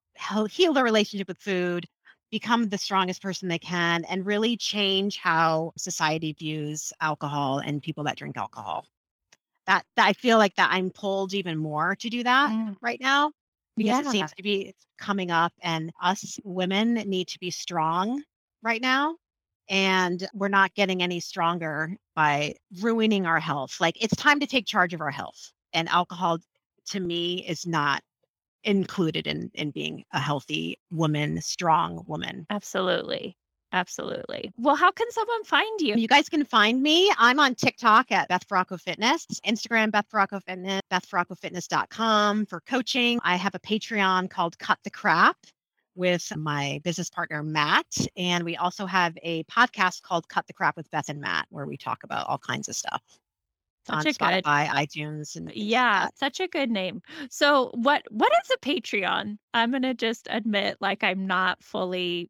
heal 0.49 0.73
their 0.73 0.83
relationship 0.83 1.27
with 1.27 1.37
food, 1.37 1.85
become 2.31 2.69
the 2.69 2.77
strongest 2.77 3.21
person 3.21 3.47
they 3.47 3.59
can, 3.59 4.05
and 4.05 4.25
really 4.25 4.57
change 4.57 5.17
how 5.17 5.73
society 5.77 6.33
views 6.33 6.93
alcohol 7.01 7.59
and 7.59 7.81
people 7.81 8.03
that 8.05 8.17
drink 8.17 8.37
alcohol. 8.37 8.85
That, 9.67 9.85
that 9.95 10.07
I 10.07 10.13
feel 10.13 10.37
like 10.37 10.55
that 10.55 10.69
I'm 10.71 10.89
pulled 10.89 11.33
even 11.33 11.57
more 11.57 11.95
to 11.97 12.09
do 12.09 12.23
that 12.23 12.49
mm. 12.49 12.75
right 12.81 12.99
now 12.99 13.31
because 13.77 14.03
yeah. 14.03 14.09
it 14.09 14.11
seems 14.11 14.33
to 14.33 14.43
be 14.43 14.73
coming 14.97 15.31
up, 15.31 15.53
and 15.61 15.91
us 16.01 16.37
women 16.43 16.93
need 16.93 17.27
to 17.29 17.39
be 17.39 17.51
strong 17.51 18.23
right 18.63 18.81
now 18.81 19.15
and 19.71 20.27
we're 20.33 20.49
not 20.49 20.73
getting 20.75 21.01
any 21.01 21.21
stronger 21.21 21.95
by 22.13 22.53
ruining 22.81 23.25
our 23.25 23.39
health. 23.39 23.77
Like 23.79 23.95
it's 24.03 24.15
time 24.17 24.39
to 24.41 24.45
take 24.45 24.65
charge 24.65 24.93
of 24.93 24.99
our 24.99 25.09
health. 25.09 25.51
And 25.73 25.87
alcohol 25.87 26.39
to 26.87 26.99
me 26.99 27.45
is 27.47 27.65
not 27.65 28.03
included 28.63 29.27
in 29.27 29.51
in 29.53 29.71
being 29.71 30.03
a 30.13 30.19
healthy 30.19 30.77
woman, 30.91 31.41
strong 31.41 32.03
woman. 32.07 32.45
Absolutely. 32.49 33.35
Absolutely. 33.73 34.51
Well, 34.57 34.75
how 34.75 34.91
can 34.91 35.09
someone 35.11 35.43
find 35.45 35.79
you? 35.79 35.95
You 35.95 36.07
guys 36.07 36.27
can 36.27 36.43
find 36.43 36.81
me. 36.81 37.11
I'm 37.17 37.39
on 37.39 37.55
TikTok 37.55 38.11
at 38.11 38.27
Beth 38.27 38.45
Ferraco 38.47 38.79
Fitness, 38.79 39.25
Instagram, 39.47 39.91
Beth 39.91 40.07
Ferraco 40.13 40.43
Fitness, 40.43 40.81
BethFerracoFitness.com 40.91 42.47
for 42.47 42.59
coaching. 42.61 43.19
I 43.23 43.37
have 43.37 43.55
a 43.55 43.59
Patreon 43.59 44.29
called 44.29 44.59
Cut 44.59 44.77
the 44.83 44.89
Crap 44.89 45.37
with 45.95 46.35
my 46.35 46.81
business 46.83 47.09
partner, 47.09 47.43
Matt. 47.43 48.07
And 48.17 48.43
we 48.43 48.57
also 48.57 48.85
have 48.85 49.17
a 49.23 49.43
podcast 49.45 50.01
called 50.01 50.27
Cut 50.27 50.47
the 50.47 50.53
Crap 50.53 50.75
with 50.75 50.89
Beth 50.91 51.07
and 51.07 51.21
Matt, 51.21 51.47
where 51.49 51.65
we 51.65 51.77
talk 51.77 52.03
about 52.03 52.27
all 52.27 52.39
kinds 52.39 52.67
of 52.67 52.75
stuff. 52.75 53.01
Such 53.85 53.95
on 53.95 54.07
a 54.07 54.09
Spotify, 54.09 54.67
good, 54.67 54.89
iTunes, 54.89 55.35
and 55.35 55.51
yeah, 55.55 56.03
like 56.03 56.17
such 56.17 56.39
a 56.39 56.47
good 56.47 56.69
name. 56.69 57.01
So, 57.29 57.71
what 57.73 58.03
what 58.11 58.31
is 58.43 58.51
a 58.51 58.59
Patreon? 58.59 59.37
I'm 59.53 59.71
gonna 59.71 59.93
just 59.93 60.27
admit, 60.29 60.77
like, 60.79 61.03
I'm 61.03 61.25
not 61.25 61.63
fully 61.63 62.29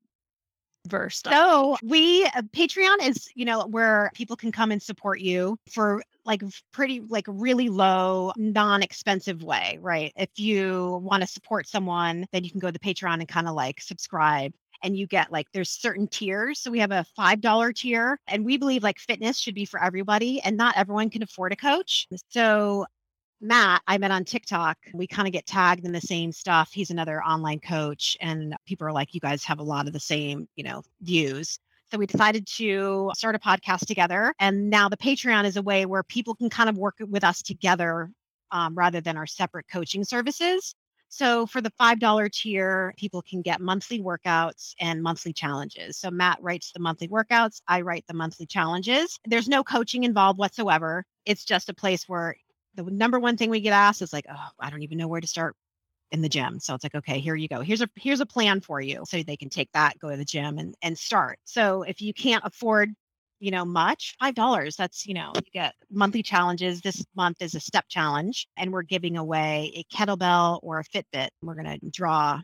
versed. 0.87 1.27
So, 1.29 1.77
we 1.83 2.23
uh, 2.25 2.41
Patreon 2.53 3.07
is 3.07 3.27
you 3.35 3.45
know 3.45 3.67
where 3.67 4.11
people 4.13 4.35
can 4.37 4.51
come 4.51 4.71
and 4.71 4.81
support 4.81 5.19
you 5.19 5.57
for 5.71 6.01
like 6.25 6.43
pretty 6.71 7.01
like 7.09 7.25
really 7.27 7.69
low 7.69 8.31
non-expensive 8.37 9.43
way 9.43 9.77
right 9.81 10.13
if 10.15 10.29
you 10.37 10.99
want 11.03 11.21
to 11.21 11.27
support 11.27 11.67
someone 11.67 12.25
then 12.31 12.43
you 12.43 12.51
can 12.51 12.59
go 12.59 12.67
to 12.67 12.73
the 12.73 12.79
patreon 12.79 13.15
and 13.15 13.27
kind 13.27 13.47
of 13.47 13.55
like 13.55 13.81
subscribe 13.81 14.53
and 14.83 14.97
you 14.97 15.07
get 15.07 15.31
like 15.31 15.47
there's 15.53 15.69
certain 15.69 16.07
tiers 16.07 16.59
so 16.59 16.71
we 16.71 16.79
have 16.79 16.91
a 16.91 17.05
five 17.15 17.41
dollar 17.41 17.71
tier 17.71 18.19
and 18.27 18.45
we 18.45 18.57
believe 18.57 18.83
like 18.83 18.99
fitness 18.99 19.37
should 19.39 19.55
be 19.55 19.65
for 19.65 19.81
everybody 19.81 20.41
and 20.41 20.57
not 20.57 20.75
everyone 20.77 21.09
can 21.09 21.23
afford 21.23 21.51
a 21.51 21.55
coach 21.55 22.07
so 22.29 22.85
Matt, 23.43 23.81
I 23.87 23.97
met 23.97 24.11
on 24.11 24.23
TikTok. 24.23 24.77
We 24.93 25.07
kind 25.07 25.27
of 25.27 25.31
get 25.31 25.47
tagged 25.47 25.83
in 25.83 25.91
the 25.91 25.99
same 25.99 26.31
stuff. 26.31 26.71
He's 26.71 26.91
another 26.91 27.23
online 27.23 27.59
coach, 27.59 28.15
and 28.21 28.55
people 28.67 28.85
are 28.85 28.91
like, 28.91 29.15
you 29.15 29.19
guys 29.19 29.43
have 29.45 29.57
a 29.57 29.63
lot 29.63 29.87
of 29.87 29.93
the 29.93 29.99
same, 29.99 30.47
you 30.55 30.63
know, 30.63 30.83
views. 31.01 31.57
So 31.91 31.97
we 31.97 32.05
decided 32.05 32.45
to 32.47 33.11
start 33.15 33.33
a 33.33 33.39
podcast 33.39 33.87
together. 33.87 34.33
And 34.39 34.69
now 34.69 34.89
the 34.89 34.97
Patreon 34.97 35.45
is 35.45 35.57
a 35.57 35.61
way 35.61 35.87
where 35.87 36.03
people 36.03 36.35
can 36.35 36.51
kind 36.51 36.69
of 36.69 36.77
work 36.77 36.97
with 37.09 37.23
us 37.23 37.41
together 37.41 38.11
um, 38.51 38.75
rather 38.75 39.01
than 39.01 39.17
our 39.17 39.27
separate 39.27 39.65
coaching 39.69 40.03
services. 40.03 40.75
So 41.11 41.45
for 41.45 41.59
the 41.59 41.71
$5 41.71 42.29
tier, 42.29 42.93
people 42.97 43.21
can 43.21 43.41
get 43.41 43.59
monthly 43.59 44.01
workouts 44.01 44.73
and 44.79 45.03
monthly 45.03 45.33
challenges. 45.33 45.97
So 45.97 46.09
Matt 46.09 46.39
writes 46.41 46.71
the 46.71 46.79
monthly 46.79 47.09
workouts, 47.09 47.61
I 47.67 47.81
write 47.81 48.05
the 48.07 48.13
monthly 48.13 48.45
challenges. 48.45 49.19
There's 49.25 49.49
no 49.49 49.61
coaching 49.61 50.05
involved 50.05 50.39
whatsoever. 50.39 51.03
It's 51.25 51.43
just 51.43 51.69
a 51.69 51.73
place 51.73 52.07
where 52.07 52.35
the 52.75 52.83
number 52.83 53.19
one 53.19 53.35
thing 53.35 53.49
we 53.49 53.59
get 53.59 53.73
asked 53.73 54.01
is 54.01 54.13
like, 54.13 54.25
oh, 54.31 54.47
I 54.59 54.69
don't 54.69 54.83
even 54.83 54.97
know 54.97 55.09
where 55.09 55.19
to 55.19 55.27
start 55.27 55.55
in 56.11 56.21
the 56.21 56.29
gym. 56.29 56.59
So 56.61 56.73
it's 56.75 56.83
like, 56.83 56.95
okay, 56.95 57.19
here 57.19 57.35
you 57.35 57.49
go. 57.49 57.61
Here's 57.61 57.81
a 57.81 57.89
here's 57.95 58.21
a 58.21 58.25
plan 58.25 58.61
for 58.61 58.79
you. 58.79 59.03
So 59.05 59.21
they 59.21 59.37
can 59.37 59.49
take 59.49 59.69
that, 59.73 59.99
go 59.99 60.09
to 60.09 60.17
the 60.17 60.25
gym 60.25 60.57
and 60.59 60.75
and 60.81 60.97
start. 60.97 61.39
So 61.43 61.83
if 61.83 62.01
you 62.01 62.13
can't 62.13 62.43
afford, 62.45 62.93
you 63.41 63.51
know, 63.51 63.65
much, 63.65 64.15
five 64.19 64.35
dollars, 64.35 64.75
that's, 64.75 65.05
you 65.05 65.13
know, 65.15 65.33
you 65.35 65.51
get 65.51 65.73
monthly 65.89 66.23
challenges. 66.23 66.79
This 66.79 67.03
month 67.15 67.41
is 67.41 67.55
a 67.55 67.59
step 67.59 67.85
challenge, 67.89 68.47
and 68.55 68.71
we're 68.71 68.83
giving 68.83 69.17
away 69.17 69.73
a 69.75 69.83
kettlebell 69.93 70.59
or 70.61 70.79
a 70.79 70.83
Fitbit. 70.83 71.29
We're 71.41 71.55
gonna 71.55 71.79
draw 71.91 72.39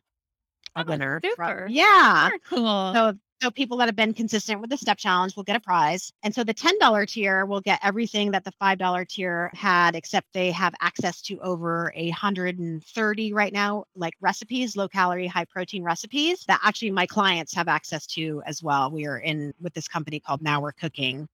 a 0.75 0.81
oh, 0.81 0.83
winner. 0.85 1.21
Super. 1.23 1.67
yeah. 1.69 2.29
Super 2.29 2.39
cool. 2.49 2.93
So 2.93 3.13
so 3.41 3.51
people 3.51 3.77
that 3.77 3.87
have 3.87 3.95
been 3.95 4.13
consistent 4.13 4.61
with 4.61 4.69
the 4.69 4.77
step 4.77 4.97
challenge 4.97 5.35
will 5.35 5.43
get 5.43 5.55
a 5.55 5.59
prize. 5.59 6.11
And 6.23 6.33
so 6.33 6.43
the 6.43 6.53
$10 6.53 7.07
tier 7.07 7.45
will 7.45 7.61
get 7.61 7.79
everything 7.83 8.31
that 8.31 8.43
the 8.43 8.51
$5 8.59 9.07
tier 9.07 9.51
had, 9.53 9.95
except 9.95 10.33
they 10.33 10.51
have 10.51 10.73
access 10.81 11.21
to 11.23 11.39
over 11.41 11.91
130 11.95 13.33
right 13.33 13.53
now, 13.53 13.83
like 13.95 14.13
recipes, 14.21 14.75
low 14.75 14.87
calorie, 14.87 15.27
high 15.27 15.45
protein 15.45 15.83
recipes 15.83 16.45
that 16.47 16.59
actually 16.63 16.91
my 16.91 17.05
clients 17.05 17.53
have 17.53 17.67
access 17.67 18.07
to 18.07 18.41
as 18.47 18.63
well. 18.63 18.89
We 18.89 19.05
are 19.05 19.19
in 19.19 19.53
with 19.61 19.73
this 19.73 19.87
company 19.87 20.19
called 20.19 20.41
Now 20.41 20.59
We're 20.59 20.71
Cooking, 20.71 21.27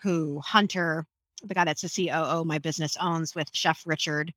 who 0.00 0.40
Hunter, 0.40 1.06
the 1.42 1.54
guy 1.54 1.64
that's 1.64 1.82
the 1.82 2.08
COO, 2.08 2.44
my 2.44 2.58
business 2.58 2.96
owns 3.00 3.34
with 3.34 3.48
Chef 3.52 3.82
Richard. 3.84 4.32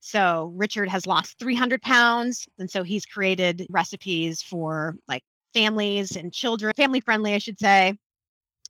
So 0.00 0.52
Richard 0.56 0.88
has 0.88 1.06
lost 1.06 1.38
300 1.38 1.82
pounds. 1.82 2.48
And 2.58 2.70
so 2.70 2.82
he's 2.82 3.04
created 3.06 3.66
recipes 3.70 4.42
for 4.42 4.96
like 5.06 5.22
families 5.54 6.16
and 6.16 6.32
children, 6.32 6.72
family 6.76 7.00
friendly, 7.00 7.34
I 7.34 7.38
should 7.38 7.58
say. 7.58 7.96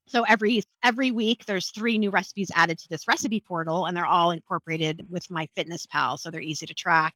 So 0.07 0.25
every 0.29 0.63
every 0.83 1.11
week 1.11 1.45
there's 1.47 1.71
three 1.71 1.97
new 1.97 2.11
recipes 2.11 2.51
added 2.55 2.79
to 2.79 2.89
this 2.89 3.07
recipe 3.09 3.41
portal 3.41 3.87
and 3.87 3.97
they're 3.97 4.07
all 4.07 4.33
incorporated 4.33 5.07
with 5.09 5.31
my 5.31 5.49
fitness 5.55 5.87
pal 5.87 6.19
so 6.19 6.31
they're 6.31 6.41
easy 6.41 6.67
to 6.67 6.75
track 6.75 7.15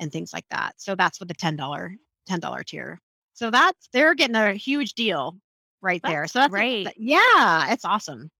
and 0.00 0.10
things 0.10 0.32
like 0.32 0.46
that. 0.50 0.74
So 0.78 0.94
that's 0.94 1.20
what 1.20 1.28
the 1.28 1.34
$10 1.34 1.96
$10 2.28 2.64
tier. 2.64 3.00
So 3.34 3.50
that's 3.50 3.88
they're 3.92 4.14
getting 4.14 4.36
a 4.36 4.54
huge 4.54 4.94
deal 4.94 5.36
right 5.82 6.00
that's 6.02 6.12
there. 6.12 6.26
So 6.26 6.38
that's 6.40 6.50
great. 6.50 6.88
Yeah, 6.96 7.72
it's 7.72 7.84
awesome. 7.84 8.30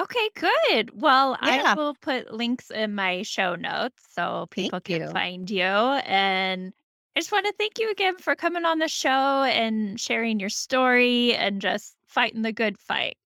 Okay, 0.00 0.30
good. 0.34 0.90
Well, 0.98 1.36
I 1.40 1.74
will 1.74 1.94
put 2.00 2.32
links 2.32 2.70
in 2.70 2.94
my 2.94 3.22
show 3.22 3.54
notes 3.54 4.02
so 4.14 4.48
Thank 4.50 4.66
people 4.66 4.80
can 4.80 5.02
you. 5.02 5.08
find 5.08 5.50
you. 5.50 5.62
And 5.62 6.72
I 7.16 7.20
just 7.20 7.32
want 7.32 7.46
to 7.46 7.52
thank 7.58 7.78
you 7.78 7.90
again 7.90 8.18
for 8.18 8.36
coming 8.36 8.64
on 8.64 8.78
the 8.78 8.88
show 8.88 9.08
and 9.42 9.98
sharing 9.98 10.38
your 10.38 10.48
story 10.48 11.34
and 11.34 11.60
just 11.60 11.96
fighting 12.06 12.42
the 12.42 12.52
good 12.52 12.78
fight. 12.78 13.16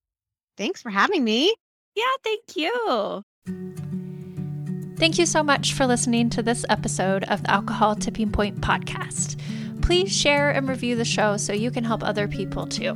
Thanks 0.57 0.81
for 0.81 0.89
having 0.89 1.23
me. 1.23 1.53
Yeah, 1.95 2.03
thank 2.23 2.55
you. 2.55 3.23
Thank 4.97 5.19
you 5.19 5.25
so 5.25 5.43
much 5.43 5.73
for 5.73 5.85
listening 5.85 6.29
to 6.31 6.41
this 6.41 6.65
episode 6.69 7.25
of 7.25 7.43
the 7.43 7.51
Alcohol 7.51 7.95
Tipping 7.95 8.31
Point 8.31 8.61
podcast. 8.61 9.39
Please 9.81 10.11
share 10.11 10.49
and 10.49 10.67
review 10.67 10.95
the 10.95 11.05
show 11.05 11.37
so 11.37 11.53
you 11.53 11.69
can 11.69 11.83
help 11.83 12.03
other 12.03 12.27
people 12.27 12.65
too. 12.65 12.95